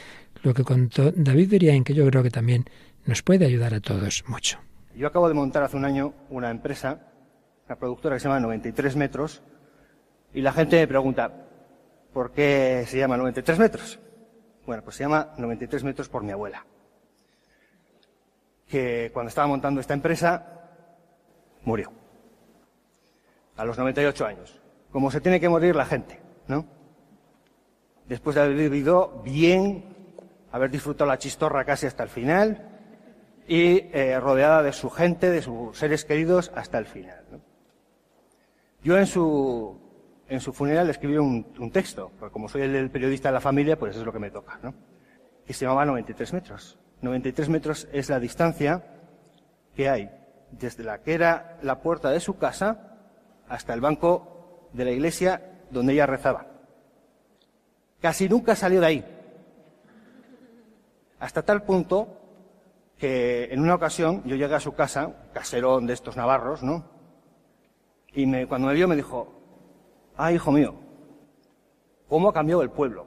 lo 0.43 0.55
que 0.55 0.65
contó 0.65 1.13
David 1.13 1.51
Beriain, 1.51 1.85
que 1.85 1.95
yo 1.95 2.07
creo 2.07 2.23
que 2.23 2.31
también 2.31 2.65
nos 3.07 3.23
puede 3.23 3.47
ayudar 3.47 3.75
a 3.75 3.81
todos 3.81 4.25
mucho. 4.27 4.59
Yo 4.97 5.07
acabo 5.07 5.29
de 5.29 5.35
montar 5.35 5.63
hace 5.63 5.77
un 5.77 5.85
año 5.85 6.13
una 6.31 6.51
empresa, 6.51 7.01
una 7.67 7.77
productora 7.77 8.17
que 8.17 8.21
se 8.21 8.29
llama 8.29 8.41
93 8.41 8.97
metros, 8.97 9.43
y 10.35 10.41
la 10.41 10.53
gente 10.53 10.77
me 10.77 10.89
pregunta, 10.89 11.31
¿Por 12.13 12.33
qué 12.33 12.85
se 12.87 12.99
llama 12.99 13.17
93 13.17 13.59
metros? 13.59 13.99
Bueno, 14.67 14.83
pues 14.83 14.97
se 14.97 15.05
llama 15.05 15.33
93 15.39 15.85
metros 15.85 16.09
por 16.09 16.23
mi 16.23 16.33
abuela. 16.33 16.65
Que 18.69 19.11
cuando 19.13 19.29
estaba 19.29 19.47
montando 19.47 19.81
esta 19.81 19.95
empresa, 19.95 20.47
murió. 21.65 21.93
A 23.57 23.65
los 23.65 23.77
98 23.79 24.27
años. 24.27 24.61
Como 24.91 25.11
se 25.11 25.21
tiene 25.21 25.41
que 25.41 25.49
morir 25.49 25.75
la 25.75 25.87
gente, 25.87 26.21
¿no? 26.49 26.67
Después 28.07 28.37
de 28.37 28.43
haber 28.43 28.57
vivido 28.57 29.23
bien 29.25 29.93
haber 30.53 30.71
disfrutado 30.71 31.09
la 31.09 31.19
chistorra 31.19 31.65
casi 31.65 31.87
hasta 31.87 32.03
el 32.03 32.11
final 32.11 32.69
y 33.49 33.89
eh, 33.93 34.21
rodeada 34.21 34.63
de 34.63 34.73
su 34.73 34.91
gente, 34.91 35.31
de 35.31 35.43
sus 35.43 35.77
seres 35.77 36.05
queridos 36.05 36.53
hasta 36.55 36.79
el 36.79 36.87
final. 36.87 37.25
¿no? 37.31 37.41
Yo 38.85 38.99
en 38.99 39.07
su, 39.07 39.81
en 40.33 40.41
su 40.41 40.53
funeral 40.53 40.89
escribí 40.89 41.19
un, 41.19 41.71
texto, 41.73 42.11
porque 42.19 42.33
como 42.33 42.49
soy 42.49 42.63
el, 42.63 42.91
periodista 42.91 43.29
de 43.29 43.35
la 43.35 43.41
familia, 43.41 43.79
pues 43.79 43.91
eso 43.91 44.01
es 44.01 44.07
lo 44.07 44.13
que 44.13 44.19
me 44.19 44.31
toca, 44.31 44.59
¿no? 44.63 44.75
Que 45.45 45.53
se 45.53 45.67
llamaba 45.67 45.85
93 45.85 46.33
metros. 46.33 46.79
93 47.03 47.49
metros 47.51 47.89
es 47.93 48.09
la 48.09 48.19
distancia 48.19 48.83
que 49.75 49.89
hay 49.89 50.11
desde 50.51 50.85
la 50.85 51.03
que 51.03 51.15
era 51.15 51.59
la 51.63 51.81
puerta 51.81 52.11
de 52.11 52.21
su 52.21 52.39
casa 52.39 52.99
hasta 53.49 53.75
el 53.75 53.81
banco 53.81 54.69
de 54.73 54.85
la 54.85 54.91
iglesia 54.91 55.43
donde 55.71 55.93
ella 55.93 56.07
rezaba. 56.07 56.47
Casi 58.01 58.29
nunca 58.29 58.57
salió 58.57 58.81
de 58.81 58.87
ahí. 58.87 59.05
Hasta 61.19 61.43
tal 61.43 61.63
punto 61.63 62.21
que 62.97 63.53
en 63.53 63.61
una 63.61 63.75
ocasión 63.75 64.23
yo 64.25 64.37
llegué 64.37 64.55
a 64.55 64.61
su 64.61 64.73
casa, 64.73 65.15
caserón 65.35 65.87
de 65.87 65.93
estos 65.93 66.17
navarros, 66.17 66.63
¿no? 66.63 66.85
Y 68.15 68.47
cuando 68.47 68.69
me 68.69 68.75
vio 68.75 68.89
me 68.89 68.97
dijo, 68.97 69.42
ah, 70.23 70.33
hijo 70.33 70.53
mío, 70.53 70.75
¿cómo 72.09 72.29
ha 72.29 72.33
cambiado 72.33 72.63
el 72.63 72.71
pueblo? 72.71 73.07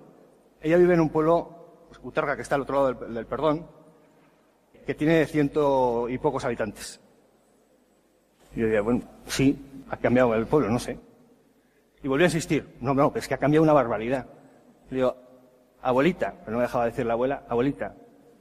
Ella 0.61 0.77
vive 0.77 0.95
en 0.95 0.99
un 0.99 1.09
pueblo, 1.09 1.85
pues, 1.87 1.99
Utarga, 2.03 2.35
que 2.35 2.41
está 2.41 2.55
al 2.55 2.61
otro 2.61 2.75
lado 2.75 3.07
del, 3.07 3.25
perdón, 3.25 3.65
que 4.85 4.93
tiene 4.93 5.25
ciento 5.25 6.09
y 6.09 6.17
pocos 6.17 6.43
habitantes. 6.43 6.99
Y 8.53 8.59
yo 8.59 8.65
decía, 8.65 8.81
bueno, 8.81 9.01
sí, 9.27 9.85
ha 9.89 9.97
cambiado 9.97 10.35
el 10.35 10.45
pueblo, 10.45 10.69
no 10.69 10.79
sé. 10.79 10.99
Y 12.03 12.07
volvió 12.07 12.25
a 12.25 12.27
insistir, 12.27 12.75
no, 12.81 12.93
no, 12.93 13.13
es 13.15 13.27
que 13.27 13.33
ha 13.33 13.37
cambiado 13.37 13.63
una 13.63 13.73
barbaridad. 13.73 14.27
Le 14.89 14.97
digo, 14.97 15.15
abuelita, 15.81 16.35
pero 16.39 16.51
no 16.51 16.57
me 16.57 16.63
dejaba 16.63 16.85
decir 16.85 17.05
la 17.05 17.13
abuela, 17.13 17.43
abuelita, 17.47 17.95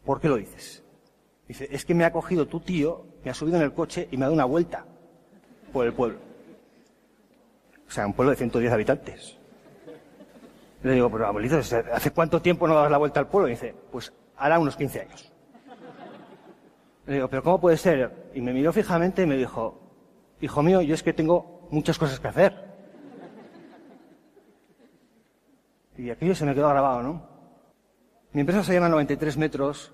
¿por 0.04 0.20
qué 0.20 0.28
lo 0.28 0.36
dices? 0.36 0.82
Dice, 1.46 1.68
es 1.70 1.84
que 1.84 1.94
me 1.94 2.04
ha 2.04 2.12
cogido 2.12 2.46
tu 2.46 2.58
tío, 2.58 3.06
me 3.24 3.30
ha 3.30 3.34
subido 3.34 3.56
en 3.56 3.62
el 3.62 3.72
coche 3.72 4.08
y 4.10 4.16
me 4.16 4.24
ha 4.24 4.26
dado 4.26 4.34
una 4.34 4.46
vuelta 4.46 4.84
por 5.72 5.86
el 5.86 5.92
pueblo. 5.92 6.33
O 7.88 7.90
sea, 7.90 8.06
un 8.06 8.12
pueblo 8.12 8.30
de 8.30 8.36
110 8.36 8.72
habitantes. 8.72 9.38
Le 10.82 10.92
digo, 10.92 11.10
pero 11.10 11.26
abuelito, 11.26 11.56
¿hace 11.56 12.10
cuánto 12.10 12.42
tiempo 12.42 12.68
no 12.68 12.74
das 12.74 12.90
la 12.90 12.98
vuelta 12.98 13.20
al 13.20 13.28
pueblo? 13.28 13.48
Y 13.48 13.52
dice, 13.52 13.74
pues 13.90 14.12
hará 14.36 14.58
unos 14.58 14.76
15 14.76 15.00
años. 15.00 15.32
Le 17.06 17.14
digo, 17.14 17.28
pero 17.28 17.42
¿cómo 17.42 17.60
puede 17.60 17.76
ser? 17.76 18.30
Y 18.34 18.40
me 18.40 18.52
miró 18.52 18.72
fijamente 18.72 19.22
y 19.22 19.26
me 19.26 19.36
dijo, 19.36 19.80
hijo 20.40 20.62
mío, 20.62 20.82
yo 20.82 20.94
es 20.94 21.02
que 21.02 21.12
tengo 21.12 21.68
muchas 21.70 21.98
cosas 21.98 22.20
que 22.20 22.28
hacer. 22.28 22.74
Y 25.96 26.10
aquello 26.10 26.34
se 26.34 26.44
me 26.44 26.54
quedó 26.54 26.68
grabado, 26.68 27.02
¿no? 27.02 27.26
Mi 28.32 28.40
empresa 28.40 28.64
se 28.64 28.74
llama 28.74 28.88
93 28.88 29.36
metros 29.36 29.92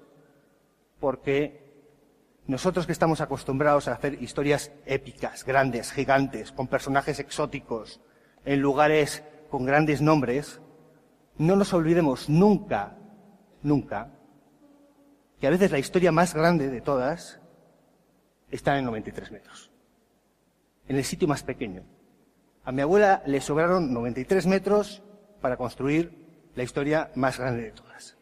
porque 0.99 1.60
nosotros 2.47 2.87
que 2.87 2.93
estamos 2.93 3.21
acostumbrados 3.21 3.87
a 3.89 3.93
hacer 3.93 4.23
historias 4.23 4.73
épicas, 4.87 5.45
grandes, 5.45 5.93
gigantes, 5.93 6.53
con 6.53 6.67
personajes 6.67 7.21
exóticos, 7.21 8.01
en 8.45 8.61
lugares 8.61 9.23
con 9.51 9.65
grandes 9.65 10.01
nombres, 10.01 10.61
no 11.39 11.57
nos 11.57 11.73
olvidemos 11.73 12.29
nunca, 12.29 12.97
nunca, 13.63 14.11
que 15.41 15.47
a 15.47 15.51
veces 15.51 15.71
la 15.71 15.79
historia 15.79 16.13
más 16.13 16.35
grande 16.35 16.69
de 16.69 16.81
todas 16.81 17.41
está 18.51 18.79
en 18.79 18.85
93 18.85 19.31
metros, 19.31 19.71
en 20.89 20.97
el 20.97 21.05
sitio 21.05 21.29
más 21.29 21.43
pequeño. 21.43 21.83
A 22.65 22.73
mi 22.73 22.83
abuela 22.83 23.23
le 23.27 23.41
sobraron 23.41 23.93
93 23.93 24.47
metros 24.47 25.03
para 25.41 25.57
construir 25.57 26.21
la 26.55 26.63
historia 26.63 27.11
más 27.15 27.39
grande 27.39 27.63
de 27.63 27.73
todas. 27.73 28.17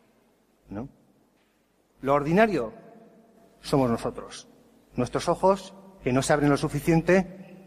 ¿No? 0.68 0.88
Lo 2.02 2.14
ordinario 2.14 2.72
somos 3.68 3.90
nosotros. 3.90 4.48
Nuestros 4.94 5.28
ojos, 5.28 5.74
que 6.02 6.12
no 6.12 6.22
se 6.22 6.32
abren 6.32 6.50
lo 6.50 6.56
suficiente. 6.56 7.66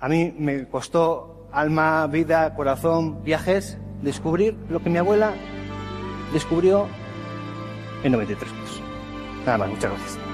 A 0.00 0.08
mí 0.08 0.34
me 0.38 0.68
costó 0.68 1.48
alma, 1.52 2.06
vida, 2.06 2.54
corazón, 2.54 3.22
viajes, 3.22 3.78
descubrir 4.02 4.56
lo 4.68 4.82
que 4.82 4.90
mi 4.90 4.98
abuela 4.98 5.32
descubrió 6.32 6.86
en 8.02 8.12
93 8.12 8.52
años. 8.52 8.82
Nada 9.44 9.58
más, 9.58 9.68
muchas 9.70 9.90
gracias. 9.90 10.27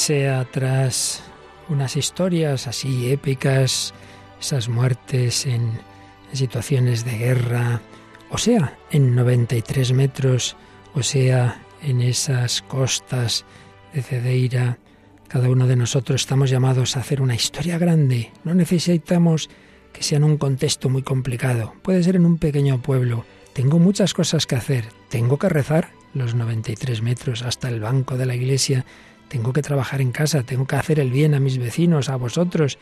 Sea 0.00 0.46
tras 0.50 1.22
unas 1.68 1.94
historias 1.94 2.66
así 2.66 3.12
épicas, 3.12 3.92
esas 4.40 4.70
muertes 4.70 5.44
en, 5.44 5.78
situaciones 6.32 7.04
de 7.04 7.18
guerra, 7.18 7.82
o 8.30 8.38
sea, 8.38 8.78
en 8.90 9.14
93 9.14 9.92
metros, 9.92 10.56
o 10.94 11.02
sea, 11.02 11.60
en 11.82 12.00
esas 12.00 12.62
costas 12.62 13.44
de 13.92 14.02
Cedeira, 14.02 14.78
cada 15.28 15.50
uno 15.50 15.66
de 15.66 15.76
nosotros 15.76 16.22
estamos 16.22 16.48
llamados 16.50 16.96
a 16.96 17.00
hacer 17.00 17.20
una 17.20 17.34
historia 17.34 17.76
grande. 17.76 18.30
No 18.44 18.54
necesitamos 18.54 19.50
que 19.92 20.02
sea 20.02 20.18
en 20.18 20.24
un 20.24 20.38
contexto 20.38 20.88
muy 20.88 21.02
complicado. 21.02 21.74
Puede 21.82 22.02
ser 22.04 22.16
en 22.16 22.26
un 22.26 22.38
pequeño 22.38 22.80
pueblo. 22.80 23.24
Tengo 23.52 23.78
muchas 23.78 24.14
cosas 24.14 24.46
que 24.46 24.54
hacer. 24.56 24.86
Tengo 25.08 25.38
que 25.38 25.48
rezar 25.48 25.90
los 26.14 26.34
93 26.34 27.02
metros 27.02 27.42
hasta 27.42 27.68
el 27.68 27.80
banco 27.80 28.16
de 28.16 28.26
la 28.26 28.36
iglesia 28.36 28.86
tengo 29.30 29.52
que 29.52 29.62
trabajar 29.62 30.00
en 30.00 30.10
casa, 30.10 30.42
tengo 30.42 30.66
que 30.66 30.74
hacer 30.74 30.98
el 30.98 31.10
bien 31.10 31.34
a 31.34 31.40
mis 31.40 31.56
vecinos, 31.56 32.08
a 32.08 32.16
vosotros. 32.16 32.78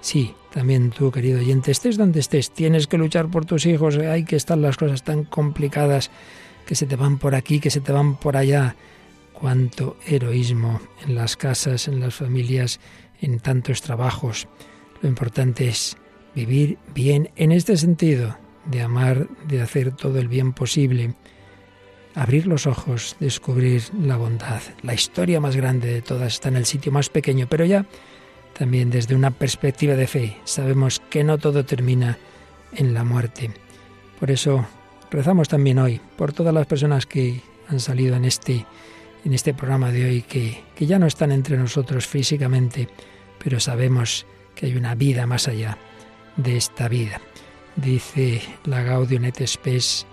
Sí, 0.00 0.32
también 0.52 0.90
tú, 0.90 1.10
querido 1.10 1.40
oyente, 1.40 1.72
estés 1.72 1.96
donde 1.96 2.20
estés, 2.20 2.52
tienes 2.52 2.86
que 2.86 2.96
luchar 2.96 3.28
por 3.28 3.44
tus 3.44 3.66
hijos, 3.66 3.98
hay 3.98 4.24
que 4.24 4.36
estar 4.36 4.56
las 4.56 4.76
cosas 4.76 5.02
tan 5.02 5.24
complicadas 5.24 6.12
que 6.64 6.76
se 6.76 6.86
te 6.86 6.94
van 6.94 7.18
por 7.18 7.34
aquí, 7.34 7.58
que 7.58 7.70
se 7.70 7.80
te 7.80 7.90
van 7.90 8.14
por 8.14 8.36
allá. 8.36 8.76
Cuánto 9.32 9.96
heroísmo 10.06 10.80
en 11.04 11.14
las 11.14 11.36
casas, 11.36 11.88
en 11.88 12.00
las 12.00 12.14
familias, 12.14 12.80
en 13.20 13.40
tantos 13.40 13.82
trabajos. 13.82 14.46
Lo 15.02 15.08
importante 15.08 15.68
es 15.68 15.96
vivir 16.34 16.78
bien 16.94 17.30
en 17.36 17.52
este 17.52 17.76
sentido, 17.76 18.36
de 18.66 18.82
amar, 18.82 19.28
de 19.48 19.62
hacer 19.62 19.92
todo 19.92 20.18
el 20.18 20.28
bien 20.28 20.52
posible 20.52 21.14
abrir 22.18 22.48
los 22.48 22.66
ojos, 22.66 23.16
descubrir 23.20 23.82
la 23.94 24.16
bondad. 24.16 24.60
La 24.82 24.92
historia 24.92 25.40
más 25.40 25.54
grande 25.54 25.92
de 25.92 26.02
todas 26.02 26.34
está 26.34 26.48
en 26.48 26.56
el 26.56 26.66
sitio 26.66 26.90
más 26.90 27.10
pequeño, 27.10 27.46
pero 27.48 27.64
ya 27.64 27.86
también 28.58 28.90
desde 28.90 29.14
una 29.14 29.30
perspectiva 29.30 29.94
de 29.94 30.08
fe 30.08 30.36
sabemos 30.44 31.00
que 31.10 31.22
no 31.22 31.38
todo 31.38 31.64
termina 31.64 32.18
en 32.74 32.92
la 32.92 33.04
muerte. 33.04 33.52
Por 34.18 34.32
eso 34.32 34.66
rezamos 35.12 35.48
también 35.48 35.78
hoy 35.78 36.00
por 36.16 36.32
todas 36.32 36.52
las 36.52 36.66
personas 36.66 37.06
que 37.06 37.40
han 37.68 37.78
salido 37.78 38.16
en 38.16 38.24
este, 38.24 38.66
en 39.24 39.32
este 39.32 39.54
programa 39.54 39.92
de 39.92 40.04
hoy, 40.06 40.22
que, 40.22 40.64
que 40.74 40.86
ya 40.86 40.98
no 40.98 41.06
están 41.06 41.30
entre 41.30 41.56
nosotros 41.56 42.08
físicamente, 42.08 42.88
pero 43.42 43.60
sabemos 43.60 44.26
que 44.56 44.66
hay 44.66 44.76
una 44.76 44.96
vida 44.96 45.24
más 45.28 45.46
allá 45.46 45.78
de 46.36 46.56
esta 46.56 46.88
vida. 46.88 47.20
Dice 47.76 48.42
la 48.64 48.82
Gaudium 48.82 49.24
et 49.26 49.46
Spes, 49.46 50.04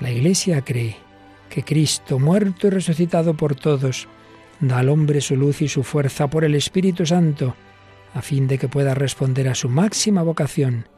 la 0.00 0.10
Iglesia 0.10 0.62
cree 0.62 1.07
que 1.48 1.62
Cristo, 1.62 2.18
muerto 2.18 2.66
y 2.66 2.70
resucitado 2.70 3.34
por 3.34 3.54
todos, 3.54 4.08
da 4.60 4.78
al 4.78 4.88
hombre 4.88 5.20
su 5.20 5.36
luz 5.36 5.62
y 5.62 5.68
su 5.68 5.82
fuerza 5.82 6.28
por 6.28 6.44
el 6.44 6.54
Espíritu 6.54 7.06
Santo, 7.06 7.54
a 8.14 8.22
fin 8.22 8.46
de 8.46 8.58
que 8.58 8.68
pueda 8.68 8.94
responder 8.94 9.48
a 9.48 9.54
su 9.54 9.68
máxima 9.68 10.22
vocación 10.22 10.88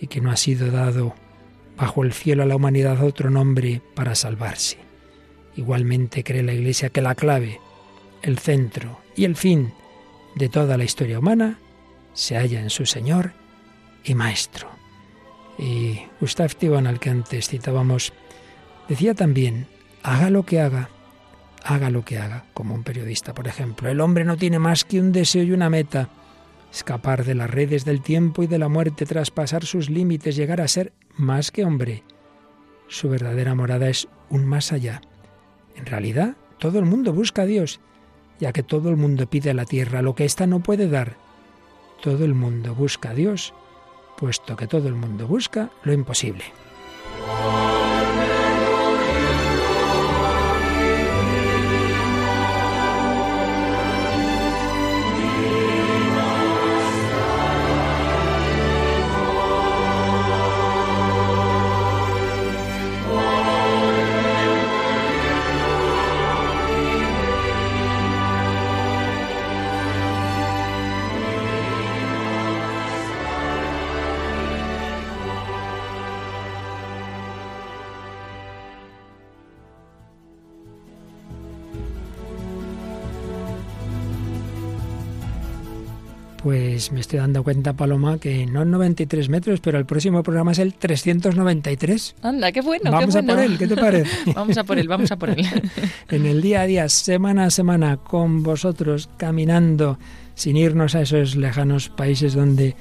y 0.00 0.06
que 0.06 0.20
no 0.20 0.30
ha 0.30 0.36
sido 0.36 0.70
dado 0.70 1.14
bajo 1.76 2.04
el 2.04 2.12
cielo 2.12 2.42
a 2.42 2.46
la 2.46 2.56
humanidad 2.56 3.02
otro 3.04 3.30
nombre 3.30 3.82
para 3.94 4.14
salvarse. 4.14 4.78
Igualmente 5.56 6.24
cree 6.24 6.42
la 6.42 6.54
Iglesia 6.54 6.90
que 6.90 7.02
la 7.02 7.14
clave, 7.14 7.60
el 8.22 8.38
centro 8.38 9.00
y 9.14 9.24
el 9.24 9.36
fin 9.36 9.72
de 10.34 10.48
toda 10.48 10.76
la 10.76 10.84
historia 10.84 11.18
humana 11.18 11.58
se 12.12 12.36
halla 12.36 12.60
en 12.60 12.70
su 12.70 12.86
Señor 12.86 13.32
y 14.04 14.14
Maestro. 14.14 14.68
Y 15.58 16.00
Gustav 16.20 16.54
Tibon, 16.54 16.86
al 16.86 17.00
que 17.00 17.10
antes 17.10 17.48
citábamos, 17.48 18.12
decía 18.88 19.14
también, 19.14 19.66
haga 20.06 20.30
lo 20.30 20.44
que 20.44 20.60
haga, 20.60 20.88
haga 21.64 21.90
lo 21.90 22.04
que 22.04 22.18
haga, 22.18 22.44
como 22.54 22.76
un 22.76 22.84
periodista, 22.84 23.34
por 23.34 23.48
ejemplo. 23.48 23.90
El 23.90 24.00
hombre 24.00 24.24
no 24.24 24.36
tiene 24.36 24.60
más 24.60 24.84
que 24.84 25.00
un 25.00 25.10
deseo 25.10 25.42
y 25.42 25.50
una 25.50 25.68
meta, 25.68 26.08
escapar 26.72 27.24
de 27.24 27.34
las 27.34 27.50
redes 27.50 27.84
del 27.84 28.02
tiempo 28.02 28.44
y 28.44 28.46
de 28.46 28.58
la 28.58 28.68
muerte, 28.68 29.04
traspasar 29.04 29.64
sus 29.64 29.90
límites, 29.90 30.36
llegar 30.36 30.60
a 30.60 30.68
ser 30.68 30.92
más 31.16 31.50
que 31.50 31.64
hombre. 31.64 32.04
Su 32.86 33.08
verdadera 33.08 33.56
morada 33.56 33.88
es 33.88 34.06
un 34.30 34.46
más 34.46 34.72
allá. 34.72 35.00
En 35.74 35.86
realidad, 35.86 36.36
todo 36.58 36.78
el 36.78 36.84
mundo 36.84 37.12
busca 37.12 37.42
a 37.42 37.46
Dios, 37.46 37.80
ya 38.38 38.52
que 38.52 38.62
todo 38.62 38.90
el 38.90 38.96
mundo 38.96 39.28
pide 39.28 39.50
a 39.50 39.54
la 39.54 39.64
tierra 39.64 40.02
lo 40.02 40.14
que 40.14 40.24
ésta 40.24 40.46
no 40.46 40.60
puede 40.60 40.88
dar. 40.88 41.16
Todo 42.00 42.24
el 42.24 42.34
mundo 42.34 42.76
busca 42.76 43.10
a 43.10 43.14
Dios, 43.14 43.54
puesto 44.16 44.54
que 44.54 44.68
todo 44.68 44.86
el 44.86 44.94
mundo 44.94 45.26
busca 45.26 45.70
lo 45.82 45.92
imposible. 45.92 46.44
Pues 86.46 86.92
me 86.92 87.00
estoy 87.00 87.18
dando 87.18 87.42
cuenta, 87.42 87.72
Paloma, 87.72 88.18
que 88.18 88.46
no 88.46 88.64
93 88.64 89.28
metros, 89.28 89.58
pero 89.58 89.78
el 89.78 89.84
próximo 89.84 90.22
programa 90.22 90.52
es 90.52 90.60
el 90.60 90.74
393. 90.74 92.14
Anda, 92.22 92.52
qué 92.52 92.60
bueno. 92.60 92.92
Vamos 92.92 93.16
a 93.16 93.22
por 93.24 93.40
él, 93.40 93.58
¿qué 93.58 93.66
te 93.66 93.74
parece? 93.74 94.30
vamos 94.32 94.56
a 94.56 94.62
por 94.62 94.78
él, 94.78 94.86
vamos 94.86 95.10
a 95.10 95.16
por 95.16 95.30
él. 95.30 95.44
en 96.08 96.24
el 96.24 96.40
día 96.42 96.60
a 96.60 96.66
día, 96.66 96.88
semana 96.88 97.46
a 97.46 97.50
semana, 97.50 97.96
con 97.96 98.44
vosotros, 98.44 99.08
caminando, 99.16 99.98
sin 100.36 100.56
irnos 100.56 100.94
a 100.94 101.00
esos 101.00 101.34
lejanos 101.34 101.88
países 101.88 102.34
donde, 102.34 102.76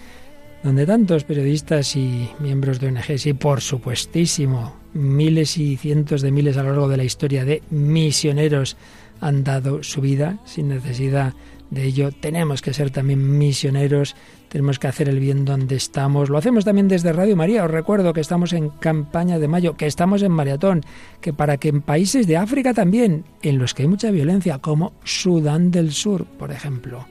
donde 0.64 0.86
tantos 0.86 1.24
periodistas 1.24 1.96
y 1.96 2.30
miembros 2.38 2.80
de 2.80 2.90
ONGs 2.90 3.26
y, 3.26 3.34
por 3.34 3.62
supuestísimo, 3.62 4.76
miles 4.94 5.58
y 5.58 5.76
cientos 5.78 6.22
de 6.22 6.30
miles 6.30 6.56
a 6.58 6.62
lo 6.62 6.70
largo 6.70 6.88
de 6.88 6.98
la 6.98 7.04
historia 7.04 7.46
de 7.46 7.64
misioneros 7.72 8.78
han 9.22 9.44
dado 9.44 9.82
su 9.82 10.02
vida 10.02 10.38
sin 10.46 10.68
necesidad 10.68 11.34
de 11.34 11.40
ello 11.74 12.12
tenemos 12.12 12.62
que 12.62 12.74
ser 12.74 12.92
también 12.92 13.38
misioneros, 13.38 14.16
tenemos 14.50 14.80
que 14.80 14.88
hacer 14.88 15.10
el 15.10 15.20
bien 15.20 15.46
donde 15.46 15.76
estamos. 15.76 16.30
Lo 16.30 16.38
hacemos 16.38 16.64
también 16.64 16.88
desde 16.88 17.12
Radio 17.12 17.36
María. 17.36 17.66
Os 17.66 17.72
recuerdo 17.72 18.14
que 18.14 18.22
estamos 18.22 18.54
en 18.54 18.70
campaña 18.70 19.40
de 19.40 19.48
mayo, 19.48 19.76
que 19.76 19.88
estamos 19.88 20.22
en 20.22 20.32
maratón, 20.32 20.82
que 21.22 21.34
para 21.34 21.58
que 21.58 21.70
en 21.70 21.82
países 21.82 22.28
de 22.28 22.38
África 22.38 22.74
también, 22.74 23.26
en 23.42 23.58
los 23.58 23.74
que 23.74 23.84
hay 23.84 23.90
mucha 23.90 24.12
violencia, 24.12 24.60
como 24.60 24.94
Sudán 25.04 25.72
del 25.72 25.92
Sur, 25.92 26.26
por 26.26 26.52
ejemplo, 26.52 27.06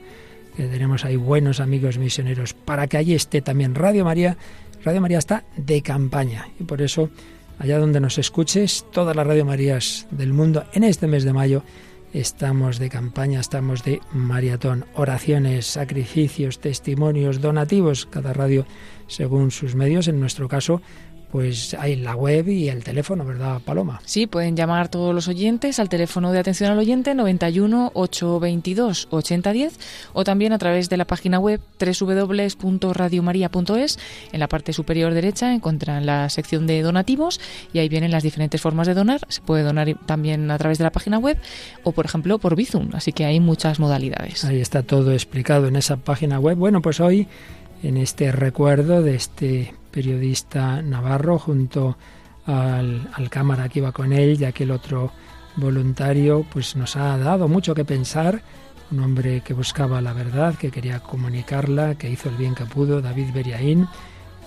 que 0.55 0.63
tenemos 0.63 1.05
ahí 1.05 1.17
buenos 1.17 1.59
amigos 1.59 1.97
misioneros, 1.97 2.53
para 2.53 2.87
que 2.87 2.97
allí 2.97 3.13
esté 3.13 3.41
también 3.41 3.75
Radio 3.75 4.05
María. 4.05 4.37
Radio 4.83 5.01
María 5.01 5.17
está 5.17 5.43
de 5.57 5.81
campaña 5.81 6.47
y 6.59 6.63
por 6.63 6.81
eso 6.81 7.09
allá 7.59 7.79
donde 7.79 7.99
nos 7.99 8.17
escuches, 8.17 8.85
todas 8.91 9.15
las 9.15 9.27
Radio 9.27 9.45
Marías 9.45 10.07
del 10.11 10.33
mundo 10.33 10.65
en 10.73 10.83
este 10.83 11.07
mes 11.07 11.23
de 11.23 11.33
mayo 11.33 11.63
Estamos 12.15 12.79
de 12.79 12.87
campaña, 12.87 13.41
estamos 13.41 13.83
de 13.83 13.99
maratón, 14.13 14.85
oraciones, 14.93 15.65
sacrificios, 15.67 16.59
testimonios, 16.59 17.41
donativos, 17.41 18.05
cada 18.05 18.31
radio 18.31 18.65
según 19.07 19.51
sus 19.51 19.75
medios. 19.75 20.07
En 20.07 20.21
nuestro 20.21 20.47
caso, 20.47 20.81
pues 21.35 21.75
hay 21.77 21.97
la 21.97 22.15
web 22.15 22.47
y 22.47 22.69
el 22.69 22.81
teléfono, 22.81 23.25
¿verdad, 23.25 23.59
Paloma? 23.59 24.01
Sí, 24.05 24.25
pueden 24.25 24.55
llamar 24.55 24.87
todos 24.87 25.13
los 25.13 25.27
oyentes 25.27 25.79
al 25.79 25.89
teléfono 25.89 26.31
de 26.31 26.39
atención 26.39 26.71
al 26.71 26.79
oyente 26.79 27.13
91 27.13 27.91
822 27.93 29.09
8010 29.11 29.77
o 30.13 30.23
también 30.23 30.53
a 30.53 30.57
través 30.57 30.87
de 30.87 30.95
la 30.95 31.03
página 31.03 31.37
web 31.37 31.59
www.radiomaria.es. 31.77 33.99
En 34.31 34.39
la 34.39 34.47
parte 34.47 34.71
superior 34.71 35.13
derecha 35.13 35.53
encuentran 35.53 36.05
la 36.05 36.29
sección 36.29 36.67
de 36.67 36.81
donativos 36.81 37.41
y 37.73 37.79
ahí 37.79 37.89
vienen 37.89 38.11
las 38.11 38.23
diferentes 38.23 38.61
formas 38.61 38.87
de 38.87 38.93
donar. 38.93 39.19
Se 39.27 39.41
puede 39.41 39.63
donar 39.63 39.93
también 40.05 40.49
a 40.51 40.57
través 40.57 40.77
de 40.77 40.85
la 40.85 40.93
página 40.93 41.19
web 41.19 41.37
o, 41.83 41.91
por 41.91 42.05
ejemplo, 42.05 42.39
por 42.39 42.55
Bizum. 42.55 42.91
Así 42.93 43.11
que 43.11 43.25
hay 43.25 43.41
muchas 43.41 43.77
modalidades. 43.77 44.45
Ahí 44.45 44.61
está 44.61 44.83
todo 44.83 45.11
explicado 45.11 45.67
en 45.67 45.75
esa 45.75 45.97
página 45.97 46.39
web. 46.39 46.55
Bueno, 46.55 46.81
pues 46.81 47.01
hoy 47.01 47.27
en 47.85 47.97
este 47.97 48.31
recuerdo 48.31 49.03
de 49.03 49.15
este 49.15 49.75
periodista 49.91 50.81
navarro 50.81 51.37
junto 51.37 51.97
al, 52.47 53.29
cámara 53.29 53.69
que 53.69 53.79
iba 53.79 53.91
con 53.91 54.11
él, 54.11 54.39
ya 54.39 54.51
que 54.51 54.63
el 54.63 54.71
otro 54.71 55.11
voluntario 55.55 56.45
pues 56.51 56.75
nos 56.75 56.95
ha 56.95 57.15
dado 57.17 57.47
mucho 57.47 57.75
que 57.75 57.85
pensar, 57.85 58.41
un 58.91 59.01
hombre 59.01 59.41
que 59.41 59.53
buscaba 59.53 60.01
la 60.01 60.13
verdad, 60.13 60.55
que 60.55 60.71
quería 60.71 60.99
comunicarla, 60.99 61.93
que 61.95 62.09
hizo 62.09 62.29
el 62.29 62.37
bien 62.37 62.55
que 62.55 62.65
pudo, 62.65 63.01
David 63.01 63.27
Beriaín. 63.33 63.87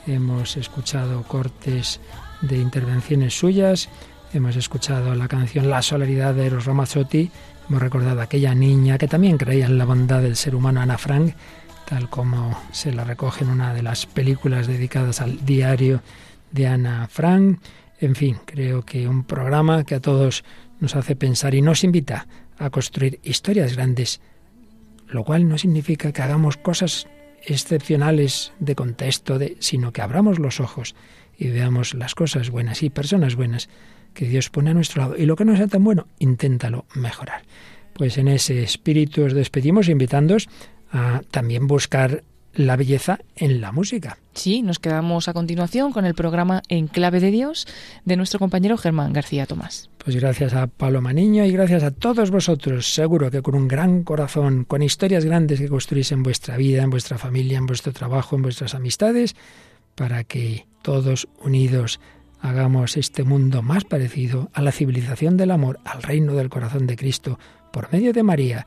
Hemos 0.09 0.57
escuchado 0.57 1.23
cortes 1.23 2.01
de 2.41 2.59
intervenciones 2.59 3.39
suyas, 3.39 3.89
hemos 4.33 4.57
escuchado 4.57 5.15
la 5.15 5.29
canción 5.29 5.71
La 5.71 5.83
Solaridad 5.83 6.35
de 6.35 6.47
Eros 6.47 6.65
Ramazzotti, 6.65 7.31
hemos 7.69 7.83
recordado 7.83 8.21
a 8.21 8.25
aquella 8.25 8.55
niña 8.55 8.99
que 8.99 9.07
también 9.07 9.39
creía 9.39 9.67
en 9.67 9.79
la 9.79 9.85
bondad 9.85 10.23
del 10.23 10.35
ser 10.35 10.57
humano, 10.57 10.81
Ana 10.81 10.99
Frank, 10.99 11.35
tal 11.89 12.11
como 12.11 12.61
se 12.71 12.93
la 12.93 13.03
recoge 13.03 13.45
en 13.45 13.51
una 13.51 13.73
de 13.73 13.83
las 13.83 14.05
películas 14.05 14.67
dedicadas 14.67 15.23
al 15.23 15.47
diario 15.47 16.03
de 16.51 16.67
Ana 16.67 17.09
Frank. 17.09 17.61
En 17.99 18.15
fin, 18.15 18.37
creo 18.45 18.85
que 18.85 19.09
un 19.09 19.25
programa 19.25 19.85
que 19.85 19.95
a 19.95 20.01
todos 20.01 20.45
nos 20.81 20.95
hace 20.97 21.17
pensar 21.17 21.55
y 21.55 21.63
nos 21.63 21.85
invita 21.85 22.27
a 22.59 22.69
construir 22.69 23.21
historias 23.23 23.75
grandes, 23.75 24.21
lo 25.07 25.25
cual 25.25 25.49
no 25.49 25.57
significa 25.57 26.13
que 26.13 26.21
hagamos 26.21 26.59
cosas 26.59 27.07
excepcionales 27.43 28.53
de 28.59 28.75
contexto, 28.75 29.39
sino 29.59 29.91
que 29.91 30.03
abramos 30.03 30.39
los 30.39 30.61
ojos 30.61 30.95
y 31.39 31.49
veamos 31.49 31.95
las 31.95 32.15
cosas 32.15 32.51
buenas 32.51 32.83
y 32.83 32.91
personas 32.91 33.35
buenas 33.35 33.71
que 34.13 34.27
Dios 34.27 34.51
pone 34.51 34.71
a 34.71 34.75
nuestro 34.75 35.01
lado. 35.01 35.17
Y 35.17 35.25
lo 35.25 35.37
que 35.37 35.47
no 35.47 35.57
sea 35.57 35.69
tan 35.69 35.85
bueno, 35.85 36.07
inténtalo 36.19 36.85
mejorar. 36.95 37.45
Pues 37.95 38.19
en 38.19 38.29
ese 38.29 38.63
espíritu 38.63 39.25
os 39.25 39.33
despedimos 39.33 39.89
invitándos 39.89 40.49
a 40.91 41.23
también 41.31 41.67
buscar 41.67 42.25
la 42.55 42.77
belleza 42.77 43.21
en 43.37 43.61
la 43.61 43.73
música. 43.73 44.19
Sí, 44.35 44.63
nos 44.63 44.79
quedamos 44.79 45.29
a 45.29 45.33
continuación 45.33 45.93
con 45.93 46.05
el 46.05 46.15
programa 46.15 46.63
En 46.69 46.89
Clave 46.89 47.21
de 47.21 47.31
Dios 47.31 47.67
de 48.05 48.17
nuestro 48.17 48.39
compañero 48.39 48.77
Germán 48.77 49.13
García 49.13 49.47
Tomás. 49.47 49.91
Pues 49.99 50.17
gracias 50.17 50.55
a 50.55 50.67
Paloma 50.67 51.13
Niño 51.13 51.45
y 51.45 51.53
gracias 51.53 51.83
a 51.83 51.91
todos 51.93 52.31
vosotros, 52.31 52.93
seguro 52.93 53.31
que 53.31 53.43
con 53.43 53.55
un 53.55 53.69
gran 53.69 54.03
corazón, 54.03 54.65
con 54.65 54.83
historias 54.83 55.25
grandes 55.25 55.61
que 55.61 55.69
construís 55.69 56.11
en 56.13 56.23
vuestra 56.23 56.57
vida, 56.57 56.83
en 56.83 56.91
vuestra 56.91 57.19
familia, 57.19 57.59
en 57.59 57.67
vuestro 57.67 57.93
trabajo, 57.93 58.35
en 58.35 58.43
vuestras 58.43 58.75
amistades, 58.75 59.37
para 59.95 60.25
que 60.25 60.67
todos 60.83 61.29
unidos 61.41 62.01
hagamos 62.41 62.97
este 62.97 63.25
mundo 63.25 63.63
más 63.63 63.85
parecido 63.85 64.51
a 64.53 64.63
la 64.63 64.73
civilización 64.73 65.37
del 65.37 65.51
amor, 65.51 65.79
al 65.85 66.03
reino 66.03 66.35
del 66.35 66.49
corazón 66.49 66.87
de 66.87 66.97
Cristo, 66.97 67.39
por 67.73 67.93
medio 67.93 68.13
de 68.13 68.23
María 68.23 68.67